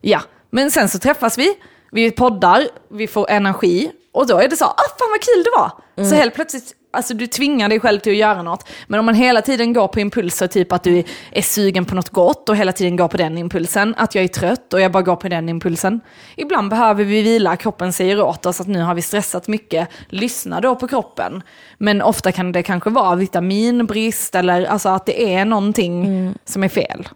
Ja, 0.00 0.20
men 0.54 0.70
sen 0.70 0.88
så 0.88 0.98
träffas 0.98 1.38
vi, 1.38 1.54
Vi 1.90 2.10
poddar, 2.10 2.68
vi 2.90 3.06
får 3.06 3.30
energi 3.30 3.90
och 4.12 4.26
då 4.26 4.38
är 4.38 4.48
det 4.48 4.56
så, 4.56 4.64
ah 4.64 4.88
fan 4.98 5.08
vad 5.10 5.20
kul 5.20 5.44
det 5.44 5.50
var. 5.56 5.70
Så 6.10 6.14
helt 6.14 6.34
plötsligt, 6.34 6.74
alltså 6.92 7.14
du 7.14 7.26
tvingar 7.26 7.68
dig 7.68 7.80
själv 7.80 7.98
till 8.00 8.12
att 8.12 8.18
göra 8.18 8.42
något. 8.42 8.68
Men 8.86 9.00
om 9.00 9.06
man 9.06 9.14
hela 9.14 9.42
tiden 9.42 9.72
går 9.72 9.88
på 9.88 10.00
impulser, 10.00 10.46
typ 10.46 10.72
att 10.72 10.82
du 10.82 11.04
är 11.32 11.42
sugen 11.42 11.84
på 11.84 11.94
något 11.94 12.10
gott 12.10 12.48
och 12.48 12.56
hela 12.56 12.72
tiden 12.72 12.96
går 12.96 13.08
på 13.08 13.16
den 13.16 13.38
impulsen, 13.38 13.94
att 13.98 14.14
jag 14.14 14.24
är 14.24 14.28
trött 14.28 14.74
och 14.74 14.80
jag 14.80 14.92
bara 14.92 15.02
går 15.02 15.16
på 15.16 15.28
den 15.28 15.48
impulsen. 15.48 16.00
Ibland 16.36 16.70
behöver 16.70 17.04
vi 17.04 17.22
vila, 17.22 17.56
kroppen 17.56 17.92
säger 17.92 18.22
åt 18.22 18.46
oss 18.46 18.60
att 18.60 18.66
nu 18.66 18.82
har 18.82 18.94
vi 18.94 19.02
stressat 19.02 19.48
mycket, 19.48 19.88
lyssna 20.08 20.60
då 20.60 20.76
på 20.76 20.88
kroppen. 20.88 21.42
Men 21.78 22.02
ofta 22.02 22.32
kan 22.32 22.52
det 22.52 22.62
kanske 22.62 22.90
vara 22.90 23.14
vitaminbrist 23.16 24.34
eller 24.34 24.64
alltså 24.64 24.88
att 24.88 25.06
det 25.06 25.34
är 25.34 25.44
någonting 25.44 26.34
som 26.44 26.64
är 26.64 26.68
fel. 26.68 27.08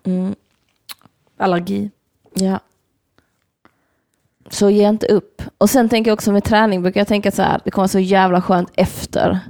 Allergi. 1.38 1.90
Ja. 2.34 2.58
Så 4.50 4.70
ge 4.70 4.88
inte 4.88 5.06
upp. 5.06 5.42
Och 5.58 5.70
sen 5.70 5.88
tänker 5.88 6.10
jag 6.10 6.16
också 6.16 6.32
med 6.32 6.44
träning, 6.44 6.82
brukar 6.82 7.00
jag 7.00 7.08
tänka 7.08 7.30
så 7.30 7.42
här, 7.42 7.60
det 7.64 7.70
kommer 7.70 7.88
så 7.88 7.98
jävla 7.98 8.42
skönt 8.42 8.70
efter. 8.74 9.40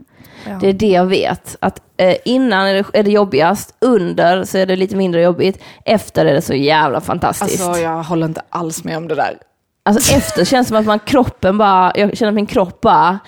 Ja. 0.47 0.59
Det 0.61 0.69
är 0.69 0.73
det 0.73 0.89
jag 0.89 1.07
vet. 1.07 1.57
Att 1.61 1.83
eh, 1.97 2.17
innan 2.25 2.67
är 2.67 2.75
det, 2.75 2.85
är 2.93 3.03
det 3.03 3.11
jobbigast, 3.11 3.75
under 3.81 4.45
så 4.45 4.59
är 4.59 4.67
det 4.67 4.77
lite 4.77 4.97
mindre 4.97 5.23
jobbigt, 5.23 5.63
efter 5.85 6.27
är 6.27 6.35
det 6.35 6.43
så 6.43 6.55
jävla 6.55 7.01
fantastiskt. 7.01 7.63
Alltså 7.63 7.81
jag 7.81 8.03
håller 8.03 8.27
inte 8.27 8.43
alls 8.51 8.85
med 8.85 8.97
om 8.97 9.09
det 9.09 9.15
där. 9.15 9.39
Alltså 9.83 10.15
efter 10.15 10.45
känns 10.45 10.67
det 10.67 10.69
som 10.69 10.77
att 10.77 10.87
man 10.87 10.99
kroppen 10.99 11.59
bara, 11.59 11.93
jag 11.95 12.17
känner 12.17 12.29
att 12.29 12.35
min 12.35 12.47
kropp 12.47 12.81
bara 12.81 13.19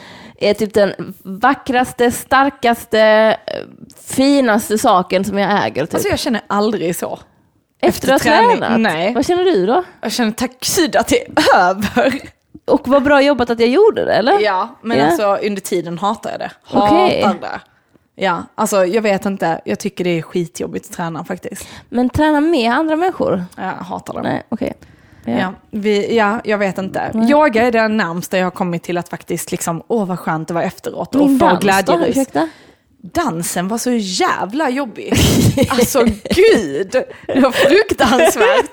är 0.41 0.55
typ 0.55 0.75
den 0.75 1.15
vackraste, 1.23 2.11
starkaste, 2.11 3.01
eh, 3.47 3.55
finaste 4.05 4.79
saken 4.79 5.25
som 5.25 5.39
jag 5.39 5.67
äger. 5.67 5.85
Typ. 5.87 5.95
Alltså 5.95 6.09
jag 6.09 6.19
känner 6.19 6.41
aldrig 6.47 6.97
så. 6.97 7.19
Efter 7.81 8.13
att 8.13 8.25
ha 8.25 8.31
tränat. 8.31 8.81
nej. 8.81 9.15
Vad 9.15 9.27
känner 9.27 9.45
du 9.45 9.67
då? 9.67 9.85
Jag 10.01 10.13
känner 10.13 10.33
tack 10.33 10.67
det 11.09 11.23
är 11.27 11.57
över. 11.57 12.21
Och 12.65 12.89
vad 12.89 13.03
bra 13.03 13.23
jobbat 13.23 13.51
att 13.51 13.61
jag 13.61 13.69
gjorde 13.69 14.05
det, 14.05 14.13
eller? 14.15 14.41
Ja, 14.41 14.69
men 14.83 14.99
Ja. 14.99 15.05
alltså 15.05 15.47
under 15.47 15.61
tiden 15.61 15.99
hatar 15.99 16.31
jag 16.31 16.41
det. 16.41 16.51
Hatar 16.65 17.05
Okej. 17.05 17.27
det. 17.41 17.61
Ja, 18.15 18.43
alltså 18.55 18.85
jag 18.87 19.03
vet 19.03 19.27
inte. 19.27 19.61
Jag 19.65 19.79
tycker 19.79 20.05
det 20.05 20.19
är 20.19 20.23
skitjobbigt 20.23 20.87
att 20.87 20.93
träna 20.97 21.25
faktiskt. 21.25 21.69
Men 21.89 22.11
träna 22.11 22.41
med 22.41 22.73
andra 22.73 22.97
människor? 22.97 23.45
Jag 23.57 23.63
hatar 23.65 24.15
det. 24.15 24.23
Nej, 24.23 24.43
okej. 24.49 24.73
Ja. 25.25 25.33
Ja, 25.33 25.53
vi, 25.71 26.17
ja, 26.17 26.41
jag 26.45 26.59
vet 26.59 26.79
inte. 26.79 27.11
Yoga 27.31 27.63
är 27.67 27.73
det 27.73 27.89
närmsta 27.89 28.39
jag 28.39 28.47
har 28.47 28.51
kommit 28.51 28.83
till 28.83 28.99
att 28.99 29.09
faktiskt 29.09 29.51
liksom, 29.53 29.83
åh 29.89 30.07
vad 30.07 30.19
skönt 30.19 30.49
det 30.49 30.55
var 30.55 30.63
efteråt 30.63 31.15
och 31.15 31.29
Min 31.29 31.39
få 31.39 31.47
dans 31.47 31.85
då? 31.87 31.99
Ursäkta? 32.07 32.49
Dansen 33.03 33.69
var 33.69 33.79
så 33.79 33.91
jävla 33.93 34.71
jobbig. 34.71 35.13
Alltså 35.71 36.05
gud, 36.31 36.91
det 37.27 37.41
var 37.41 37.51
fruktansvärt. 37.51 38.71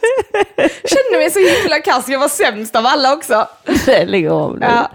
Kände 0.85 1.17
mig 1.17 1.31
så 1.31 1.39
himla 1.39 1.79
kass, 1.79 2.09
jag 2.09 2.19
var 2.19 2.27
sämst 2.29 2.75
av 2.75 2.85
alla 2.85 3.13
också. 3.13 3.47
Lägg 4.05 4.27
av 4.27 4.59
nu. 4.59 4.65
Ja. 4.65 4.91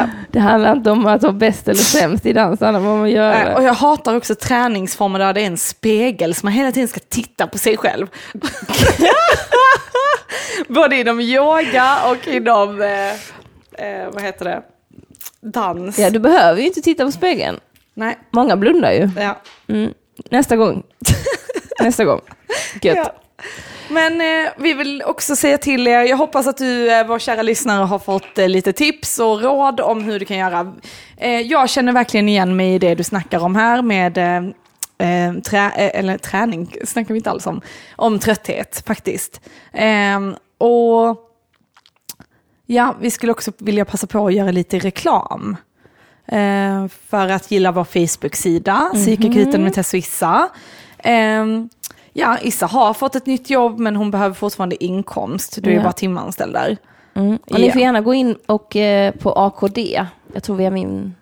Äh, 0.00 0.04
Det 0.30 0.38
handlar 0.38 0.72
inte 0.76 0.90
om 0.90 1.06
att 1.06 1.22
vara 1.22 1.32
bäst 1.32 1.68
eller 1.68 1.80
sämst 1.82 2.26
i 2.26 2.32
dans, 2.32 2.58
det 2.58 2.64
handlar 2.66 2.80
om 2.80 2.86
vad 2.86 2.98
man 2.98 3.10
gör. 3.10 3.46
äh, 3.50 3.54
och 3.56 3.62
jag 3.62 3.74
hatar 3.74 4.16
också 4.16 4.34
träningsformer 4.34 5.18
där 5.18 5.32
det 5.34 5.40
är 5.40 5.46
en 5.46 5.58
spegel 5.58 6.34
som 6.34 6.46
man 6.46 6.52
hela 6.52 6.72
tiden 6.72 6.88
ska 6.88 7.00
titta 7.08 7.46
på 7.46 7.58
sig 7.58 7.76
själv. 7.76 8.06
Både 10.68 10.96
inom 10.96 11.20
yoga 11.20 11.98
och 12.10 12.28
inom, 12.28 12.82
eh, 12.82 13.08
eh, 13.86 14.10
vad 14.12 14.22
heter 14.22 14.44
det, 14.44 14.62
dans. 15.40 15.98
Ja, 15.98 16.10
du 16.10 16.18
behöver 16.18 16.60
ju 16.60 16.66
inte 16.66 16.80
titta 16.80 17.04
på 17.04 17.12
spegeln. 17.12 17.60
Nej, 17.98 18.18
Många 18.30 18.56
blundar 18.56 18.92
ju. 18.92 19.10
ja. 19.16 19.40
Mm. 19.68 19.92
Nästa 20.30 20.56
gång. 20.56 20.82
Nästa 21.80 22.04
gång. 22.04 22.20
Gött. 22.82 22.96
Ja. 22.96 23.12
Men 23.90 24.20
eh, 24.20 24.52
vi 24.58 24.74
vill 24.74 25.02
också 25.02 25.36
säga 25.36 25.58
till 25.58 25.88
er, 25.88 26.02
jag 26.02 26.16
hoppas 26.16 26.46
att 26.46 26.56
du, 26.56 26.92
eh, 26.92 27.06
vår 27.06 27.18
kära 27.18 27.42
lyssnare, 27.42 27.84
har 27.84 27.98
fått 27.98 28.38
eh, 28.38 28.48
lite 28.48 28.72
tips 28.72 29.18
och 29.18 29.42
råd 29.42 29.80
om 29.80 30.04
hur 30.04 30.18
du 30.18 30.24
kan 30.24 30.36
göra. 30.36 30.72
Eh, 31.16 31.40
jag 31.40 31.70
känner 31.70 31.92
verkligen 31.92 32.28
igen 32.28 32.56
mig 32.56 32.74
i 32.74 32.78
det 32.78 32.94
du 32.94 33.04
snackar 33.04 33.44
om 33.44 33.56
här 33.56 33.82
med 33.82 34.18
eh, 34.18 34.36
eh, 35.08 35.34
trä, 35.34 35.64
eh, 35.76 36.00
eller 36.00 36.18
träning, 36.18 36.74
snackar 36.84 37.14
vi 37.14 37.18
inte 37.18 37.30
alls 37.30 37.46
om, 37.46 37.60
om 37.96 38.18
trötthet 38.18 38.82
faktiskt. 38.86 39.40
Eh, 39.72 40.20
och 40.58 41.16
ja, 42.66 42.94
vi 43.00 43.10
skulle 43.10 43.32
också 43.32 43.52
vilja 43.58 43.84
passa 43.84 44.06
på 44.06 44.26
att 44.26 44.34
göra 44.34 44.50
lite 44.50 44.78
reklam. 44.78 45.56
Eh, 46.32 46.88
för 47.08 47.28
att 47.28 47.50
gilla 47.50 47.72
vår 47.72 47.84
Facebook-sida, 47.84 48.90
Psykakuten 48.94 49.62
med 49.64 49.74
Tess 49.74 49.92
och 49.92 49.98
Issa. 49.98 50.48
Eh, 50.98 51.44
ja, 52.12 52.36
Issa 52.42 52.66
har 52.66 52.94
fått 52.94 53.14
ett 53.16 53.26
nytt 53.26 53.50
jobb 53.50 53.78
men 53.78 53.96
hon 53.96 54.10
behöver 54.10 54.34
fortfarande 54.34 54.84
inkomst. 54.84 55.58
Du 55.62 55.70
är 55.70 55.74
Ja. 55.74 55.82
bara 55.82 55.92
timanställd 55.92 56.52
där. 56.52 56.76
Mm. 57.14 57.36
Och 57.50 57.58
ni 57.60 57.66
Ja. 57.66 57.72
får 57.72 57.80
gärna 57.82 58.00
gå 58.00 58.14
in 58.14 58.36
och, 58.46 58.76
eh, 58.76 59.12
på 59.14 59.32
AKD, 59.32 60.00
jag 60.34 60.42
tror 60.42 60.56
via 60.56 60.70
min, 60.70 61.14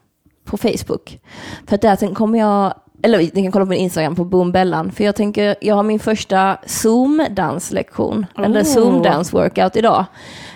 på 0.45 0.57
Facebook. 0.57 1.19
För 1.67 1.77
där 1.79 1.97
sen 1.97 2.15
kommer 2.15 2.39
jag, 2.39 2.75
eller 3.03 3.19
ni 3.19 3.43
kan 3.43 3.53
kolla 3.53 3.65
på 3.65 3.71
min 3.71 3.79
Instagram 3.81 4.17
på 4.17 4.25
Boombellan, 4.25 4.93
för 4.93 5.05
jag 5.05 5.17
tänker, 5.17 5.55
jag 5.61 5.75
har 5.75 5.83
min 5.83 5.99
första 6.01 6.59
Zoom-danslektion, 6.67 8.27
eller 8.39 8.61
Oh. 8.61 8.65
Zoom-dance-workout 8.65 9.77
idag, 9.77 10.05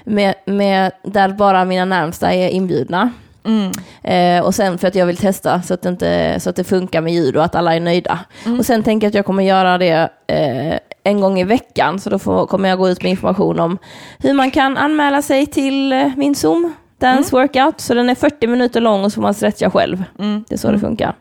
med, 0.05 0.35
med, 0.47 0.93
där 1.05 1.29
bara 1.29 1.65
mina 1.65 1.85
närmsta 1.85 2.33
är 2.33 2.49
inbjudna. 2.49 3.11
Mm. 3.51 3.73
Eh, 4.03 4.45
och 4.45 4.55
sen 4.55 4.79
för 4.79 4.89
att 4.89 4.95
jag 4.95 5.07
vill 5.07 5.17
testa 5.17 5.63
så 5.63 5.75
att, 5.75 5.83
det 5.83 5.89
inte, 5.89 6.41
så 6.41 6.51
att 6.51 6.57
det 6.57 6.65
funkar 6.65 7.01
med 7.01 7.13
ljud 7.13 7.37
och 7.37 7.45
att 7.45 7.55
alla 7.55 7.77
är 7.77 7.81
nöjda. 7.81 8.19
Och 8.59 8.67
sen 8.67 8.83
tänker 8.83 9.07
jag 9.07 9.09
att 9.09 9.15
jag 9.15 9.27
kommer 9.27 9.43
göra 9.43 9.79
det 9.79 10.09
eh, 10.27 10.79
en 11.05 11.21
gång 11.21 11.41
i 11.41 11.45
veckan, 11.45 12.01
så 12.01 12.11
då 12.11 12.19
får, 12.19 12.47
kommer 12.47 12.69
jag 12.69 12.79
gå 12.79 12.89
ut 12.89 13.03
med 13.03 13.11
information 13.11 13.61
om 13.61 13.79
hur 14.19 14.35
man 14.35 14.51
kan 14.51 14.77
anmäla 14.77 15.23
sig 15.23 15.47
till 15.47 15.93
eh, 15.93 16.09
min 16.17 16.35
Zoom 16.35 16.73
Dance 16.99 17.37
Workout. 17.37 17.81
Så 17.81 17.95
den 17.95 18.11
är 18.11 18.15
40 18.15 18.47
minuter 18.47 18.81
lång 18.81 19.05
och 19.05 19.13
så 19.13 19.15
får 19.15 19.23
man 19.23 19.35
stretcha 19.35 19.71
själv. 19.71 20.05
Mm. 20.19 20.45
Det 20.49 20.55
är 20.55 20.59
så 20.59 20.71
det 20.71 20.79
funkar. 20.79 21.15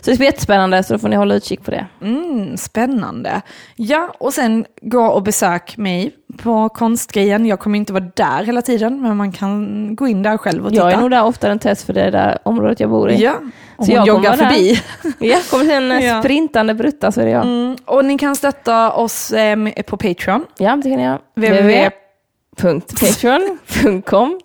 Så 0.00 0.10
det 0.10 0.16
blir 0.16 0.26
jättespännande, 0.26 0.82
så 0.82 0.92
då 0.92 0.98
får 0.98 1.08
ni 1.08 1.16
hålla 1.16 1.34
utkik 1.34 1.64
på 1.64 1.70
det. 1.70 1.86
Mm, 2.02 2.56
spännande. 2.56 3.40
Ja, 3.76 4.14
och 4.18 4.32
sen 4.32 4.64
gå 4.82 5.06
och 5.06 5.22
besök 5.22 5.76
mig 5.76 6.12
på 6.42 6.68
konstgrejen. 6.68 7.46
Jag 7.46 7.60
kommer 7.60 7.78
inte 7.78 7.92
vara 7.92 8.04
där 8.14 8.44
hela 8.44 8.62
tiden, 8.62 9.02
men 9.02 9.16
man 9.16 9.32
kan 9.32 9.96
gå 9.96 10.06
in 10.08 10.22
där 10.22 10.36
själv 10.36 10.64
och 10.64 10.70
titta. 10.70 10.82
Jag 10.84 10.92
är 10.92 10.96
nog 11.00 11.10
där 11.10 11.24
oftare 11.24 11.52
än 11.52 11.58
Tess, 11.58 11.84
för 11.84 11.92
det 11.92 12.02
är 12.02 12.10
det 12.10 12.38
området 12.42 12.80
jag 12.80 12.90
bor 12.90 13.10
i. 13.10 13.22
Ja, 13.22 13.32
och 13.76 13.84
Så 13.86 13.92
hon 13.92 13.96
jag 13.96 14.06
joggar 14.06 14.36
där. 14.36 14.48
förbi. 14.48 14.82
Ja, 15.18 15.38
kommer 15.50 15.74
en 15.74 15.90
Ja. 15.90 16.00
ja. 16.00 16.20
sprintande 16.22 16.74
brutta 16.74 17.12
så 17.12 17.20
är 17.20 17.24
det 17.24 17.30
jag. 17.30 17.44
Mm, 17.44 17.76
och 17.84 18.04
ni 18.04 18.18
kan 18.18 18.36
stötta 18.36 18.92
oss 18.92 19.32
eh, 19.32 19.56
på 19.86 19.96
Patreon. 19.96 20.44
Ja, 20.58 20.76
det 20.76 20.90
kan 20.90 21.00
jag. 21.00 21.18
www. 21.34 21.90
www.patreon.com 22.58 24.40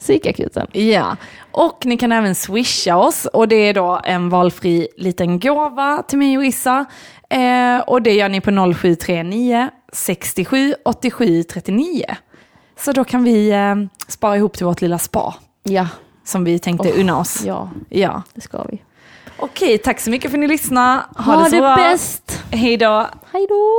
psykakuten. 0.00 0.66
Ja, 0.72 1.16
och 1.52 1.86
ni 1.86 1.96
kan 1.96 2.12
även 2.12 2.34
swisha 2.34 2.96
oss 2.96 3.26
och 3.26 3.48
det 3.48 3.56
är 3.56 3.74
då 3.74 4.00
en 4.04 4.28
valfri 4.28 4.88
liten 4.96 5.40
gåva 5.40 6.02
till 6.08 6.18
mig 6.18 6.38
och 6.38 6.44
Issa. 6.44 6.84
Eh, 7.28 7.78
och 7.86 8.02
det 8.02 8.12
gör 8.14 8.28
ni 8.28 8.40
på 8.40 8.50
0739 8.74 9.68
67 9.92 10.74
87 10.84 11.42
39. 11.42 12.04
Så 12.78 12.92
då 12.92 13.04
kan 13.04 13.24
vi 13.24 13.50
eh, 13.50 13.74
spara 14.08 14.36
ihop 14.36 14.56
till 14.56 14.66
vårt 14.66 14.80
lilla 14.80 14.98
spa 14.98 15.34
Ja, 15.62 15.86
som 16.24 16.44
vi 16.44 16.58
tänkte 16.58 16.92
unna 16.92 17.18
oss. 17.18 17.42
ja, 17.44 17.70
Ja. 17.88 18.22
det 18.34 18.40
ska 18.40 18.62
vi. 18.62 18.82
Okej, 19.38 19.78
tack 19.78 20.00
så 20.00 20.10
mycket 20.10 20.30
för 20.30 20.38
att 20.38 20.40
ni 20.40 20.48
lyssnade. 20.48 21.02
Ha, 21.16 21.32
Ha 21.34 21.44
det 21.44 21.50
så 21.50 21.56
det 21.56 21.60
bra. 21.60 21.76
bäst. 21.76 22.42
Hej 22.50 22.76
då. 22.76 23.06
Hej 23.32 23.46
då. 23.48 23.70